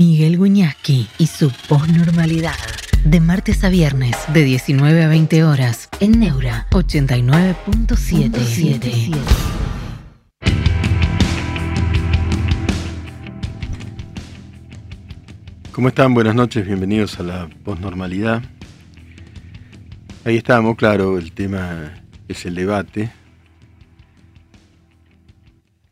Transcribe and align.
Miguel 0.00 0.38
Guiñaski 0.38 1.08
y 1.18 1.26
su 1.26 1.50
posnormalidad. 1.68 2.54
De 3.04 3.18
martes 3.18 3.64
a 3.64 3.68
viernes, 3.68 4.16
de 4.32 4.44
19 4.44 5.02
a 5.02 5.08
20 5.08 5.42
horas, 5.42 5.88
en 5.98 6.20
Neura 6.20 6.68
89.77. 6.70 9.12
¿Cómo 15.72 15.88
están? 15.88 16.14
Buenas 16.14 16.36
noches, 16.36 16.64
bienvenidos 16.64 17.18
a 17.18 17.24
la 17.24 17.48
posnormalidad. 17.64 18.44
Ahí 20.24 20.36
estamos, 20.36 20.76
claro, 20.76 21.18
el 21.18 21.32
tema 21.32 22.04
es 22.28 22.46
el 22.46 22.54
debate. 22.54 23.10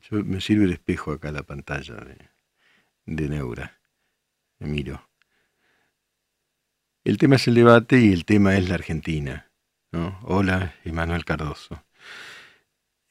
Yo, 0.08 0.22
me 0.22 0.40
sirve 0.40 0.66
el 0.66 0.72
espejo 0.74 1.10
acá 1.10 1.32
la 1.32 1.42
pantalla 1.42 1.96
de 3.04 3.28
Neura. 3.28 3.75
Miro. 4.66 5.08
El 7.04 7.18
tema 7.18 7.36
es 7.36 7.46
el 7.48 7.54
debate 7.54 8.00
y 8.00 8.12
el 8.12 8.24
tema 8.24 8.56
es 8.56 8.68
la 8.68 8.74
Argentina. 8.74 9.50
¿no? 9.92 10.18
Hola, 10.22 10.74
Emanuel 10.84 11.24
Cardoso. 11.24 11.84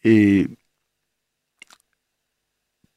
Eh, 0.03 0.47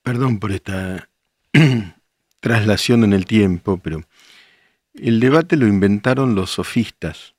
perdón 0.03 0.39
por 0.41 0.53
esta 0.53 1.09
traslación 2.41 3.05
en 3.05 3.13
el 3.13 3.27
tiempo, 3.27 3.79
pero 3.79 4.03
el 4.95 5.21
debate 5.21 5.57
lo 5.57 5.67
inventaron 5.67 6.35
los 6.35 6.51
sofistas 6.51 7.35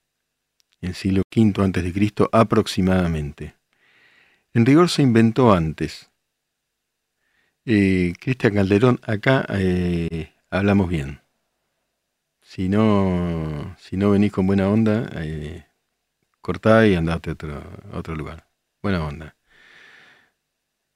en 0.81 0.89
el 0.89 0.95
siglo 0.95 1.23
V 1.35 1.93
Cristo 1.93 2.29
aproximadamente. 2.31 3.55
En 4.53 4.65
rigor 4.65 4.89
se 4.89 5.01
inventó 5.01 5.53
antes. 5.53 6.09
Eh, 7.65 8.13
Cristian 8.19 8.55
Calderón, 8.55 8.99
acá 9.03 9.45
eh, 9.49 10.31
hablamos 10.49 10.89
bien. 10.89 11.21
Si 12.41 12.69
no, 12.69 13.75
si 13.79 13.97
no 13.97 14.09
venís 14.11 14.31
con 14.31 14.47
buena 14.47 14.69
onda, 14.69 15.09
eh, 15.15 15.67
cortá 16.41 16.87
y 16.87 16.95
andate 16.95 17.29
a 17.31 17.33
otro, 17.33 17.63
otro 17.93 18.15
lugar. 18.15 18.47
Buena 18.81 19.05
onda. 19.05 19.35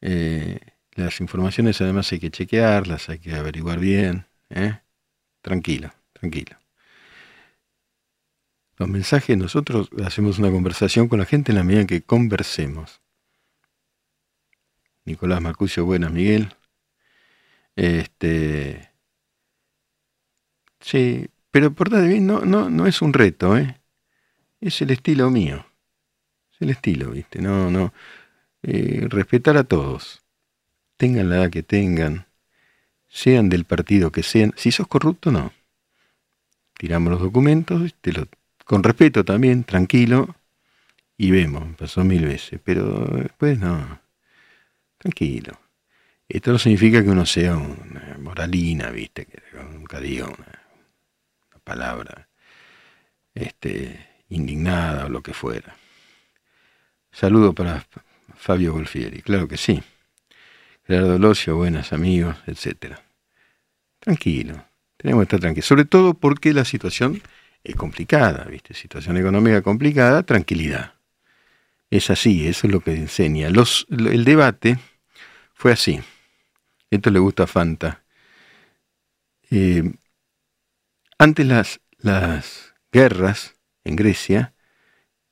Eh, 0.02 0.60
las 0.95 1.22
informaciones 1.22 1.80
además 1.82 2.12
hay 2.12 2.20
que 2.20 2.32
chequearlas, 2.32 3.10
hay 3.10 3.20
que 3.20 3.36
averiguar 3.36 3.80
bien. 3.80 4.28
¿eh? 4.50 4.80
Tranquilo, 5.42 5.94
tranquilo. 6.14 6.58
Los 8.78 8.90
mensajes, 8.90 9.38
nosotros 9.38 9.90
hacemos 10.04 10.40
una 10.40 10.52
conversación 10.52 11.08
con 11.08 11.20
la 11.20 11.26
gente 11.26 11.52
en 11.52 11.58
la 11.58 11.64
medida 11.64 11.82
en 11.82 11.88
que 11.88 12.02
conversemos. 12.02 13.02
Nicolás 15.06 15.42
Marcucio, 15.42 15.86
buenas, 15.86 16.12
Miguel. 16.12 16.56
Este. 17.76 18.92
Sí, 20.84 21.28
pero 21.50 21.73
por 21.73 21.92
no, 21.92 22.42
no, 22.42 22.70
no 22.70 22.86
es 22.86 23.02
un 23.02 23.14
reto, 23.14 23.58
¿eh? 23.58 23.80
Es 24.62 24.81
el 24.84 24.92
estilo 24.92 25.31
mío. 25.31 25.66
Es 26.53 26.62
el 26.62 26.70
estilo, 26.70 27.09
¿viste? 27.09 27.42
No, 27.42 27.72
no. 27.72 27.92
Eh, 28.62 29.08
respetar 29.09 29.58
a 29.58 29.64
todos 29.64 30.23
tengan 31.04 31.30
la 31.30 31.36
edad 31.36 31.50
que 31.50 31.64
tengan, 31.64 32.28
sean 33.09 33.50
del 33.50 33.66
partido 33.66 34.11
que 34.11 34.23
sean, 34.23 34.54
si 34.56 34.72
sos 34.72 34.88
corrupto, 34.88 35.31
no. 35.31 35.52
Tiramos 36.78 37.11
los 37.11 37.22
documentos, 37.22 37.94
con 38.64 38.84
respeto 38.84 39.26
también, 39.26 39.66
tranquilo, 39.66 40.36
y 41.17 41.31
vemos, 41.31 41.76
pasó 41.76 42.06
mil 42.06 42.26
veces, 42.26 42.59
pero 42.64 43.06
después 43.17 43.59
no, 43.59 44.00
tranquilo. 44.98 45.59
Esto 46.30 46.54
no 46.54 46.58
significa 46.58 47.04
que 47.04 47.09
uno 47.09 47.26
sea 47.26 47.58
una 47.58 48.17
moralina, 48.20 48.89
viste, 48.89 49.26
que 49.26 49.42
nunca 49.72 50.00
diga 50.00 50.28
una, 50.28 50.53
palabra 51.64 52.28
este, 53.33 54.08
indignada 54.30 55.06
o 55.06 55.09
lo 55.09 55.22
que 55.22 55.33
fuera. 55.33 55.75
Saludo 57.11 57.54
para 57.54 57.86
Fabio 58.36 58.73
Golfieri, 58.73 59.21
claro 59.21 59.48
que 59.48 59.58
sí. 59.58 59.83
Gerardo 60.86 61.17
Locio, 61.17 61.55
buenas 61.55 61.93
amigos, 61.93 62.36
etc. 62.48 62.98
Tranquilo, 63.99 64.65
tenemos 64.98 65.21
que 65.21 65.23
estar 65.23 65.39
tranquilos, 65.39 65.67
sobre 65.67 65.86
todo 65.86 66.14
porque 66.14 66.54
la 66.54 66.65
situación 66.65 67.21
es 67.64 67.76
complicada, 67.76 68.45
¿viste? 68.45 68.73
Situación 68.73 69.17
económica 69.17 69.61
complicada, 69.61 70.23
tranquilidad. 70.23 70.93
Es 71.89 72.09
así, 72.09 72.48
eso 72.48 72.67
es 72.67 72.73
lo 72.73 72.82
que 72.82 72.93
enseña. 72.93 73.48
El 73.48 74.26
debate 74.26 74.80
fue 75.54 75.71
así. 75.71 76.02
Esto 76.89 77.09
le 77.11 77.20
gusta 77.20 77.43
a 77.43 77.48
Fanta. 77.48 78.04
Eh, 79.49 79.93
antes 81.18 81.46
las, 81.46 81.80
las 81.98 82.74
guerras 82.92 83.56
en 83.84 83.96
Grecia, 83.96 84.54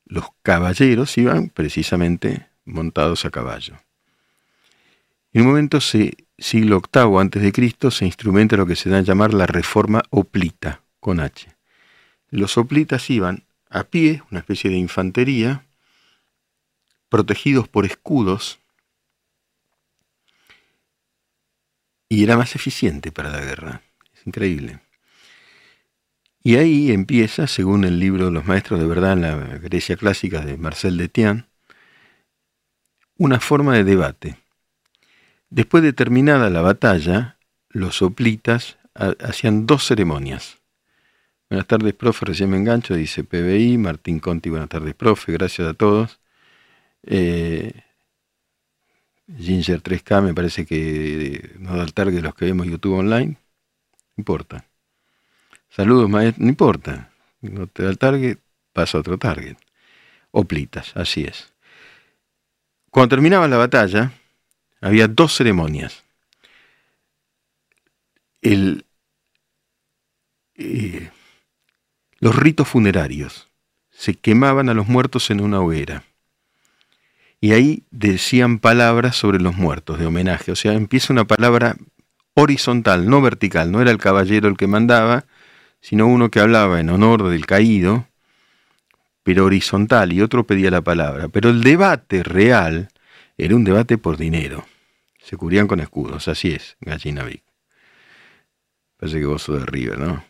los 0.04 0.26
caballeros 0.42 1.16
iban 1.18 1.48
precisamente 1.48 2.46
montados 2.64 3.24
a 3.24 3.30
caballo. 3.30 3.76
En 5.32 5.42
un 5.42 5.48
momento, 5.48 5.80
siglo 5.80 6.82
VIII 6.92 7.52
Cristo, 7.52 7.90
se 7.90 8.04
instrumenta 8.04 8.56
lo 8.56 8.66
que 8.66 8.76
se 8.76 8.90
da 8.90 8.98
a 8.98 9.02
llamar 9.02 9.32
la 9.32 9.46
reforma 9.46 10.02
oplita, 10.10 10.82
con 11.00 11.20
H. 11.20 11.48
Los 12.28 12.58
oplitas 12.58 13.08
iban 13.08 13.44
a 13.70 13.84
pie, 13.84 14.22
una 14.30 14.40
especie 14.40 14.70
de 14.70 14.76
infantería, 14.76 15.64
protegidos 17.08 17.68
por 17.68 17.86
escudos, 17.86 18.58
y 22.08 22.22
era 22.24 22.36
más 22.36 22.54
eficiente 22.54 23.10
para 23.10 23.30
la 23.30 23.40
guerra. 23.40 23.80
Es 24.14 24.26
increíble. 24.26 24.80
Y 26.42 26.56
ahí 26.56 26.90
empieza, 26.90 27.46
según 27.46 27.84
el 27.84 28.00
libro 28.00 28.26
de 28.26 28.32
los 28.32 28.46
maestros 28.46 28.80
de 28.80 28.86
verdad 28.86 29.12
en 29.12 29.22
la 29.22 29.36
Grecia 29.58 29.96
clásica 29.96 30.40
de 30.40 30.56
Marcel 30.56 30.96
de 30.96 31.08
Tian, 31.08 31.46
una 33.16 33.38
forma 33.38 33.74
de 33.74 33.84
debate 33.84 34.42
Después 35.52 35.82
de 35.82 35.92
terminada 35.92 36.48
la 36.48 36.62
batalla, 36.62 37.36
los 37.68 37.96
soplitas 37.96 38.78
hacían 38.94 39.66
dos 39.66 39.86
ceremonias. 39.86 40.62
Buenas 41.50 41.66
tardes, 41.66 41.92
profe, 41.92 42.24
recién 42.24 42.48
me 42.48 42.56
engancho, 42.56 42.94
dice 42.94 43.22
PBI, 43.22 43.76
Martín 43.76 44.18
Conti, 44.18 44.48
buenas 44.48 44.70
tardes, 44.70 44.94
profe, 44.94 45.30
gracias 45.30 45.68
a 45.68 45.74
todos. 45.74 46.20
Eh, 47.02 47.82
Ginger 49.38 49.82
3K 49.82 50.22
me 50.22 50.32
parece 50.32 50.64
que 50.64 51.50
no 51.58 51.76
da 51.76 51.84
el 51.84 51.92
target 51.92 52.22
los 52.22 52.34
que 52.34 52.46
vemos 52.46 52.66
YouTube 52.66 52.94
online. 52.94 53.32
No 53.32 54.14
importa. 54.16 54.64
Saludos, 55.74 56.08
maestro, 56.10 56.44
no 56.44 56.50
importa. 56.50 57.10
No 57.40 57.66
te 57.66 57.82
da 57.82 57.90
el 57.90 57.98
target, 57.98 58.38
pasa 58.74 58.98
a 58.98 59.00
otro 59.00 59.16
target. 59.16 59.56
Oplitas, 60.30 60.92
así 60.94 61.24
es. 61.24 61.52
Cuando 62.90 63.08
terminaba 63.08 63.48
la 63.48 63.56
batalla, 63.56 64.12
había 64.82 65.08
dos 65.08 65.34
ceremonias. 65.34 66.04
Eh, 68.42 68.82
los 72.18 72.36
ritos 72.36 72.68
funerarios. 72.68 73.48
Se 73.90 74.14
quemaban 74.14 74.68
a 74.68 74.74
los 74.74 74.88
muertos 74.88 75.30
en 75.30 75.40
una 75.40 75.60
hoguera. 75.60 76.04
Y 77.40 77.52
ahí 77.52 77.84
decían 77.90 78.58
palabras 78.58 79.16
sobre 79.16 79.40
los 79.40 79.56
muertos 79.56 79.98
de 79.98 80.04
homenaje. 80.04 80.52
O 80.52 80.56
sea, 80.56 80.74
empieza 80.74 81.14
una 81.14 81.24
palabra 81.24 81.76
horizontal, 82.34 83.08
no 83.08 83.22
vertical. 83.22 83.72
No 83.72 83.80
era 83.80 83.90
el 83.90 83.98
caballero 83.98 84.48
el 84.48 84.58
que 84.58 84.66
mandaba, 84.66 85.24
sino 85.82 86.06
uno 86.06 86.30
que 86.30 86.40
hablaba 86.40 86.80
en 86.80 86.88
honor 86.88 87.28
del 87.28 87.44
caído, 87.44 88.06
pero 89.22 89.44
horizontal, 89.44 90.12
y 90.12 90.22
otro 90.22 90.46
pedía 90.46 90.70
la 90.70 90.80
palabra. 90.80 91.28
Pero 91.28 91.50
el 91.50 91.62
debate 91.62 92.22
real 92.22 92.88
era 93.36 93.54
un 93.54 93.64
debate 93.64 93.98
por 93.98 94.16
dinero. 94.16 94.64
Se 95.18 95.36
cubrían 95.36 95.66
con 95.66 95.80
escudos, 95.80 96.28
así 96.28 96.52
es, 96.52 96.76
Gallina 96.80 97.24
Vic. 97.24 97.42
Parece 98.96 99.18
que 99.18 99.26
vos 99.26 99.42
sos 99.42 99.58
de 99.58 99.66
River, 99.66 99.98
¿no? 99.98 100.24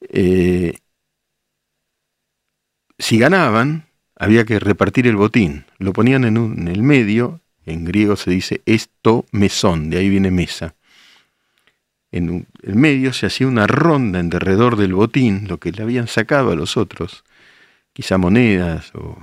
Eh, 0.00 0.74
si 2.98 3.18
ganaban, 3.18 3.86
había 4.16 4.44
que 4.44 4.58
repartir 4.58 5.06
el 5.06 5.16
botín. 5.16 5.64
Lo 5.78 5.94
ponían 5.94 6.24
en, 6.24 6.68
el 6.68 6.82
medio, 6.82 7.40
en 7.64 7.84
griego 7.84 8.16
se 8.16 8.30
dice 8.30 8.60
esto 8.66 9.24
mesón, 9.32 9.88
de 9.88 9.98
ahí 9.98 10.10
viene 10.10 10.30
mesa. 10.30 10.74
En 12.14 12.46
el 12.62 12.76
medio 12.76 13.12
se 13.12 13.26
hacía 13.26 13.48
una 13.48 13.66
ronda 13.66 14.20
en 14.20 14.30
derredor 14.30 14.76
del 14.76 14.94
botín, 14.94 15.48
lo 15.48 15.58
que 15.58 15.72
le 15.72 15.82
habían 15.82 16.06
sacado 16.06 16.52
a 16.52 16.54
los 16.54 16.76
otros, 16.76 17.24
quizá 17.92 18.18
monedas 18.18 18.92
o, 18.94 19.18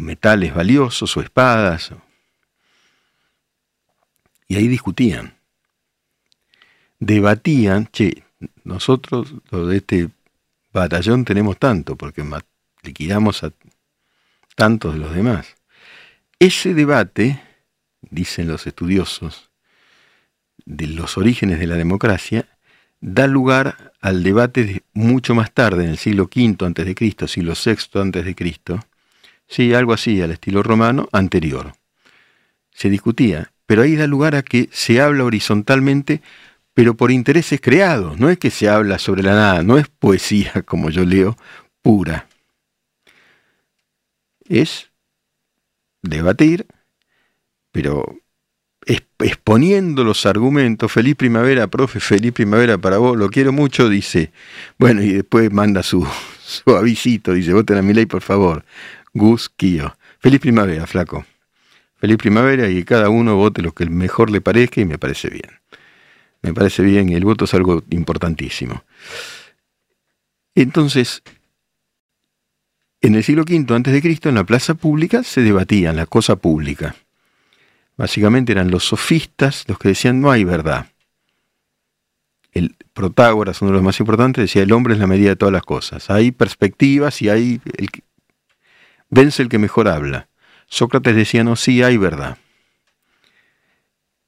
metales 0.00 0.54
valiosos 0.54 1.14
o 1.18 1.20
espadas. 1.20 1.90
Y 4.48 4.56
ahí 4.56 4.68
discutían. 4.68 5.34
Debatían, 6.98 7.86
che, 7.92 8.24
nosotros 8.64 9.34
lo 9.50 9.66
de 9.66 9.76
este 9.76 10.08
batallón 10.72 11.26
tenemos 11.26 11.58
tanto, 11.58 11.94
porque 11.94 12.24
liquidamos 12.82 13.44
a 13.44 13.52
tantos 14.54 14.94
de 14.94 15.00
los 15.00 15.14
demás. 15.14 15.56
Ese 16.38 16.72
debate, 16.72 17.38
dicen 18.00 18.48
los 18.48 18.66
estudiosos, 18.66 19.50
de 20.66 20.88
los 20.88 21.16
orígenes 21.16 21.58
de 21.58 21.66
la 21.66 21.76
democracia, 21.76 22.46
da 23.00 23.26
lugar 23.26 23.92
al 24.00 24.22
debate 24.22 24.82
mucho 24.92 25.34
más 25.34 25.52
tarde, 25.52 25.84
en 25.84 25.90
el 25.90 25.98
siglo 25.98 26.24
V 26.24 26.66
antes 26.66 26.84
de 26.84 26.94
Cristo, 26.94 27.26
siglo 27.26 27.54
VI 27.54 28.00
antes 28.00 28.24
de 28.24 28.34
Cristo, 28.34 28.84
sí, 29.46 29.72
algo 29.72 29.92
así 29.92 30.20
al 30.20 30.32
estilo 30.32 30.62
romano 30.62 31.08
anterior. 31.12 31.72
Se 32.72 32.90
discutía, 32.90 33.52
pero 33.64 33.82
ahí 33.82 33.96
da 33.96 34.06
lugar 34.06 34.34
a 34.34 34.42
que 34.42 34.68
se 34.72 35.00
habla 35.00 35.24
horizontalmente, 35.24 36.20
pero 36.74 36.94
por 36.94 37.10
intereses 37.10 37.60
creados, 37.60 38.18
no 38.18 38.28
es 38.28 38.38
que 38.38 38.50
se 38.50 38.68
habla 38.68 38.98
sobre 38.98 39.22
la 39.22 39.34
nada, 39.34 39.62
no 39.62 39.78
es 39.78 39.88
poesía 39.88 40.62
como 40.66 40.90
yo 40.90 41.04
leo, 41.04 41.36
pura. 41.80 42.28
Es 44.48 44.90
debatir, 46.02 46.66
pero 47.72 48.16
exponiendo 49.18 50.04
los 50.04 50.26
argumentos, 50.26 50.92
feliz 50.92 51.14
primavera, 51.16 51.66
profe, 51.68 52.00
feliz 52.00 52.32
primavera 52.32 52.78
para 52.78 52.98
vos, 52.98 53.16
lo 53.16 53.30
quiero 53.30 53.52
mucho, 53.52 53.88
dice, 53.88 54.30
bueno, 54.78 55.02
y 55.02 55.12
después 55.12 55.52
manda 55.52 55.82
su, 55.82 56.06
su 56.44 56.76
avisito, 56.76 57.32
dice, 57.32 57.52
voten 57.52 57.78
a 57.78 57.82
mi 57.82 57.94
ley, 57.94 58.06
por 58.06 58.22
favor, 58.22 58.64
Gus 59.14 59.48
Kio. 59.48 59.96
Feliz 60.18 60.40
primavera, 60.40 60.86
flaco. 60.86 61.24
Feliz 61.98 62.18
primavera 62.18 62.68
y 62.68 62.84
cada 62.84 63.08
uno 63.08 63.36
vote 63.36 63.62
lo 63.62 63.72
que 63.72 63.86
mejor 63.86 64.30
le 64.30 64.40
parezca 64.40 64.80
y 64.80 64.84
me 64.84 64.98
parece 64.98 65.30
bien. 65.30 65.60
Me 66.42 66.52
parece 66.52 66.82
bien 66.82 67.08
el 67.08 67.24
voto 67.24 67.46
es 67.46 67.54
algo 67.54 67.82
importantísimo. 67.90 68.84
Entonces, 70.54 71.22
en 73.00 73.14
el 73.14 73.24
siglo 73.24 73.42
V 73.42 74.00
Cristo, 74.02 74.28
en 74.28 74.34
la 74.34 74.44
plaza 74.44 74.74
pública 74.74 75.22
se 75.22 75.42
debatían 75.42 75.96
la 75.96 76.06
cosa 76.06 76.36
pública. 76.36 76.94
Básicamente 77.96 78.52
eran 78.52 78.70
los 78.70 78.84
sofistas 78.84 79.64
los 79.68 79.78
que 79.78 79.88
decían 79.88 80.20
no 80.20 80.30
hay 80.30 80.44
verdad. 80.44 80.86
El 82.52 82.76
Protágoras, 82.92 83.60
uno 83.60 83.70
de 83.70 83.74
los 83.74 83.82
más 83.82 84.00
importantes, 84.00 84.42
decía 84.42 84.62
el 84.62 84.72
hombre 84.72 84.94
es 84.94 85.00
la 85.00 85.06
medida 85.06 85.28
de 85.28 85.36
todas 85.36 85.52
las 85.52 85.62
cosas. 85.62 86.08
Hay 86.08 86.30
perspectivas 86.32 87.20
y 87.20 87.28
hay 87.28 87.60
el, 87.76 87.88
vence 89.10 89.42
el 89.42 89.50
que 89.50 89.58
mejor 89.58 89.88
habla. 89.88 90.28
Sócrates 90.66 91.14
decía 91.14 91.44
no, 91.44 91.56
sí 91.56 91.82
hay 91.82 91.98
verdad. 91.98 92.38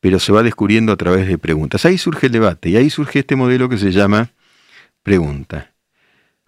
Pero 0.01 0.19
se 0.19 0.33
va 0.33 0.43
descubriendo 0.43 0.93
a 0.93 0.97
través 0.97 1.27
de 1.27 1.39
preguntas. 1.39 1.85
Ahí 1.87 1.97
surge 1.97 2.27
el 2.27 2.33
debate 2.33 2.69
y 2.69 2.77
ahí 2.77 2.91
surge 2.91 3.21
este 3.21 3.37
modelo 3.37 3.69
que 3.69 3.79
se 3.79 3.91
llama 3.91 4.33
pregunta. 5.03 5.73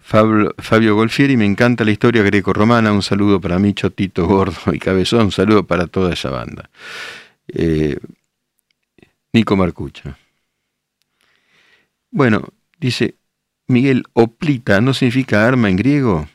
Fabio, 0.02 0.94
Golfieri, 0.96 1.36
me 1.36 1.44
encanta 1.44 1.84
la 1.84 1.92
historia 1.92 2.22
greco-romana. 2.22 2.92
Un 2.92 3.02
saludo 3.02 3.40
para 3.40 3.58
Micho, 3.58 3.90
Tito, 3.90 4.26
Gordo 4.26 4.72
y 4.72 4.78
Cabezón. 4.78 5.26
Un 5.26 5.32
saludo 5.32 5.64
para 5.64 5.86
toda 5.86 6.12
esa 6.12 6.30
banda. 6.30 6.68
Eh, 7.48 7.98
Nico 9.32 9.56
Marcucha. 9.56 10.18
Bueno, 12.10 12.48
dice 12.78 13.14
Miguel, 13.68 14.04
oplita 14.14 14.80
no 14.80 14.94
significa 14.94 15.46
arma 15.46 15.70
en 15.70 15.76
griego. 15.76 16.28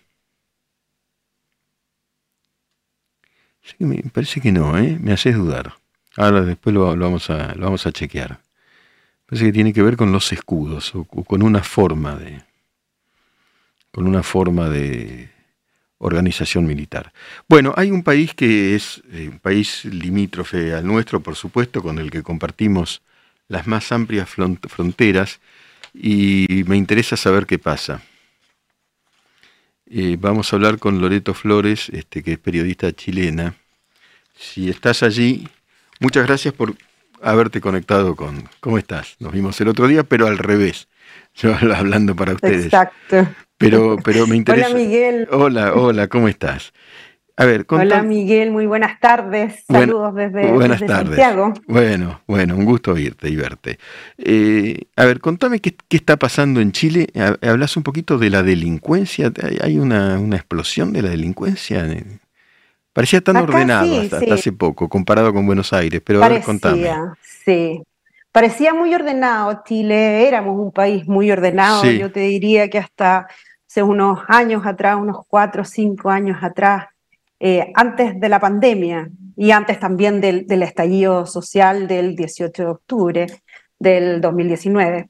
me 3.80 3.98
parece 4.14 4.40
que 4.40 4.54
no, 4.54 4.78
¿eh? 4.78 4.98
me 5.02 5.12
haces 5.12 5.36
dudar. 5.36 5.74
Ahora 6.16 6.42
después 6.44 6.74
lo, 6.74 6.96
vamos 6.96 7.30
a, 7.30 7.54
lo 7.56 7.66
vamos 7.66 7.86
a 7.86 7.92
chequear. 7.92 8.40
Parece 9.26 9.48
que 9.48 9.52
tiene 9.52 9.74
que 9.74 9.84
ver 9.84 9.98
con 9.98 10.14
los 10.14 10.32
escudos 10.32 10.96
o 10.96 11.04
con 11.04 11.44
una 11.44 11.62
forma 11.62 12.16
de, 12.16 12.45
con 13.96 14.08
una 14.08 14.24
forma 14.24 14.70
de 14.70 15.30
organización 16.00 16.66
militar. 16.66 17.14
Bueno, 17.48 17.74
hay 17.78 17.92
un 17.92 18.04
país 18.04 18.34
que 18.34 18.76
es 18.76 19.02
eh, 19.14 19.30
un 19.32 19.40
país 19.40 19.86
limítrofe 19.86 20.74
al 20.74 20.86
nuestro, 20.86 21.22
por 21.22 21.38
supuesto, 21.38 21.82
con 21.82 21.98
el 21.98 22.12
que 22.12 22.22
compartimos 22.22 23.02
las 23.48 23.68
más 23.68 23.94
amplias 23.94 24.28
fronteras 24.68 25.40
y 25.94 26.66
me 26.68 26.76
interesa 26.76 27.16
saber 27.16 27.46
qué 27.46 27.58
pasa. 27.58 28.02
Eh, 29.86 30.18
vamos 30.20 30.52
a 30.52 30.58
hablar 30.58 30.78
con 30.78 31.00
Loreto 31.00 31.34
Flores, 31.34 31.88
este, 31.88 32.22
que 32.22 32.34
es 32.34 32.40
periodista 32.40 32.92
chilena. 32.92 33.56
Si 34.36 34.70
estás 34.70 35.04
allí, 35.04 35.48
muchas 36.02 36.28
gracias 36.28 36.54
por 36.54 36.76
haberte 37.22 37.62
conectado 37.62 38.18
con... 38.18 38.50
¿Cómo 38.60 38.78
estás? 38.78 39.16
Nos 39.20 39.32
vimos 39.32 39.62
el 39.62 39.70
otro 39.70 39.88
día, 39.88 40.04
pero 40.04 40.28
al 40.28 40.38
revés. 40.38 40.90
Yo 41.36 41.54
hablando 41.76 42.16
para 42.16 42.34
ustedes. 42.34 42.66
Exacto. 42.66 43.28
Pero, 43.58 43.98
pero 44.04 44.28
me 44.28 44.36
interesa. 44.38 44.68
Hola 44.68 44.78
Miguel. 44.78 45.28
Hola, 45.32 45.74
hola, 45.74 46.08
¿cómo 46.08 46.28
estás? 46.28 46.74
A 47.38 47.44
ver, 47.44 47.66
Hola 47.68 48.02
Miguel, 48.02 48.52
muy 48.52 48.66
buenas 48.66 48.98
tardes. 49.02 49.66
Saludos 49.68 50.16
desde, 50.16 50.54
buenas 50.54 50.80
tardes. 50.80 51.18
Santiago. 51.18 51.54
Bueno, 51.68 52.22
bueno, 52.28 52.56
un 52.56 52.64
gusto 52.64 52.94
oírte 52.94 53.28
y 53.28 53.36
verte. 53.36 53.78
Eh, 54.18 54.84
a 54.96 55.04
ver, 55.04 55.20
contame 55.20 55.60
qué, 55.60 55.76
está 55.90 56.16
pasando 56.16 56.62
en 56.62 56.72
Chile. 56.72 57.08
Hablas 57.42 57.76
un 57.76 57.84
poquito 57.84 58.18
de 58.18 58.30
la 58.30 58.42
delincuencia. 58.42 59.34
¿Hay 59.62 59.80
una, 59.80 60.18
explosión 60.34 60.94
de 60.94 61.02
la 61.02 61.10
delincuencia? 61.10 61.86
Parecía 62.94 63.20
tan 63.20 63.36
ordenado 63.36 64.00
hasta, 64.00 64.34
hace 64.34 64.54
poco, 64.54 64.88
comparado 64.88 65.34
con 65.34 65.46
Buenos 65.46 65.74
Aires, 65.74 66.02
pero 66.06 66.22
Parecía, 66.22 66.46
contame. 66.46 66.90
Sí, 67.44 67.82
parecía 68.36 68.74
muy 68.74 68.94
ordenado 68.94 69.62
Chile, 69.64 70.28
éramos 70.28 70.60
un 70.60 70.74
país 70.74 71.08
muy 71.08 71.32
ordenado, 71.32 71.86
yo 71.86 72.12
te 72.12 72.20
diría 72.20 72.70
que 72.70 72.80
hasta 72.80 73.28
hace 73.66 73.82
unos 73.82 74.20
años 74.28 74.66
atrás, 74.66 74.98
unos 75.00 75.20
cuatro 75.26 75.62
o 75.62 75.66
cinco 75.66 76.10
años 76.10 76.40
atrás, 76.42 76.88
eh, 77.40 77.72
antes 77.76 78.20
de 78.20 78.28
la 78.28 78.42
pandemia 78.42 79.10
y 79.38 79.52
antes 79.52 79.80
también 79.80 80.20
del, 80.20 80.64
estallido 80.64 81.26
social 81.26 81.88
del 81.88 82.14
18 82.18 82.62
de 82.62 82.70
octubre 82.70 83.28
del 83.80 84.20
2019. 84.20 85.10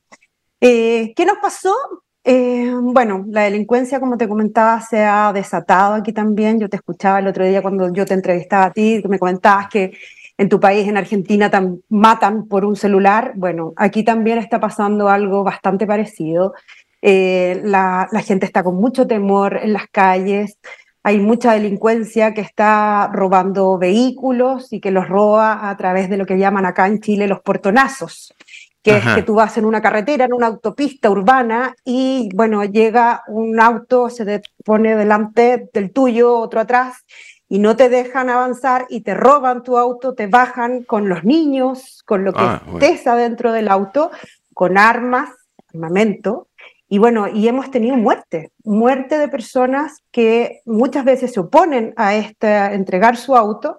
Eh, 0.62 1.12
¿Qué 1.16 1.26
nos 1.26 1.40
pasó? 1.42 1.76
Eh, 2.24 2.72
bueno, 2.80 3.26
la 3.28 3.46
delincuencia, 3.46 4.00
como 4.00 4.18
te 4.18 4.28
comentaba, 4.28 4.80
se 4.82 5.04
ha 5.04 5.34
desatado 5.34 5.96
aquí 5.96 6.14
también. 6.14 6.60
Yo 6.60 6.70
te 6.70 6.78
escuchaba 6.78 7.18
el 7.18 7.28
otro 7.28 7.44
día 7.44 7.64
cuando 7.64 7.92
yo 7.92 8.06
te 8.06 8.14
entrevistaba 8.14 8.66
a 8.66 8.72
ti, 8.72 9.00
que 9.02 9.08
me 9.08 9.18
comentabas 9.18 9.68
que 9.68 9.94
en 10.38 10.50
tu 10.50 10.60
país, 10.60 10.88
en 10.88 10.98
Argentina, 10.98 11.50
matan 11.90 12.48
por 12.48 12.66
un 12.66 12.76
celular. 12.76 13.34
Bueno, 13.36 13.74
aquí 13.78 14.04
también 14.04 14.38
está 14.38 14.60
pasando 14.60 15.08
algo 15.08 15.44
bastante 15.44 15.88
parecido. 15.88 16.54
Eh, 17.02 17.62
la, 17.64 18.10
gente 18.26 18.46
está 18.46 18.64
con 18.64 18.76
mucho 18.76 19.08
temor 19.08 19.60
en 19.62 19.74
las 19.74 19.88
calles. 19.88 20.58
Hay 21.04 21.20
mucha 21.20 21.54
delincuencia 21.54 22.34
que 22.34 22.42
está 22.42 23.10
robando 23.14 23.78
vehículos 23.78 24.74
y 24.74 24.82
que 24.82 24.92
los 24.92 25.08
roba 25.08 25.70
a 25.70 25.78
través 25.78 26.10
de 26.10 26.18
lo 26.18 26.26
que 26.26 26.38
llaman 26.38 26.66
acá 26.66 26.88
en 26.88 27.00
Chile 27.00 27.28
los 27.28 27.42
portonazos, 27.42 28.34
que 28.82 28.98
es 28.98 29.04
que 29.14 29.22
tú 29.22 29.36
vas 29.36 29.56
en 29.58 29.66
una 29.66 29.84
carretera, 29.84 30.26
en 30.26 30.34
una 30.34 30.48
autopista 30.48 31.12
urbana 31.12 31.76
y 31.84 32.30
bueno, 32.34 32.64
llega 32.64 33.24
un 33.28 33.60
auto, 33.60 34.10
se 34.10 34.42
pone 34.64 34.96
delante 34.96 35.70
del 35.72 35.92
tuyo, 35.92 36.40
otro 36.40 36.60
atrás 36.60 37.06
y 37.48 37.60
no 37.60 37.76
te 37.76 37.90
dejan 37.90 38.30
avanzar 38.30 38.86
y 38.90 39.02
te 39.02 39.14
roban 39.14 39.64
tu 39.64 39.78
auto, 39.78 40.16
te 40.16 40.28
bajan 40.28 40.84
con 40.84 41.10
los 41.10 41.24
niños, 41.24 42.02
con 42.06 42.24
lo 42.24 42.34
que 42.34 42.42
ah, 42.42 42.62
estés 42.74 43.06
adentro 43.08 43.52
del 43.52 43.68
auto, 43.68 44.12
con 44.54 44.78
armas, 44.78 45.30
armamento. 45.74 46.48
Y 46.88 46.98
bueno, 46.98 47.28
y 47.28 47.48
hemos 47.48 47.72
tenido 47.72 47.96
muerte, 47.98 48.52
muerte 48.64 49.18
de 49.18 49.28
personas 49.28 50.04
que 50.12 50.62
muchas 50.66 51.04
veces 51.04 51.34
se 51.34 51.40
oponen 51.40 51.94
a, 51.98 52.16
este, 52.16 52.56
entregar 52.74 53.18
su 53.18 53.36
auto 53.36 53.78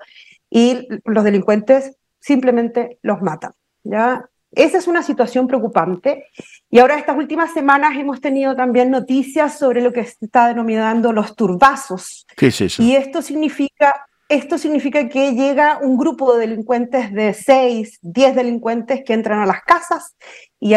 y 0.51 0.89
los 1.05 1.25
delincuentes 1.25 1.97
simplemente 2.21 2.99
los 3.03 3.21
matan. 3.23 3.53
¿ya? 3.85 4.29
Esa 4.57 4.79
es 4.79 4.89
una 4.89 5.03
situación 5.03 5.47
preocupante. 5.47 6.25
Y 6.71 6.79
ahora 6.79 6.99
estas 6.99 7.17
últimas 7.17 7.53
semanas 7.53 7.93
hemos 7.97 8.23
tenido 8.23 8.57
también 8.57 8.91
noticias 8.91 9.59
sobre 9.59 9.83
lo 9.83 9.93
que 9.93 10.05
se 10.05 10.25
está 10.25 10.49
denominando 10.49 11.13
los 11.13 11.37
turbazos. 11.37 12.27
¿Qué 12.37 12.47
es 12.47 12.61
eso? 12.63 12.83
Y 12.83 12.97
esto 12.97 13.21
significa, 13.21 14.07
esto 14.31 14.57
significa 14.57 15.09
que 15.11 15.33
llega 15.33 15.79
un 15.83 15.99
grupo 15.99 16.35
de 16.35 16.49
delincuentes 16.49 17.13
de 17.13 17.35
6, 17.35 17.99
10 18.01 18.35
delincuentes 18.35 19.05
que 19.05 19.13
entran 19.13 19.41
a 19.41 19.47
las 19.47 19.63
casas 19.63 20.17
y 20.59 20.75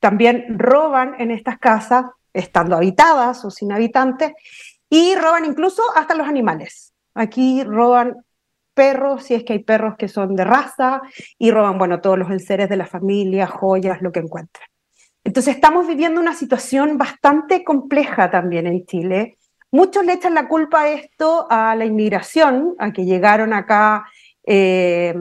también 0.00 0.58
roban 0.58 1.14
en 1.18 1.30
estas 1.30 1.58
casas, 1.58 2.06
estando 2.32 2.76
habitadas 2.76 3.44
o 3.44 3.50
sin 3.50 3.72
habitantes, 3.72 4.32
y 4.88 5.14
roban 5.16 5.44
incluso 5.44 5.82
hasta 5.94 6.14
los 6.14 6.26
animales. 6.26 6.94
Aquí 7.14 7.62
roban 7.62 8.24
perros, 8.78 9.24
si 9.24 9.34
es 9.34 9.42
que 9.42 9.54
hay 9.54 9.64
perros 9.64 9.96
que 9.98 10.06
son 10.06 10.36
de 10.36 10.44
raza, 10.44 11.02
y 11.36 11.50
roban, 11.50 11.78
bueno, 11.78 12.00
todos 12.00 12.16
los 12.16 12.30
enseres 12.30 12.68
de 12.68 12.76
la 12.76 12.86
familia, 12.86 13.48
joyas, 13.48 14.00
lo 14.02 14.12
que 14.12 14.20
encuentran. 14.20 14.68
Entonces 15.24 15.56
estamos 15.56 15.88
viviendo 15.88 16.20
una 16.20 16.32
situación 16.32 16.96
bastante 16.96 17.64
compleja 17.64 18.30
también 18.30 18.68
en 18.68 18.86
Chile. 18.86 19.36
Muchos 19.72 20.04
le 20.04 20.12
echan 20.12 20.32
la 20.32 20.46
culpa 20.46 20.82
a 20.82 20.90
esto 20.90 21.48
a 21.50 21.74
la 21.74 21.86
inmigración, 21.86 22.76
a 22.78 22.92
que 22.92 23.04
llegaron 23.04 23.52
acá 23.52 24.06
eh, 24.46 25.12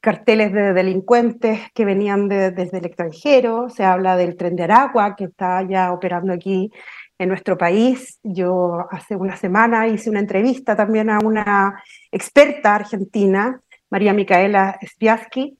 carteles 0.00 0.50
de 0.54 0.72
delincuentes 0.72 1.60
que 1.74 1.84
venían 1.84 2.26
desde 2.26 2.78
el 2.78 2.86
extranjero. 2.86 3.68
Se 3.68 3.84
habla 3.84 4.16
del 4.16 4.34
tren 4.34 4.56
de 4.56 4.62
Aragua, 4.62 5.14
que 5.14 5.24
está 5.24 5.62
ya 5.68 5.92
operando 5.92 6.32
aquí 6.32 6.72
en 7.18 7.28
nuestro 7.28 7.58
país. 7.58 8.18
Yo 8.22 8.86
hace 8.90 9.16
una 9.16 9.36
semana 9.36 9.88
hice 9.88 10.10
una 10.10 10.20
entrevista 10.20 10.76
también 10.76 11.10
a 11.10 11.18
una 11.18 11.82
experta 12.12 12.76
argentina, 12.76 13.60
María 13.90 14.12
Micaela 14.12 14.78
Spiaski, 14.84 15.58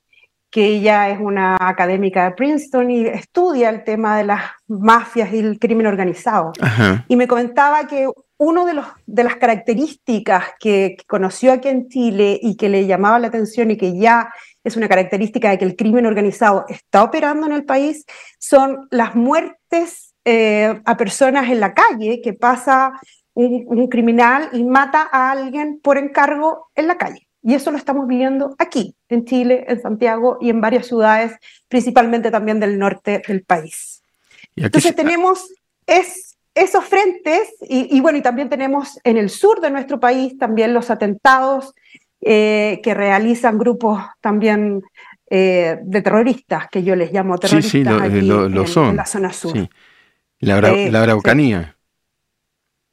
que 0.51 0.65
ella 0.65 1.11
es 1.11 1.21
una 1.21 1.57
académica 1.61 2.25
de 2.25 2.31
Princeton 2.33 2.91
y 2.91 3.07
estudia 3.07 3.69
el 3.69 3.85
tema 3.85 4.17
de 4.17 4.25
las 4.25 4.43
mafias 4.67 5.33
y 5.33 5.39
el 5.41 5.59
crimen 5.59 5.87
organizado. 5.87 6.53
Y 7.07 7.17
me 7.17 7.29
comentaba 7.29 7.87
que 7.87 8.09
una 8.39 8.65
de, 8.65 8.81
de 9.07 9.25
las 9.25 9.37
características 9.37 10.45
que, 10.59 10.97
conoció 11.07 11.53
aquí 11.53 11.69
en 11.69 11.89
Chile 11.89 12.39
y 12.41 12.57
que 12.57 12.69
le 12.69 12.87
llamaba 12.87 13.19
la 13.19 13.27
atención 13.27 13.71
y 13.71 13.77
que 13.77 13.99
ya 13.99 14.33
es 14.65 14.77
una 14.77 14.89
característica 14.89 15.51
de 15.51 15.59
que 15.59 15.65
el 15.65 15.77
crimen 15.77 16.07
organizado 16.07 16.65
está 16.69 17.03
operando 17.03 17.47
en 17.47 17.53
el 17.53 17.65
país 17.65 18.05
son 18.39 18.87
las 18.91 19.15
muertes 19.15 20.08
eh, 20.31 20.83
a 20.85 20.97
personas 20.99 21.49
en 21.49 21.59
la 21.59 21.73
calle, 21.73 22.21
que 22.23 22.35
pasa 22.35 22.93
un, 23.33 23.65
un 23.67 23.89
criminal 23.89 24.51
y 24.53 24.63
mata 24.63 25.09
a 25.11 25.31
alguien 25.31 25.81
por 25.83 25.97
encargo 25.97 26.69
en 26.75 26.87
la 26.87 26.99
calle. 26.99 27.27
Y 27.43 27.55
eso 27.55 27.71
lo 27.71 27.79
estamos 27.79 28.07
viviendo 28.07 28.55
aquí, 28.59 28.95
en 29.09 29.25
Chile, 29.25 29.65
en 29.69 29.81
Santiago 29.81 30.37
y 30.39 30.51
en 30.51 30.61
varias 30.61 30.87
ciudades, 30.87 31.33
principalmente 31.69 32.31
también 32.31 32.61
del 32.61 32.79
norte 32.79 33.23
del 33.27 33.43
país. 33.43 34.03
Entonces 34.55 34.95
tenemos 34.95 35.49
es, 35.87 36.37
esos 36.55 36.85
frentes 36.85 37.49
y, 37.63 37.99
bueno, 38.01 38.19
y 38.19 38.23
también 38.23 38.51
tenemos 38.51 38.99
en 39.03 39.17
el 39.17 39.31
sur 39.31 39.63
de 39.63 39.71
nuestro 39.71 39.99
país 39.99 40.37
también 40.37 40.75
los 40.75 40.91
atentados 40.91 41.75
eh, 42.21 42.81
que 42.83 42.93
realizan 42.93 43.57
grupos 43.57 44.03
también 44.21 44.83
eh, 45.31 45.79
de 45.83 46.03
terroristas, 46.03 46.69
que 46.69 46.83
yo 46.83 46.97
les 46.97 47.13
llamo 47.13 47.39
terroristas 47.39 47.71
sí, 47.71 47.79
sí, 47.79 48.27
lo, 48.27 48.45
en, 48.45 48.67
son. 48.67 48.95
la 48.95 49.07
zona 49.07 49.33
sur. 49.33 49.53
Sí. 49.53 49.71
La, 50.41 50.61
la 50.61 51.03
Araucanía. 51.03 51.77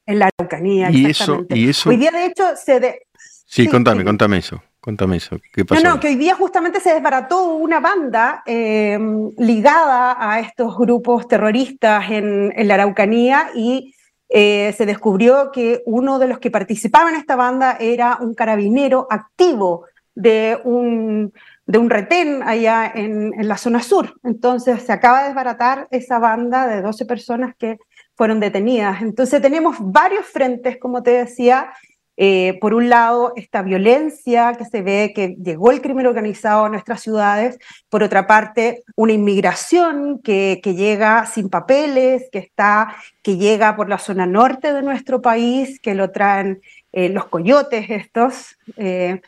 En 0.06 0.18
la 0.20 0.30
Araucanía, 0.38 0.90
y 0.90 1.06
Eso, 1.06 1.46
y 1.48 1.68
eso... 1.68 1.90
Hoy 1.90 1.96
día, 1.96 2.10
de 2.10 2.26
hecho, 2.26 2.44
se, 2.56 2.78
de, 2.78 3.06
Sí, 3.46 3.68
contame, 3.68 4.04
contame 4.04 4.38
eso. 4.38 4.62
Contame 4.80 5.16
eso. 5.16 5.36
¿Qué 5.52 5.64
pasó? 5.64 5.82
No, 5.82 5.94
no, 5.94 6.00
que 6.00 6.08
hoy 6.08 6.16
día 6.16 6.34
justamente 6.34 6.80
se 6.80 6.92
desbarató 6.92 7.54
una 7.54 7.80
banda 7.80 8.42
eh, 8.46 8.98
ligada 9.38 10.16
a 10.18 10.40
estos 10.40 10.76
grupos 10.76 11.26
terroristas 11.26 12.10
en, 12.10 12.52
la 12.68 12.74
Araucanía 12.74 13.50
y 13.54 13.94
eh, 14.28 14.72
se 14.76 14.86
descubrió 14.86 15.50
que 15.52 15.82
uno 15.86 16.18
de 16.18 16.28
los 16.28 16.38
que 16.38 16.50
participaba 16.50 17.10
en 17.10 17.16
esta 17.16 17.34
banda 17.34 17.76
era 17.80 18.18
un 18.20 18.34
carabinero 18.34 19.06
activo 19.10 19.86
de 20.14 20.60
un, 20.64 21.32
de 21.66 21.78
un 21.78 21.90
retén 21.90 22.42
allá 22.44 22.90
en, 22.94 23.32
en, 23.38 23.48
la 23.48 23.56
zona 23.56 23.82
sur. 23.82 24.18
Entonces 24.22 24.82
se 24.82 24.92
acaba 24.92 25.20
de 25.20 25.26
desbaratar 25.26 25.88
esa 25.90 26.18
banda 26.18 26.66
de 26.66 26.80
12 26.80 27.04
personas 27.06 27.54
que 27.56 27.78
fueron 28.14 28.40
detenidas. 28.40 29.02
Entonces 29.02 29.42
tenemos 29.42 29.76
varios 29.80 30.26
frentes, 30.26 30.78
como 30.78 31.02
te 31.02 31.10
decía, 31.10 31.70
eh, 32.18 32.58
por 32.60 32.72
un 32.72 32.88
lado, 32.88 33.34
esta 33.36 33.62
violencia 33.62 34.54
que 34.56 34.64
se 34.64 34.80
ve 34.80 35.12
que 35.14 35.36
llegó 35.42 35.70
el 35.70 35.82
crimen 35.82 36.06
organizado 36.06 36.64
a 36.64 36.68
nuestras 36.70 37.02
ciudades, 37.02 37.58
por 37.90 38.02
otra 38.02 38.26
parte, 38.26 38.82
una 38.96 39.12
inmigración 39.12 40.20
que, 40.22 40.60
llega 40.64 41.26
sin 41.26 41.50
papeles, 41.50 42.28
que, 42.32 42.38
está, 42.38 42.96
que 43.22 43.36
llega 43.36 43.76
por 43.76 43.90
la 43.90 43.98
zona 43.98 44.26
norte 44.26 44.72
de 44.72 44.82
nuestro 44.82 45.20
país, 45.20 45.78
que 45.78 45.94
lo 45.94 46.10
traen 46.10 46.62
eh, 46.92 47.10
los 47.10 47.26
coyotes 47.26 47.90
estos, 47.90 48.56
eh, 48.78 49.20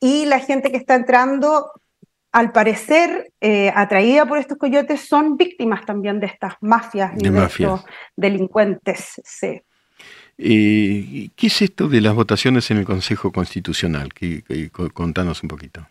y 0.00 0.26
la 0.26 0.40
gente 0.40 0.70
que 0.70 0.76
está 0.76 0.94
entrando, 0.94 1.70
al 2.32 2.52
parecer, 2.52 3.32
atraída 3.74 4.26
por 4.26 4.38
estos 4.38 4.58
coyotes, 4.58 5.00
son 5.00 5.36
víctimas 5.36 5.86
también 5.86 6.20
de 6.20 6.26
estas 6.26 6.54
mafias 6.60 7.12
y 7.16 7.28
de, 7.28 7.44
estos 7.44 7.84
delincuentes. 8.16 9.20
Sí. 9.24 9.62
Eh, 10.38 11.30
¿Qué 11.34 11.46
es 11.46 11.62
esto 11.62 11.88
de 11.88 12.00
las 12.00 12.14
votaciones 12.14 12.70
en 12.70 12.78
el 12.78 12.84
Consejo 12.84 13.32
Constitucional? 13.32 14.12
contanos 14.92 15.42
un 15.42 15.48
poquito. 15.48 15.86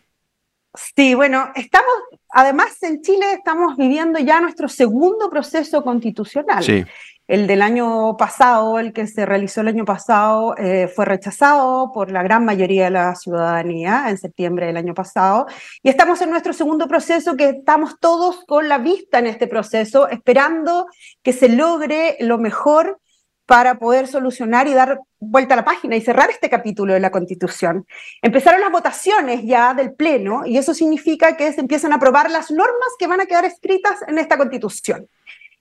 Sí, 0.94 1.14
bueno, 1.14 1.50
estamos, 1.54 1.92
además 2.30 2.80
en 2.82 3.00
Chile 3.00 3.32
estamos 3.32 3.76
viviendo 3.76 4.18
ya 4.18 4.40
nuestro 4.40 4.68
segundo 4.68 5.30
proceso 5.30 5.82
constitucional. 5.82 6.62
Sí. 6.62 6.84
El 7.28 7.48
del 7.48 7.60
año 7.60 8.16
pasado, 8.16 8.78
el 8.78 8.92
que 8.92 9.08
se 9.08 9.26
realizó 9.26 9.60
el 9.60 9.68
año 9.68 9.84
pasado, 9.84 10.54
eh, 10.58 10.86
fue 10.86 11.04
rechazado 11.06 11.90
por 11.92 12.12
la 12.12 12.22
gran 12.22 12.44
mayoría 12.44 12.84
de 12.84 12.90
la 12.90 13.16
ciudadanía 13.16 14.04
en 14.08 14.16
septiembre 14.16 14.66
del 14.66 14.76
año 14.76 14.94
pasado. 14.94 15.46
Y 15.82 15.88
estamos 15.88 16.20
en 16.22 16.30
nuestro 16.30 16.52
segundo 16.52 16.86
proceso, 16.86 17.36
que 17.36 17.48
estamos 17.48 17.98
todos 17.98 18.44
con 18.46 18.68
la 18.68 18.78
vista 18.78 19.18
en 19.18 19.26
este 19.26 19.48
proceso, 19.48 20.08
esperando 20.08 20.86
que 21.24 21.32
se 21.32 21.48
logre 21.48 22.16
lo 22.20 22.38
mejor 22.38 23.00
para 23.44 23.78
poder 23.78 24.06
solucionar 24.06 24.68
y 24.68 24.74
dar 24.74 25.00
vuelta 25.18 25.54
a 25.54 25.56
la 25.56 25.64
página 25.64 25.96
y 25.96 26.00
cerrar 26.02 26.30
este 26.30 26.48
capítulo 26.48 26.94
de 26.94 27.00
la 27.00 27.10
Constitución. 27.10 27.86
Empezaron 28.22 28.60
las 28.60 28.70
votaciones 28.70 29.42
ya 29.44 29.74
del 29.74 29.94
Pleno 29.94 30.46
y 30.46 30.58
eso 30.58 30.74
significa 30.74 31.36
que 31.36 31.52
se 31.52 31.60
empiezan 31.60 31.92
a 31.92 31.96
aprobar 31.96 32.30
las 32.30 32.52
normas 32.52 32.90
que 32.98 33.06
van 33.08 33.20
a 33.20 33.26
quedar 33.26 33.44
escritas 33.44 33.98
en 34.06 34.18
esta 34.18 34.36
Constitución. 34.36 35.08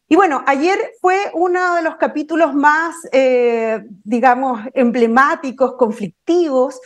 Y 0.08 0.16
bueno, 0.16 0.44
ayer 0.46 0.94
fue 1.02 1.32
uno 1.34 1.76
de 1.76 1.82
los 1.82 1.96
capítulos 1.96 2.54
más, 2.54 2.96
eh, 3.12 3.84
digamos, 4.04 4.62
emblemáticos, 4.74 5.74
conflictivos, 5.78 6.80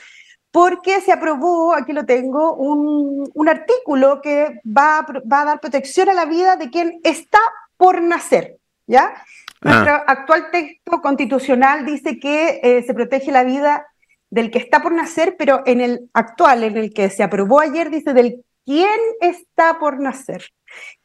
porque 0.51 1.01
se 1.01 1.11
aprobó, 1.11 1.73
aquí 1.73 1.93
lo 1.93 2.05
tengo, 2.05 2.55
un, 2.55 3.29
un 3.33 3.49
artículo 3.49 4.21
que 4.21 4.61
va, 4.65 5.05
va 5.31 5.41
a 5.41 5.45
dar 5.45 5.59
protección 5.59 6.09
a 6.09 6.13
la 6.13 6.25
vida 6.25 6.55
de 6.55 6.69
quien 6.69 6.99
está 7.03 7.39
por 7.77 8.01
nacer, 8.01 8.57
¿ya? 8.87 9.13
Nuestro 9.61 9.93
ah. 9.93 10.03
actual 10.07 10.49
texto 10.51 11.01
constitucional 11.01 11.85
dice 11.85 12.19
que 12.19 12.61
eh, 12.63 12.83
se 12.83 12.93
protege 12.93 13.31
la 13.31 13.43
vida 13.43 13.85
del 14.29 14.51
que 14.51 14.59
está 14.59 14.81
por 14.81 14.93
nacer, 14.93 15.35
pero 15.37 15.63
en 15.65 15.81
el 15.81 16.09
actual, 16.13 16.63
en 16.63 16.77
el 16.77 16.93
que 16.93 17.09
se 17.09 17.23
aprobó 17.23 17.59
ayer, 17.59 17.89
dice 17.89 18.13
del 18.13 18.45
quién 18.65 18.99
está 19.19 19.79
por 19.79 19.99
nacer. 19.99 20.45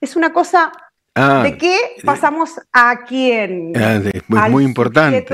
Es 0.01 0.15
una 0.15 0.33
cosa 0.33 0.73
ah, 1.15 1.43
de 1.45 1.57
qué 1.57 1.77
pasamos 2.05 2.61
a 2.73 3.05
quién. 3.07 3.73
Ah, 3.77 4.01
es 4.13 4.51
muy, 4.51 4.65
importante. 4.65 5.25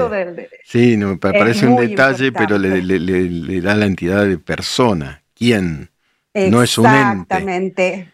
sí, 0.64 0.96
no, 0.96 1.18
parece 1.18 1.66
un 1.66 1.76
detalle, 1.76 2.32
pero 2.32 2.58
le, 2.58 3.60
da 3.60 3.74
la 3.74 3.86
entidad 3.86 4.26
de 4.26 4.38
persona. 4.38 5.22
¿Quién? 5.34 5.90
No 6.34 6.62
es 6.62 6.78
un 6.78 6.86
ente. 6.86 7.22
Exactamente 7.22 8.12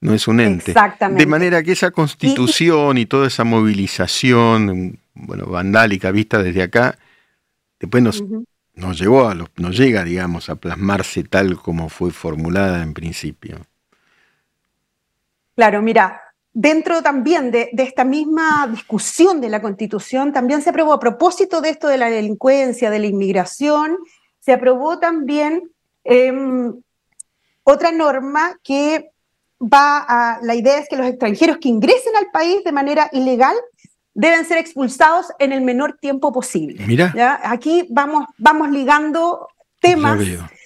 no 0.00 0.14
es 0.14 0.26
un 0.28 0.40
ente. 0.40 0.70
Exactamente. 0.72 1.22
De 1.22 1.30
manera 1.30 1.62
que 1.62 1.72
esa 1.72 1.90
constitución 1.90 2.98
y, 2.98 3.06
toda 3.06 3.26
esa 3.26 3.44
movilización, 3.44 4.98
bueno, 5.14 5.46
vandálica 5.46 6.10
vista 6.10 6.42
desde 6.42 6.62
acá, 6.62 6.98
después 7.78 8.02
nos, 8.02 8.24
nos 8.74 8.98
llevó 8.98 9.28
a 9.28 9.34
los, 9.34 9.50
nos 9.56 9.76
llega, 9.76 10.04
digamos, 10.04 10.48
a 10.48 10.56
plasmarse 10.56 11.22
tal 11.24 11.56
como 11.56 11.88
fue 11.88 12.10
formulada 12.12 12.82
en 12.82 12.94
principio. 12.94 13.58
Claro, 15.54 15.82
mira, 15.82 16.22
dentro 16.52 17.02
también 17.02 17.50
de, 17.50 17.70
esta 17.78 18.04
misma 18.04 18.66
discusión 18.70 19.40
de 19.40 19.48
la 19.48 19.62
constitución, 19.62 20.32
también 20.32 20.62
se 20.62 20.70
aprobó 20.70 20.92
a 20.92 21.00
propósito 21.00 21.60
de 21.60 21.70
esto 21.70 21.88
de 21.88 21.98
la 21.98 22.10
delincuencia, 22.10 22.90
de 22.90 22.98
la 22.98 23.06
inmigración, 23.06 23.98
se 24.40 24.52
aprobó 24.52 24.98
también 24.98 25.70
em, 26.04 26.74
otra 27.62 27.92
norma 27.92 28.58
que 28.62 29.10
va 29.60 30.04
a, 30.08 30.40
la 30.42 30.54
idea 30.54 30.78
es 30.78 30.88
que 30.88 30.96
los 30.96 31.06
extranjeros 31.06 31.58
que 31.58 31.68
ingresen 31.68 32.16
al 32.16 32.30
país 32.32 32.64
de 32.64 32.72
manera 32.72 33.08
ilegal 33.12 33.54
deben 34.14 34.44
ser 34.44 34.58
expulsados 34.58 35.26
en 35.38 35.52
el 35.52 35.60
menor 35.60 35.98
tiempo 36.00 36.32
posible. 36.32 36.84
Mira. 36.86 37.40
Aquí 37.44 37.86
vamos, 37.90 38.24
vamos 38.38 38.70
ligando 38.70 39.46
temas 39.80 40.18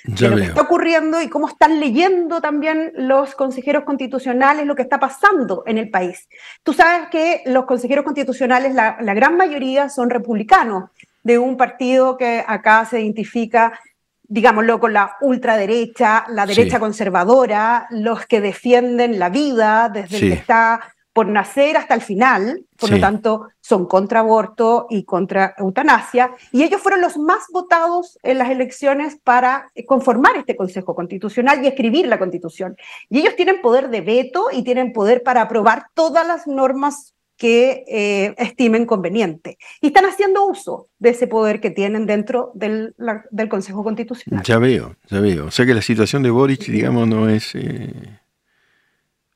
de 0.05 0.29
lo 0.29 0.37
que 0.37 0.45
está 0.45 0.61
ocurriendo 0.61 1.21
y 1.21 1.29
cómo 1.29 1.49
están 1.49 1.81
leyendo 1.81 2.41
también 2.41 2.93
los 2.95 3.35
consejeros 3.35 3.85
constitucionales 3.85 4.67
lo 4.67 4.75
que 4.75 4.83
está 4.83 5.01
pasando 5.01 5.65
en 5.67 5.79
el 5.79 5.91
país. 5.91 6.29
Tú 6.63 6.73
sabes 6.73 7.09
que 7.11 7.43
los 7.47 7.65
consejeros 7.65 8.05
constitucionales, 8.05 8.75
la, 8.75 8.99
la 9.01 9.15
gran 9.15 9.37
mayoría 9.37 9.89
son 9.89 10.11
republicanos, 10.11 10.91
de 11.23 11.39
un 11.39 11.57
partido 11.57 12.19
que 12.19 12.45
acá 12.47 12.85
se 12.85 13.01
identifica 13.01 13.81
digámoslo, 14.27 14.81
con 14.81 14.93
la 14.93 15.17
ultraderecha, 15.21 16.25
la 16.31 16.47
derecha 16.47 16.81
conservadora, 16.81 17.87
los 17.91 18.27
que 18.27 18.41
defienden 18.41 19.19
la 19.19 19.29
vida 19.29 19.91
desde 19.93 20.17
el 20.17 20.23
que 20.23 20.33
está 20.33 20.81
por 21.15 21.29
nacer 21.29 21.77
hasta 21.77 21.95
el 21.95 22.03
final, 22.03 22.65
por 22.77 22.91
lo 22.91 22.99
tanto 22.99 23.47
son 23.61 23.87
contra 23.87 24.19
aborto 24.19 24.89
y 24.91 25.05
contra 25.05 25.55
eutanasia, 25.57 26.33
y 26.51 26.65
ellos 26.65 26.83
fueron 26.83 27.01
los 27.01 27.17
más 27.17 27.45
votados 27.53 28.19
en 28.25 28.39
las 28.39 28.51
elecciones 28.51 29.17
para 29.23 29.71
conformar 29.87 30.37
este 30.37 30.57
Consejo 30.57 30.95
Constitucional 30.95 31.63
y 31.63 31.69
escribir 31.69 32.09
la 32.09 32.19
Constitución. 32.19 32.77
Y 33.09 33.21
ellos 33.21 33.37
tienen 33.37 33.63
poder 33.63 33.91
de 33.91 34.01
veto 34.01 34.49
y 34.53 34.65
tienen 34.65 34.93
poder 34.93 35.23
para 35.23 35.43
aprobar 35.43 35.87
todas 35.95 36.27
las 36.27 36.49
normas 36.49 37.15
que 37.37 37.85
eh, 37.87 38.35
estimen 38.37 38.85
conveniente. 38.85 39.57
Y 39.81 39.89
están 39.89 40.07
haciendo 40.07 40.47
uso 40.47 40.89
de 40.99 41.11
ese 41.11 41.29
poder 41.29 41.61
que 41.61 41.71
tienen 41.71 42.07
dentro 42.07 42.51
del, 42.55 42.95
del, 43.31 43.49
Consejo 43.49 43.85
Constitucional. 43.85 44.45
Ya 44.45 44.59
veo, 44.59 44.97
ya 45.09 45.21
veo. 45.21 45.47
O 45.47 45.51
sea 45.53 45.65
que 45.65 45.75
la 45.75 45.83
situación 45.83 46.25
de 46.25 46.31
Boric, 46.31 46.67
digamos, 46.67 47.07
no 47.07 47.29
es... 47.29 47.55
Eh, 47.55 48.19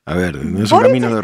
a 0.08 0.14
ver, 0.14 0.44
no 0.44 0.64
es 0.64 0.72
un 0.72 0.80
camino 0.80 1.14
de 1.14 1.22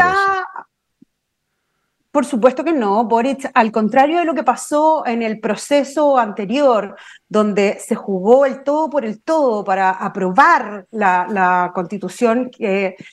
por 2.14 2.26
supuesto 2.26 2.62
que 2.62 2.72
no, 2.72 3.06
Boric, 3.06 3.50
al 3.54 3.72
contrario 3.72 4.20
de 4.20 4.24
lo 4.24 4.36
que 4.36 4.44
pasó 4.44 5.04
en 5.04 5.20
el 5.20 5.40
proceso 5.40 6.16
anterior, 6.16 6.94
donde 7.28 7.80
se 7.80 7.96
jugó 7.96 8.46
el 8.46 8.62
todo 8.62 8.88
por 8.88 9.04
el 9.04 9.20
todo 9.20 9.64
para 9.64 9.90
aprobar 9.90 10.86
la, 10.92 11.72
constitución, 11.74 12.52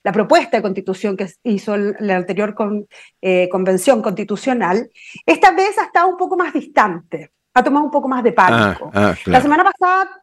la 0.04 0.12
propuesta 0.12 0.58
de 0.58 0.62
constitución 0.62 1.18
que 1.18 1.32
hizo 1.42 1.76
la 1.76 2.18
anterior 2.18 2.54
eh, 3.24 3.50
convención 3.50 4.04
constitucional, 4.04 4.88
esta 5.26 5.50
vez 5.50 5.80
ha 5.80 5.86
estado 5.86 6.08
un 6.08 6.18
poco 6.18 6.38
más 6.38 6.54
distante, 6.54 7.32
ha 7.56 7.64
tomado 7.64 7.86
un 7.86 7.92
poco 7.92 8.08
más 8.08 8.24
de 8.24 8.34
pánico. 8.34 8.92
Ah, 8.94 9.16
ah, 9.16 9.16
la 9.26 9.42
semana 9.42 9.64
pasada 9.64 10.22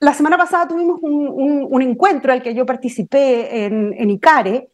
la 0.00 0.12
semana 0.12 0.36
pasada 0.36 0.66
tuvimos 0.66 0.98
un, 1.00 1.80
encuentro 1.80 2.32
al 2.32 2.42
que 2.42 2.54
yo 2.54 2.66
participé 2.66 3.64
en, 3.64 3.94
en 3.96 4.10
ICARE, 4.10 4.68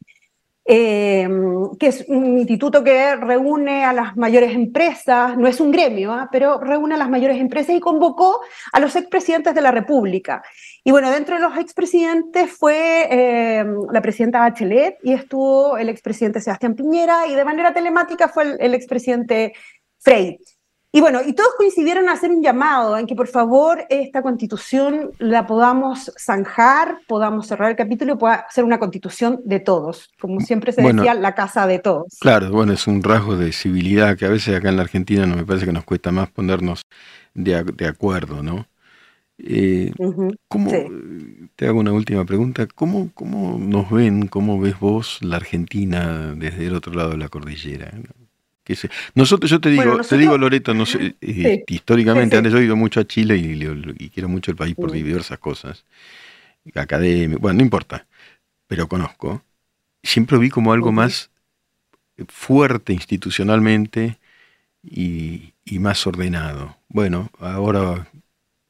Em, 0.71 1.71
que 1.79 1.87
es 1.87 2.05
un 2.09 2.37
instituto 2.37 2.85
que 2.85 3.17
reúne 3.17 3.87
a 3.87 3.93
las 3.95 4.19
mayores 4.19 4.55
empresas, 4.55 5.35
no 5.39 5.49
es 5.49 5.61
un 5.61 5.71
gremio, 5.71 6.13
¿ah? 6.13 6.29
pero 6.31 6.61
reúne 6.61 6.95
a 6.95 6.99
las 6.99 7.09
mayores 7.09 7.39
empresas 7.39 7.75
y 7.75 7.81
convocó 7.81 8.43
a 8.71 8.79
los 8.79 8.95
expresidentes 8.95 9.55
de 9.55 9.63
la 9.63 9.71
República. 9.71 10.43
Y 10.85 10.91
bueno, 10.91 11.11
dentro 11.11 11.37
de 11.37 11.41
los 11.41 11.57
expresidentes 11.57 12.53
fue 12.53 13.09
em, 13.11 13.79
la 13.91 14.03
presidenta 14.03 14.41
Bachelet 14.41 14.99
y 15.03 15.15
estuvo 15.15 15.79
el 15.79 15.89
expresidente 15.89 16.43
Sebastián 16.43 16.75
Piñera 16.75 17.27
y 17.27 17.35
de 17.35 17.47
manera 17.47 17.73
telemática 17.73 18.29
fue 18.29 18.43
el, 18.43 18.57
el 18.61 18.75
expresidente 18.75 19.55
Frey. 20.01 20.39
Y 20.91 21.01
bueno, 21.03 21.21
y 21.25 21.35
todos 21.35 21.51
coincidieron 21.59 22.05
en 22.05 22.11
hacer 22.11 22.31
un 22.31 22.43
llamado 22.43 22.97
en 22.97 23.07
que 23.07 23.15
por 23.15 23.29
favor 23.29 23.85
esta 23.91 24.23
constitución 24.23 25.11
la 25.19 25.47
podamos 25.47 26.11
zanjar, 26.19 27.01
podamos 27.07 27.47
cerrar 27.47 27.71
el 27.71 27.77
capítulo 27.77 28.15
y 28.15 28.17
pueda 28.17 28.47
ser 28.49 28.65
una 28.65 28.79
constitución 28.79 29.41
de 29.45 29.61
todos, 29.61 30.11
como 30.19 30.41
siempre 30.41 30.73
se 30.73 30.81
decía, 30.81 31.13
la 31.13 31.35
casa 31.35 31.67
de 31.67 31.79
todos. 31.79 32.17
Claro, 32.21 32.51
bueno, 32.51 32.73
es 32.73 32.87
un 32.87 33.03
rasgo 33.03 33.37
de 33.37 33.53
civilidad 33.53 34.17
que 34.17 34.25
a 34.25 34.31
veces 34.31 34.57
acá 34.57 34.71
en 34.71 34.77
la 34.77 34.83
Argentina 34.83 35.27
no 35.27 35.37
me 35.37 35.45
parece 35.45 35.67
que 35.67 35.73
nos 35.73 35.85
cuesta 35.85 36.11
más 36.11 36.31
ponernos 36.31 36.83
de, 37.35 37.63
de 37.65 37.87
acuerdo, 37.87 38.43
¿no? 38.43 38.67
Eh, 39.41 39.93
¿cómo, 40.49 40.71
Te 41.55 41.67
hago 41.67 41.79
una 41.79 41.93
última 41.93 42.25
pregunta. 42.25 42.67
¿Cómo, 42.67 43.11
¿Cómo 43.15 43.59
nos 43.59 43.91
ven, 43.91 44.27
cómo 44.27 44.59
ves 44.59 44.81
vos 44.81 45.19
la 45.23 45.37
Argentina 45.37 46.35
desde 46.35 46.67
el 46.67 46.75
otro 46.75 46.93
lado 46.95 47.11
de 47.11 47.19
la 47.19 47.29
cordillera? 47.29 47.93
Nosotros, 49.15 49.51
yo 49.51 49.61
te 49.61 49.71
digo, 49.71 50.01
te 50.01 50.17
digo 50.19 50.37
Loreto, 50.37 50.75
no 50.75 50.87
sé, 50.87 51.17
eh, 51.21 51.65
históricamente, 51.67 52.37
antes 52.37 52.53
yo 52.53 52.59
he 52.59 52.65
ido 52.65 52.77
mucho 52.77 53.01
a 53.01 53.07
Chile 53.07 53.37
y, 53.37 54.11
quiero 54.11 54.29
mucho 54.29 54.51
el 54.51 54.57
país 54.57 54.75
por 54.75 54.93
diversas 54.93 55.39
cosas. 55.39 55.85
Academia, 56.75 57.39
bueno, 57.41 57.59
no 57.59 57.63
importa, 57.63 58.07
pero 58.67 58.89
conozco. 58.89 59.43
Siempre 60.03 60.39
vi 60.39 60.51
como 60.51 60.73
algo 60.73 60.93
más 60.93 61.31
fuerte 62.29 62.93
institucionalmente 62.93 64.19
y, 64.83 65.55
más 65.79 66.07
ordenado. 66.07 66.77
Bueno, 66.89 67.31
ahora 67.39 68.09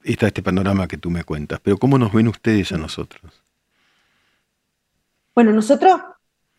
está 0.03 0.27
este 0.27 0.43
panorama 0.43 0.89
que 0.89 0.99
tú 0.99 1.11
me 1.11 1.25
cuentas, 1.25 1.61
pero 1.63 1.79
¿cómo 1.79 1.99
nos 1.99 2.13
ven 2.13 2.29
ustedes 2.29 2.73
a 2.73 2.79
nosotros? 2.79 3.33
Bueno, 5.35 5.53
nosotros 5.53 6.01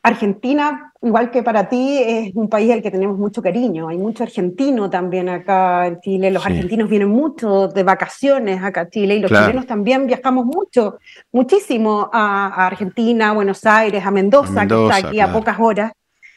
Argentina, 0.02 0.94
igual 1.02 1.30
que 1.30 1.44
para 1.44 1.68
ti, 1.68 2.02
es 2.02 2.36
un 2.36 2.48
país 2.48 2.72
al 2.72 2.82
que 2.82 2.90
tenemos 2.90 3.18
mucho 3.18 3.42
cariño. 3.42 3.90
Hay 3.90 3.98
mucho 3.98 4.24
argentino 4.24 4.90
también 4.90 5.28
acá 5.28 5.88
en 5.88 6.00
Chile. 6.00 6.32
Los 6.32 6.46
argentinos 6.46 6.90
vienen 6.90 7.10
mucho 7.10 7.68
de 7.68 7.84
vacaciones 7.84 8.64
acá 8.64 8.82
a 8.82 8.90
Chile 8.90 9.16
y 9.16 9.20
los 9.20 9.30
chilenos 9.30 9.66
también 9.66 10.08
viajamos 10.08 10.46
mucho, 10.46 11.00
muchísimo 11.32 12.10
a, 12.14 12.68
Argentina, 12.68 13.30
a 13.30 13.34
Buenos 13.34 13.66
Aires, 13.66 14.06
a 14.06 14.12
Mendoza, 14.12 14.66
que 14.66 14.84
está 14.84 15.08
aquí 15.08 15.20
a 15.20 15.34
pocas 15.34 15.58
horas. 15.60 15.92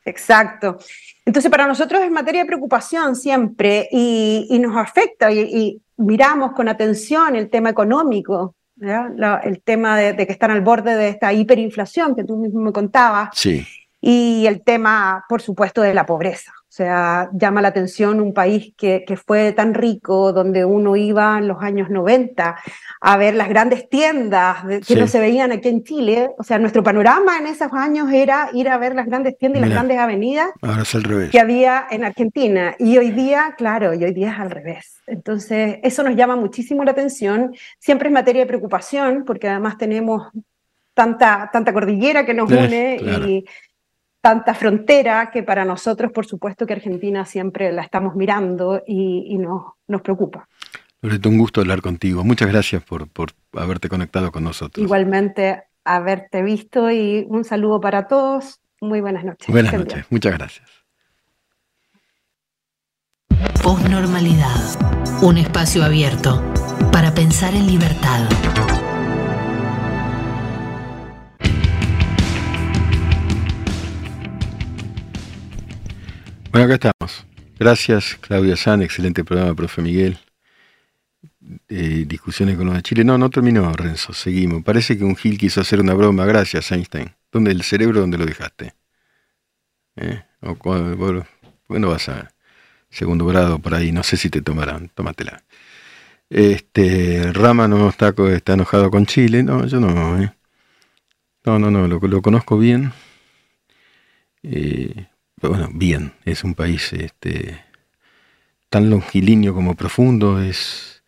Exacto. 0.05 0.79
Entonces, 1.25 1.49
para 1.49 1.69
nosotros 1.69 2.03
es 2.03 2.11
materia 2.11 2.43
de 2.43 2.49
preocupación 2.49 3.15
siempre 3.15 3.89
y, 3.93 4.59
nos 4.61 4.77
afecta 4.77 5.31
y 5.31 5.81
miramos 5.99 6.53
con 6.53 6.69
atención 6.69 7.37
el 7.37 7.49
tema 7.49 7.71
económico 7.71 8.57
el 8.83 9.63
tema 9.63 9.97
de, 9.99 10.17
que 10.27 10.33
están 10.33 10.51
al 10.51 10.61
borde 10.61 10.97
de 10.97 11.09
esta 11.09 11.33
hiperinflación 11.33 12.15
que 12.15 12.25
tú 12.25 12.37
mismo 12.37 12.61
me 12.61 12.73
contabas. 12.73 13.31
Sí. 13.33 13.67
Y 14.01 14.47
el 14.47 14.63
tema, 14.63 15.25
por 15.29 15.41
supuesto, 15.41 15.83
de 15.83 15.95
la 15.95 16.07
pobreza. 16.07 16.53
O 16.73 16.75
sea, 16.75 17.29
llama 17.35 17.61
la 17.61 17.69
atención 17.69 18.19
un 18.19 18.33
país 18.33 18.73
que, 18.79 19.05
que, 19.07 19.19
fue 19.19 19.53
tan 19.53 19.75
rico, 19.75 20.33
donde 20.33 20.65
uno 20.65 20.97
iba 20.97 21.37
en 21.37 21.47
los 21.47 21.63
años 21.63 21.91
90 21.91 22.57
a 22.99 23.17
ver 23.19 23.35
las 23.35 23.51
grandes 23.51 23.91
tiendas 23.91 24.65
que 24.87 24.97
no 24.97 25.07
se 25.07 25.21
veían 25.21 25.53
aquí 25.53 25.69
en 25.69 25.85
Chile. 25.85 26.31
O 26.39 26.43
sea, 26.43 26.59
nuestro 26.59 26.83
panorama 26.83 27.37
en 27.37 27.47
esos 27.47 27.71
años 27.75 28.11
era 28.11 28.49
ir 28.55 28.71
a 28.71 28.79
ver 28.79 28.95
las 28.95 29.05
grandes 29.05 29.37
tiendas 29.37 29.61
y 29.61 29.67
las 29.67 29.71
grandes 29.71 29.99
avenidas 29.99 30.49
que 31.31 31.39
había 31.39 31.89
en 31.91 32.05
Argentina. 32.05 32.75
Y 32.79 32.97
hoy 32.97 33.11
día, 33.11 33.55
claro, 33.59 33.93
y 33.93 34.03
hoy 34.03 34.15
día 34.15 34.33
es 34.33 34.41
al 34.41 34.51
revés. 34.51 34.97
Entonces, 35.07 35.77
eso 35.83 36.03
nos 36.03 36.17
llama 36.17 36.37
muchísimo 36.37 36.85
la 36.85 36.93
atención. 36.93 37.55
Siempre 37.81 38.09
es 38.09 38.15
materia 38.15 38.41
de 38.41 38.49
preocupación, 38.49 39.25
porque 39.27 39.47
además 39.47 39.77
tenemos 39.77 40.33
tanta, 40.95 41.51
tanta 41.53 41.71
cordillera 41.75 42.25
que 42.25 42.33
nos 42.33 42.51
une 42.51 42.97
y 42.97 43.45
tanta 44.23 44.55
frontera 44.55 45.31
que 45.31 45.43
para 45.43 45.65
nosotros, 45.67 46.13
por 46.13 46.25
supuesto, 46.25 46.65
que 46.65 46.73
Argentina 46.73 47.27
siempre 47.27 47.73
la 47.73 47.83
estamos 47.83 48.15
mirando 48.15 48.83
y, 48.87 49.37
nos, 49.37 49.65
nos 49.89 50.01
preocupa. 50.01 50.49
Loreto, 51.03 51.29
un 51.29 51.39
gusto 51.39 51.61
hablar 51.61 51.83
contigo. 51.83 52.25
Muchas 52.25 52.49
gracias 52.49 52.83
por, 52.85 53.09
por 53.09 53.33
haberte 53.53 53.89
conectado 53.89 54.31
con 54.31 54.45
nosotros. 54.45 54.83
Igualmente, 54.83 55.65
haberte 55.85 56.43
visto 56.43 56.91
y 56.91 57.27
un 57.29 57.45
saludo 57.45 57.81
para 57.81 58.07
todos. 58.07 58.61
Muy 58.81 59.01
buenas 59.01 59.25
noches. 59.25 59.49
Buenas 59.49 59.75
noches, 59.75 60.07
muchas 60.11 60.33
gracias. 60.33 60.71
Postnormalidad. 63.63 65.21
Un 65.21 65.39
espacio 65.39 65.85
abierto 65.85 66.43
para 66.93 67.13
pensar 67.13 67.55
en 67.55 67.67
libertad. 67.67 68.29
Bueno, 76.53 76.67
acá 76.67 76.75
estamos. 76.75 77.25
Gracias, 77.59 78.19
Claudia 78.21 78.57
San. 78.57 78.83
Excelente 78.83 79.25
programa, 79.25 79.55
profe 79.55 79.81
Miguel. 79.81 80.19
Eh, 81.67 82.05
discusiones 82.07 82.59
con 82.59 82.67
los 82.67 82.75
de 82.75 82.83
Chile. 82.83 83.05
No, 83.05 83.17
no 83.17 83.31
terminó, 83.31 83.73
Renzo. 83.73 84.13
Seguimos. 84.13 84.63
Parece 84.63 84.99
que 84.99 85.05
un 85.05 85.17
Gil 85.17 85.39
quiso 85.39 85.63
hacer 85.63 85.81
una 85.81 85.95
broma. 85.95 86.27
Gracias, 86.27 86.71
Einstein. 86.71 87.15
¿Dónde 87.33 87.53
el 87.53 87.63
cerebro? 87.63 88.01
¿Dónde 88.01 88.19
lo 88.19 88.27
dejaste? 88.27 88.75
¿Eh? 89.97 90.25
O 90.43 90.55
bueno, 91.69 91.89
vas 91.89 92.11
a 92.11 92.35
segundo 92.91 93.25
grado 93.25 93.59
por 93.59 93.75
ahí. 93.75 93.91
No 93.91 94.03
sé 94.03 94.19
si 94.19 94.29
te 94.29 94.43
tomarán. 94.43 94.91
Tómatela. 94.91 95.43
Este, 96.29 97.33
Rama 97.33 97.67
no 97.67 97.89
está, 97.89 98.15
está 98.31 98.53
enojado 98.53 98.91
con 98.91 99.07
Chile. 99.07 99.43
No, 99.43 99.67
yo 99.67 99.81
no. 99.81 100.21
¿eh? 100.23 100.35
No, 101.47 101.59
no, 101.59 101.71
no. 101.71 101.89
Lo, 101.89 102.21
conozco 102.21 102.59
bien. 102.59 102.93
Eh, 104.43 105.07
bueno, 105.51 105.69
bien, 105.73 106.13
es 106.25 106.45
un 106.45 106.55
país 106.55 106.93
este, 106.93 107.61
tan 108.69 108.91
longilíneo 108.91 109.55
como 109.55 109.75
profundo, 109.75 110.41
es, 110.41 111.03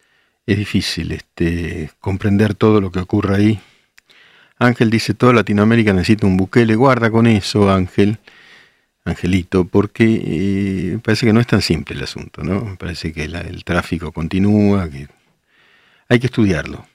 es 0.46 0.58
difícil 0.58 1.12
este, 1.12 1.90
comprender 2.00 2.54
todo 2.54 2.80
lo 2.80 2.90
que 2.90 2.98
ocurre 3.00 3.36
ahí. 3.36 3.60
Ángel 4.58 4.90
dice, 4.90 5.14
toda 5.14 5.32
Latinoamérica 5.32 5.92
necesita 5.92 6.26
un 6.26 6.48
le 6.52 6.76
guarda 6.76 7.10
con 7.10 7.26
eso, 7.26 7.70
Ángel, 7.70 8.18
Angelito, 9.04 9.66
porque 9.66 10.04
eh, 10.04 10.98
parece 11.02 11.26
que 11.26 11.32
no 11.32 11.40
es 11.40 11.46
tan 11.46 11.62
simple 11.62 11.94
el 11.94 12.02
asunto, 12.02 12.42
¿no? 12.42 12.76
Parece 12.76 13.12
que 13.12 13.24
el 13.24 13.64
tráfico 13.64 14.12
continúa, 14.12 14.88
que 14.90 15.08
hay 16.08 16.18
que 16.18 16.26
estudiarlo, 16.26 16.86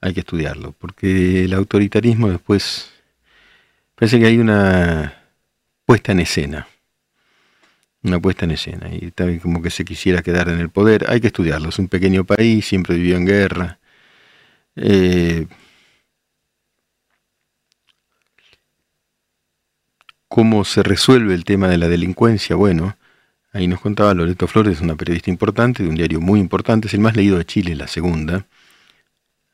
hay 0.00 0.14
que 0.14 0.20
estudiarlo, 0.20 0.72
porque 0.72 1.44
el 1.44 1.52
autoritarismo 1.52 2.28
después, 2.30 2.90
parece 3.96 4.18
que 4.20 4.26
hay 4.26 4.38
una 4.38 5.25
puesta 5.86 6.12
en 6.12 6.20
escena. 6.20 6.68
Una 8.02 8.20
puesta 8.20 8.44
en 8.44 8.52
escena. 8.52 8.88
Y 8.92 9.10
también 9.12 9.40
como 9.40 9.62
que 9.62 9.70
se 9.70 9.84
quisiera 9.84 10.22
quedar 10.22 10.48
en 10.48 10.60
el 10.60 10.70
poder. 10.70 11.06
Hay 11.08 11.20
que 11.20 11.28
estudiarlo. 11.28 11.70
Es 11.70 11.78
un 11.78 11.88
pequeño 11.88 12.24
país, 12.24 12.66
siempre 12.66 12.96
vivió 12.96 13.16
en 13.16 13.26
guerra. 13.26 13.78
Eh, 14.76 15.46
¿Cómo 20.28 20.64
se 20.64 20.82
resuelve 20.82 21.34
el 21.34 21.44
tema 21.44 21.68
de 21.68 21.78
la 21.78 21.88
delincuencia? 21.88 22.56
Bueno, 22.56 22.96
ahí 23.52 23.66
nos 23.68 23.80
contaba 23.80 24.12
Loreto 24.12 24.46
Flores, 24.46 24.80
una 24.80 24.96
periodista 24.96 25.30
importante, 25.30 25.82
de 25.82 25.88
un 25.88 25.94
diario 25.94 26.20
muy 26.20 26.40
importante, 26.40 26.88
es 26.88 26.94
el 26.94 27.00
más 27.00 27.16
leído 27.16 27.38
de 27.38 27.46
Chile, 27.46 27.74
la 27.74 27.88
segunda. 27.88 28.46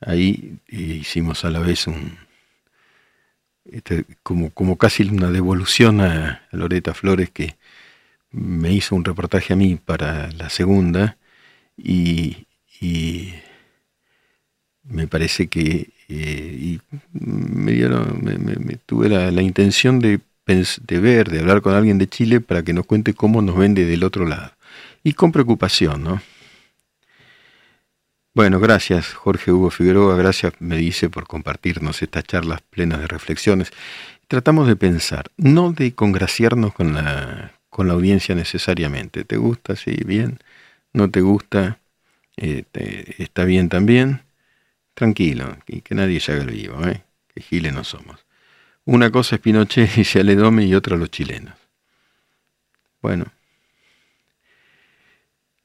Ahí 0.01 0.59
eh, 0.68 0.77
hicimos 0.77 1.45
a 1.45 1.51
la 1.51 1.61
vez 1.61 1.87
un, 1.87 2.18
este, 3.64 4.05
como, 4.22 4.51
como 4.51 4.77
casi 4.77 5.03
una 5.05 5.31
devolución 5.31 6.01
a, 6.01 6.42
Loreta 6.53 6.94
Flores 6.94 7.31
que 7.31 7.57
me 8.31 8.72
hizo 8.72 8.94
un 8.94 9.05
reportaje 9.05 9.53
a 9.53 9.57
mí 9.57 9.77
para 9.77 10.31
la 10.33 10.51
segunda 10.51 11.16
y, 11.77 12.46
me 14.85 15.07
parece 15.07 15.46
que 15.46 15.90
eh, 16.09 16.79
me, 17.12 17.72
dieron, 17.72 18.20
me, 18.22 18.77
tuve 18.85 19.09
la, 19.09 19.42
intención 19.42 20.01
de 20.01 20.18
de 20.44 21.01
ver, 21.01 21.31
de 21.31 21.40
hablar 21.40 21.62
con 21.62 21.75
alguien 21.75 21.98
de 21.98 22.09
Chile 22.09 22.40
para 22.40 22.62
que 22.62 22.72
nos 22.72 22.87
cuente 22.87 23.14
cómo 23.14 23.42
nos 23.42 23.57
vende 23.57 23.85
del 23.85 24.05
otro 24.05 24.27
lado. 24.27 24.53
Y 25.05 25.14
con 25.14 25.33
preocupación, 25.33 26.03
¿no? 26.03 26.22
Bueno, 28.35 28.61
gracias 28.61 29.12
Jorge 29.12 29.53
Hugo 29.53 29.71
Figueroa, 29.71 30.16
gracias 30.16 30.55
me 30.59 30.79
dice 30.79 31.11
por 31.11 31.27
compartirnos 31.27 32.01
estas 32.01 32.25
charlas 32.25 32.62
plenas 32.62 33.01
de 33.01 33.07
reflexiones. 33.07 33.71
Tratamos 34.27 34.66
de 34.68 34.77
pensar, 34.77 35.31
no 35.37 35.73
de 35.73 35.95
congraciarnos 35.95 36.73
con 36.73 36.95
la, 36.95 37.53
con 37.68 37.88
la 37.88 37.92
audiencia 37.92 38.35
necesariamente. 38.35 39.25
¿Te 39.25 39.37
gusta? 39.37 39.77
Sí, 39.77 39.99
bien. 40.07 40.38
¿No 40.95 41.11
te 41.11 41.21
gusta? 41.21 41.79
Eh, 42.38 42.64
está 43.18 43.45
bien 43.45 43.68
también. 43.68 44.23
Tranquilo, 44.95 45.59
y 45.66 45.83
que 45.83 45.95
nadie 45.95 46.18
se 46.21 46.33
haga 46.33 46.42
el 46.42 46.51
vivo, 46.53 46.83
¿eh? 46.87 47.03
que 47.35 47.42
giles 47.42 47.75
no 47.75 47.85
somos. 47.85 48.25
Una 48.87 49.11
cosa 49.11 49.37
es 49.37 49.42
Pinochet 49.42 49.90
y 49.99 50.18
Aledome 50.18 50.64
y 50.64 50.75
otra 50.75 50.97
los 50.97 51.11
chilenos. 51.11 51.55
Bueno, 53.03 53.27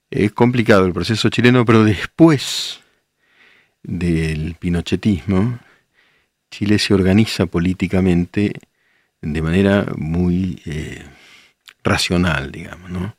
es 0.10 0.32
complicado 0.32 0.86
el 0.86 0.94
proceso 0.94 1.30
chileno, 1.30 1.66
pero 1.66 1.84
después 1.84 2.80
del 3.84 4.56
pinochetismo, 4.56 5.60
Chile 6.50 6.80
se 6.80 6.94
organiza 6.94 7.46
políticamente 7.46 8.54
de 9.22 9.42
manera 9.42 9.86
muy 9.98 10.62
eh, 10.66 11.04
racional, 11.84 12.52
digamos, 12.52 12.90
¿no? 12.90 13.16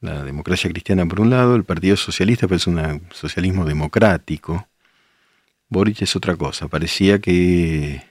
La 0.00 0.24
democracia 0.24 0.70
cristiana 0.70 1.04
por 1.04 1.20
un 1.20 1.28
lado, 1.30 1.56
el 1.56 1.64
Partido 1.64 1.96
Socialista, 1.96 2.46
pero 2.48 2.56
es 2.56 2.66
un 2.66 3.02
socialismo 3.12 3.66
democrático. 3.66 4.66
Boric 5.68 6.02
es 6.02 6.16
otra 6.16 6.36
cosa, 6.36 6.68
parecía 6.68 7.20
que 7.20 8.02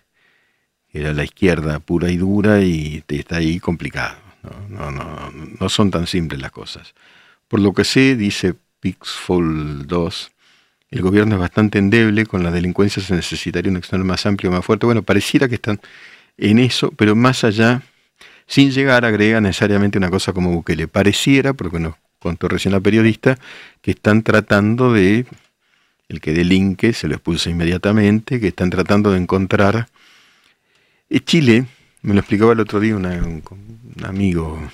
era 0.92 1.14
la 1.14 1.24
izquierda 1.24 1.80
pura 1.80 2.12
y 2.12 2.18
dura 2.18 2.62
y 2.62 3.04
está 3.08 3.38
ahí 3.38 3.60
complicado. 3.60 4.18
No, 4.70 4.92
no, 4.92 4.92
no, 4.92 5.32
no 5.60 5.70
son 5.70 5.92
tan 5.92 6.08
simples 6.08 6.40
las 6.40 6.52
cosas. 6.52 6.94
Por 7.50 7.60
lo 7.60 7.74
que 7.74 7.84
sé, 7.84 8.16
dice 8.16 8.56
Pixfall 8.80 9.88
2, 9.88 10.32
el 10.92 11.02
gobierno 11.02 11.36
es 11.36 11.42
bastante 11.42 11.80
endeble, 11.80 12.26
con 12.26 12.44
la 12.44 12.52
delincuencia 12.52 13.02
se 13.04 13.16
necesitaría 13.16 13.72
un 13.72 13.78
exterior 13.78 14.06
más 14.06 14.26
amplio, 14.26 14.52
más 14.52 14.64
fuerte. 14.64 14.86
Bueno, 14.86 15.04
pareciera 15.04 15.48
que 15.50 15.56
están 15.56 15.82
en 16.38 16.60
eso, 16.60 16.92
pero 16.92 17.16
más 17.16 17.44
allá, 17.44 17.82
sin 18.48 18.72
llegar, 18.72 19.04
agrega 19.04 19.42
necesariamente 19.42 19.98
una 19.98 20.10
cosa 20.10 20.32
como 20.32 20.64
que 20.64 20.76
le 20.76 20.88
pareciera, 20.88 21.54
porque 21.54 21.80
nos 21.80 21.96
contó 22.20 22.48
recién 22.48 22.72
la 22.72 22.80
periodista, 22.80 23.38
que 23.82 23.92
están 23.92 24.24
tratando 24.24 24.94
de, 24.94 25.26
el 26.08 26.22
que 26.22 26.34
delinque 26.34 26.94
se 26.94 27.08
lo 27.08 27.16
expulsa 27.16 27.50
inmediatamente, 27.50 28.40
que 28.40 28.50
están 28.50 28.70
tratando 28.70 29.12
de 29.12 29.20
encontrar... 29.20 29.88
Eh, 31.10 31.20
Chile, 31.22 31.66
me 32.02 32.14
lo 32.14 32.20
explicaba 32.20 32.54
el 32.54 32.60
otro 32.60 32.80
día 32.80 32.96
un, 32.96 33.44
amigo 34.04 34.72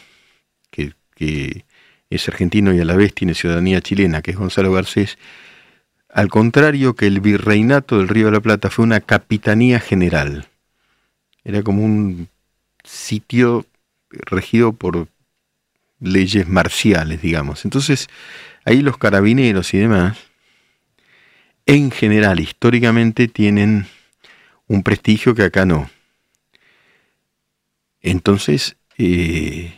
que, 0.71 0.93
que 1.15 1.64
es 2.09 2.27
argentino 2.27 2.73
y 2.73 2.79
a 2.79 2.85
la 2.85 2.95
vez 2.95 3.13
tiene 3.13 3.33
ciudadanía 3.33 3.81
chilena, 3.81 4.21
que 4.21 4.31
es 4.31 4.37
Gonzalo 4.37 4.71
Garcés, 4.71 5.17
al 6.09 6.29
contrario 6.29 6.95
que 6.95 7.07
el 7.07 7.19
virreinato 7.19 7.97
del 7.97 8.07
Río 8.07 8.27
de 8.27 8.31
la 8.33 8.39
Plata 8.39 8.69
fue 8.69 8.85
una 8.85 9.01
capitanía 9.01 9.79
general. 9.79 10.47
Era 11.43 11.61
como 11.61 11.83
un 11.83 12.29
sitio 12.83 13.65
regido 14.09 14.73
por 14.73 15.07
leyes 15.99 16.47
marciales, 16.47 17.21
digamos. 17.21 17.65
Entonces, 17.65 18.07
ahí 18.63 18.81
los 18.81 18.97
carabineros 18.97 19.73
y 19.73 19.79
demás, 19.79 20.17
en 21.65 21.91
general, 21.91 22.39
históricamente, 22.39 23.27
tienen 23.27 23.87
un 24.67 24.83
prestigio 24.83 25.35
que 25.35 25.43
acá 25.43 25.65
no. 25.65 25.89
Entonces, 28.01 28.77
eh, 28.97 29.73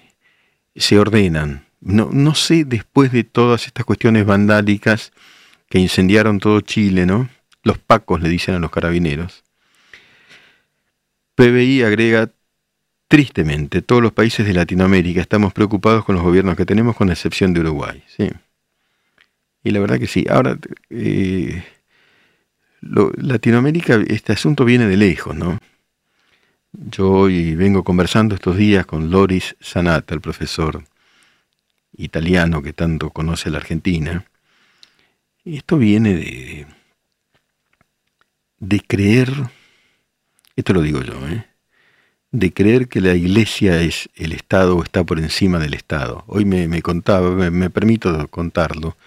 se 0.76 1.00
ordenan 1.00 1.67
no, 1.82 2.10
no 2.12 2.36
sé 2.36 2.66
después 2.66 3.12
de 3.12 3.24
todas 3.24 3.68
estas 3.68 3.86
cuestiones 3.86 4.26
vandálicas 4.26 5.12
que 5.70 5.80
incendiaron 5.80 6.40
todo 6.40 6.62
Chile, 6.62 7.06
¿no? 7.06 7.30
Los 7.64 7.78
pacos 7.78 8.22
le 8.22 8.30
dicen 8.30 8.56
a 8.56 8.60
los 8.60 8.72
carabineros. 8.72 9.44
PBI 11.36 11.84
agrega 11.84 12.32
tristemente, 13.08 13.82
todos 13.82 14.02
los 14.02 14.12
países 14.12 14.46
de 14.46 14.54
Latinoamérica 14.54 15.22
estamos 15.22 15.54
preocupados 15.54 16.04
con 16.04 16.16
los 16.16 16.24
gobiernos 16.24 16.58
que 16.58 16.66
tenemos, 16.66 16.96
con 16.96 17.10
excepción 17.10 17.54
de 17.54 17.62
Uruguay. 17.62 18.04
¿sí? 18.08 18.30
Y 19.64 19.72
la 19.72 19.80
verdad 19.80 20.00
que 20.00 20.08
sí. 20.08 20.26
Ahora, 20.30 20.58
eh, 20.90 21.64
Latinoamérica, 22.82 24.02
este 24.08 24.34
asunto 24.34 24.66
viene 24.66 24.88
de 24.88 24.98
lejos, 24.98 25.36
¿no? 25.36 25.60
Yo 26.72 27.12
hoy 27.12 27.56
vengo 27.56 27.84
conversando 27.84 28.36
estos 28.36 28.58
días 28.58 28.86
con 28.86 29.10
Loris 29.10 29.56
Sanata, 29.60 30.14
el 30.14 30.22
profesor 30.22 30.84
italiano 31.94 32.62
que 32.62 32.74
tanto 32.74 33.10
conoce 33.10 33.50
la 33.50 33.58
Argentina. 33.58 34.26
Esto 35.46 35.78
viene 35.78 36.68
de, 38.60 38.80
creer, 38.82 39.32
esto 40.56 40.74
lo 40.74 40.82
digo 40.82 41.02
yo, 41.02 41.14
¿eh? 41.28 41.46
de 42.32 42.54
creer 42.54 42.90
que 42.90 43.00
la 43.00 43.14
iglesia 43.14 43.82
es 43.82 44.10
el 44.16 44.34
Estado 44.34 44.76
o 44.76 44.84
está 44.84 45.04
por 45.04 45.20
encima 45.20 45.60
del 45.60 45.74
Estado. 45.74 46.24
Hoy 46.28 46.44
me, 46.46 46.82
contaba, 46.82 47.50
me, 47.50 47.70
permito 47.70 48.28
contarlo, 48.28 48.98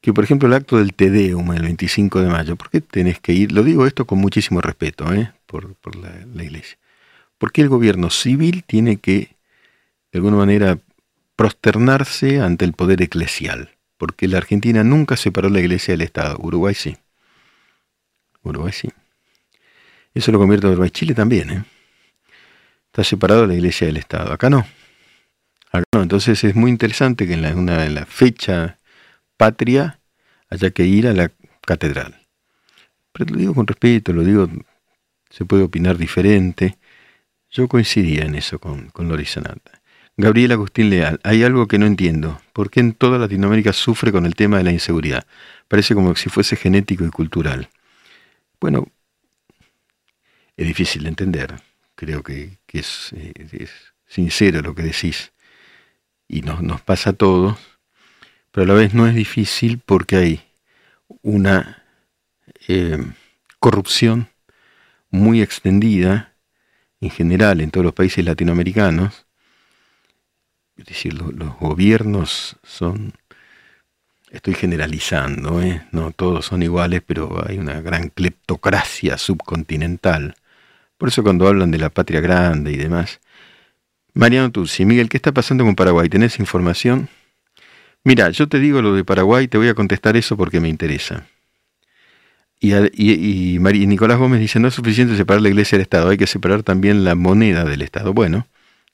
que 0.00 0.12
por 0.12 0.24
ejemplo 0.24 0.48
el 0.48 0.54
acto 0.54 0.76
del 0.78 0.92
Te 0.92 1.10
Deum 1.10 1.52
el 1.52 1.62
25 1.62 2.20
de 2.20 2.28
mayo, 2.28 2.56
¿por 2.56 2.70
qué 2.70 2.80
tenés 2.80 3.20
que 3.20 3.32
ir? 3.32 3.52
Lo 3.52 3.62
digo 3.62 3.86
esto 3.86 4.06
con 4.06 4.18
muchísimo 4.18 4.60
respeto 4.60 5.12
¿eh? 5.14 5.32
por, 5.46 5.96
la, 5.96 6.26
la 6.34 6.42
iglesia. 6.42 6.76
¿Por 7.38 7.52
qué 7.52 7.62
el 7.62 7.68
gobierno 7.68 8.10
civil 8.10 8.64
tiene 8.66 8.96
que, 8.96 9.36
de 10.12 10.18
alguna 10.18 10.36
manera, 10.36 10.78
prosternarse 11.36 12.40
ante 12.40 12.64
el 12.64 12.72
poder 12.72 13.02
eclesial, 13.02 13.76
porque 13.96 14.28
la 14.28 14.38
Argentina 14.38 14.84
nunca 14.84 15.16
separó 15.16 15.48
la 15.48 15.60
iglesia 15.60 15.92
del 15.92 16.02
Estado, 16.02 16.36
Uruguay 16.38 16.74
sí. 16.74 16.96
Uruguay 18.42 18.72
sí. 18.72 18.90
Eso 20.14 20.30
lo 20.30 20.38
convierte 20.38 20.66
en 20.66 20.74
Uruguay. 20.74 20.90
Chile 20.90 21.14
también, 21.14 21.50
¿eh? 21.50 21.64
Está 22.86 23.02
separado 23.02 23.46
la 23.46 23.54
iglesia 23.54 23.88
del 23.88 23.96
Estado. 23.96 24.32
Acá 24.32 24.48
no. 24.48 24.64
Acá 25.72 25.84
no. 25.92 26.02
Entonces 26.02 26.44
es 26.44 26.54
muy 26.54 26.70
interesante 26.70 27.26
que 27.26 27.34
en 27.34 27.42
la, 27.42 27.54
una, 27.54 28.06
fecha 28.06 28.78
patria 29.36 29.98
haya 30.48 30.70
que 30.70 30.84
ir 30.84 31.08
a 31.08 31.12
la 31.12 31.32
catedral. 31.62 32.20
Pero 33.12 33.32
lo 33.32 33.38
digo 33.38 33.54
con 33.54 33.66
respeto, 33.66 34.12
lo 34.12 34.22
digo, 34.22 34.48
se 35.30 35.44
puede 35.44 35.64
opinar 35.64 35.98
diferente. 35.98 36.78
Yo 37.50 37.66
coincidía 37.66 38.22
en 38.24 38.36
eso 38.36 38.60
con, 38.60 38.90
con 38.90 39.26
Sanata. 39.26 39.82
Gabriel 40.16 40.52
Agustín 40.52 40.90
Leal, 40.90 41.18
hay 41.24 41.42
algo 41.42 41.66
que 41.66 41.78
no 41.78 41.86
entiendo. 41.86 42.40
¿Por 42.52 42.70
qué 42.70 42.78
en 42.78 42.92
toda 42.92 43.18
Latinoamérica 43.18 43.72
sufre 43.72 44.12
con 44.12 44.26
el 44.26 44.36
tema 44.36 44.58
de 44.58 44.64
la 44.64 44.70
inseguridad? 44.70 45.26
Parece 45.66 45.94
como 45.94 46.14
si 46.14 46.30
fuese 46.30 46.54
genético 46.54 47.04
y 47.04 47.10
cultural. 47.10 47.68
Bueno, 48.60 48.86
es 50.56 50.66
difícil 50.68 51.02
de 51.02 51.08
entender. 51.08 51.54
Creo 51.96 52.22
que, 52.22 52.58
es, 52.72 53.12
sincero 54.06 54.62
lo 54.62 54.74
que 54.76 54.82
decís. 54.82 55.32
Y 56.28 56.42
nos, 56.42 56.80
pasa 56.82 57.10
a 57.10 57.14
todos. 57.14 57.58
Pero 58.52 58.64
a 58.64 58.68
la 58.68 58.74
vez 58.74 58.94
no 58.94 59.08
es 59.08 59.16
difícil 59.16 59.80
porque 59.84 60.16
hay 60.16 60.44
una 61.22 61.82
eh, 62.68 63.04
corrupción 63.58 64.28
muy 65.10 65.42
extendida 65.42 66.34
en 67.00 67.10
general 67.10 67.60
en 67.60 67.72
todos 67.72 67.84
los 67.84 67.94
países 67.94 68.24
latinoamericanos 68.24 69.23
es 70.76 70.86
decir, 70.86 71.14
los, 71.14 71.56
gobiernos 71.58 72.56
son, 72.62 73.12
estoy 74.30 74.54
generalizando, 74.54 75.62
¿eh? 75.62 75.86
no 75.92 76.10
todos 76.10 76.46
son 76.46 76.62
iguales, 76.62 77.02
pero 77.06 77.44
hay 77.46 77.58
una 77.58 77.80
gran 77.80 78.08
cleptocracia 78.08 79.18
subcontinental. 79.18 80.34
Por 80.98 81.08
eso 81.08 81.22
cuando 81.22 81.46
hablan 81.46 81.70
de 81.70 81.78
la 81.78 81.90
patria 81.90 82.20
grande 82.20 82.72
y 82.72 82.76
demás. 82.76 83.20
Mariano 84.14 84.50
Tursi, 84.50 84.84
Miguel, 84.84 85.08
¿qué 85.08 85.16
está 85.16 85.32
pasando 85.32 85.64
con 85.64 85.74
Paraguay? 85.74 86.08
¿Tenés 86.08 86.38
información? 86.38 87.08
Mira, 88.04 88.30
yo 88.30 88.48
te 88.48 88.60
digo 88.60 88.80
lo 88.82 88.94
de 88.94 89.04
Paraguay, 89.04 89.48
te 89.48 89.58
voy 89.58 89.68
a 89.68 89.74
contestar 89.74 90.16
eso 90.16 90.36
porque 90.36 90.60
me 90.60 90.68
interesa. 90.68 91.26
Y, 92.60 92.74
y, 92.74 93.56
y, 93.56 93.86
Nicolás 93.86 94.18
Gómez 94.18 94.40
dice, 94.40 94.60
no 94.60 94.68
es 94.68 94.74
suficiente 94.74 95.16
separar 95.16 95.42
la 95.42 95.48
iglesia 95.48 95.76
del 95.76 95.82
Estado, 95.82 96.10
hay 96.10 96.16
que 96.16 96.26
separar 96.26 96.62
también 96.62 97.04
la 97.04 97.14
moneda 97.14 97.64
del 97.64 97.82
Estado. 97.82 98.14
Bueno, 98.14 98.46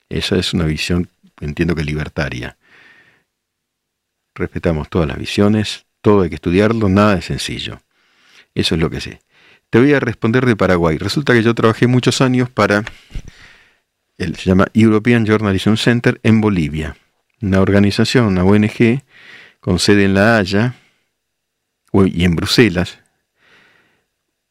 esa 0.09 0.37
es 0.37 0.55
una 0.55 0.65
visión 0.65 1.09
entiendo 1.41 1.75
que 1.75 1.85
libertaria. 1.85 2.57
Respetamos 4.35 4.89
todas 4.89 5.09
las 5.09 5.19
visiones, 5.19 5.87
todo 6.01 6.23
hay 6.23 6.29
que 6.29 6.37
estudiarlo, 6.37 6.89
nada 6.89 7.19
es 7.19 7.27
sencillo. 7.27 7.81
Eso 8.55 8.75
es 8.75 8.81
lo 8.81 8.91
que 8.91 9.01
sé. 9.01 9.21
Te 9.71 9.79
voy 9.79 9.93
a 9.93 10.01
responder 10.01 10.47
de 10.47 10.57
Paraguay. 10.57 10.99
Resulta 10.99 11.33
que 11.33 11.43
yo 11.43 11.55
trabajé 11.55 11.87
muchos 11.87 12.21
años 12.21 12.51
para, 12.51 12.85
el, 14.19 14.37
se 14.37 14.45
llama 14.45 14.67
European 14.75 15.25
Journalism 15.25 15.77
Center 15.77 16.21
en 16.23 16.41
Bolivia, 16.41 16.97
una 17.41 17.61
organización, 17.61 18.27
una 18.27 18.45
ONG 18.45 19.03
con 19.61 19.79
sede 19.79 20.05
en 20.05 20.15
La 20.15 20.39
Haya 20.39 20.75
y 21.93 22.25
en 22.25 22.37
Bruselas, 22.37 22.99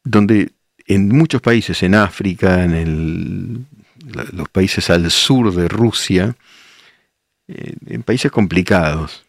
donde 0.04 0.52
en 0.86 1.10
muchos 1.10 1.41
países, 1.41 1.84
en 1.84 1.95
África, 1.95 2.63
en 2.63 2.73
el 2.73 3.65
los 4.34 4.49
países 4.49 4.89
al 4.89 5.10
sur 5.12 5.54
de 5.54 5.67
Rusia, 5.67 6.36
en 7.88 8.03
países 8.03 8.31
complicados. 8.31 9.25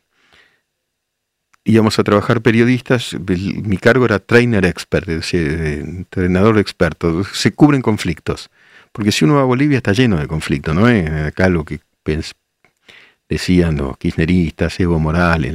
Íbamos 1.64 1.98
a 1.98 2.04
trabajar 2.04 2.40
periodistas, 2.40 3.14
mi 3.14 3.76
cargo 3.76 4.04
era 4.06 4.18
trainer 4.18 4.64
expert, 4.64 5.08
es 5.08 5.16
decir, 5.16 5.42
entrenador 5.42 6.58
experto, 6.58 7.22
se 7.24 7.52
cubren 7.52 7.82
conflictos. 7.82 8.50
Porque 8.92 9.12
si 9.12 9.24
uno 9.24 9.36
va 9.36 9.42
a 9.42 9.44
Bolivia 9.44 9.76
está 9.76 9.92
lleno 9.92 10.16
de 10.16 10.26
conflictos, 10.26 10.74
¿no 10.74 10.88
es? 10.88 11.08
Acá 11.08 11.48
lo 11.48 11.64
que 11.64 11.80
decían 13.28 13.76
los 13.76 13.96
kirchneristas, 13.98 14.80
Evo 14.80 14.98
Morales, 14.98 15.54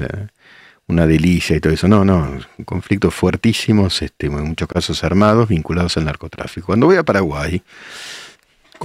una 0.88 1.06
delicia 1.08 1.56
y 1.56 1.60
todo 1.60 1.74
eso. 1.74 1.88
No, 1.88 2.06
no, 2.06 2.40
conflictos 2.66 3.14
fuertísimos, 3.14 4.02
este, 4.02 4.28
en 4.28 4.44
muchos 4.44 4.68
casos 4.68 5.04
armados, 5.04 5.50
vinculados 5.50 5.98
al 5.98 6.06
narcotráfico. 6.06 6.68
Cuando 6.68 6.86
voy 6.86 6.98
a 6.98 7.04
Paraguay, 7.04 7.62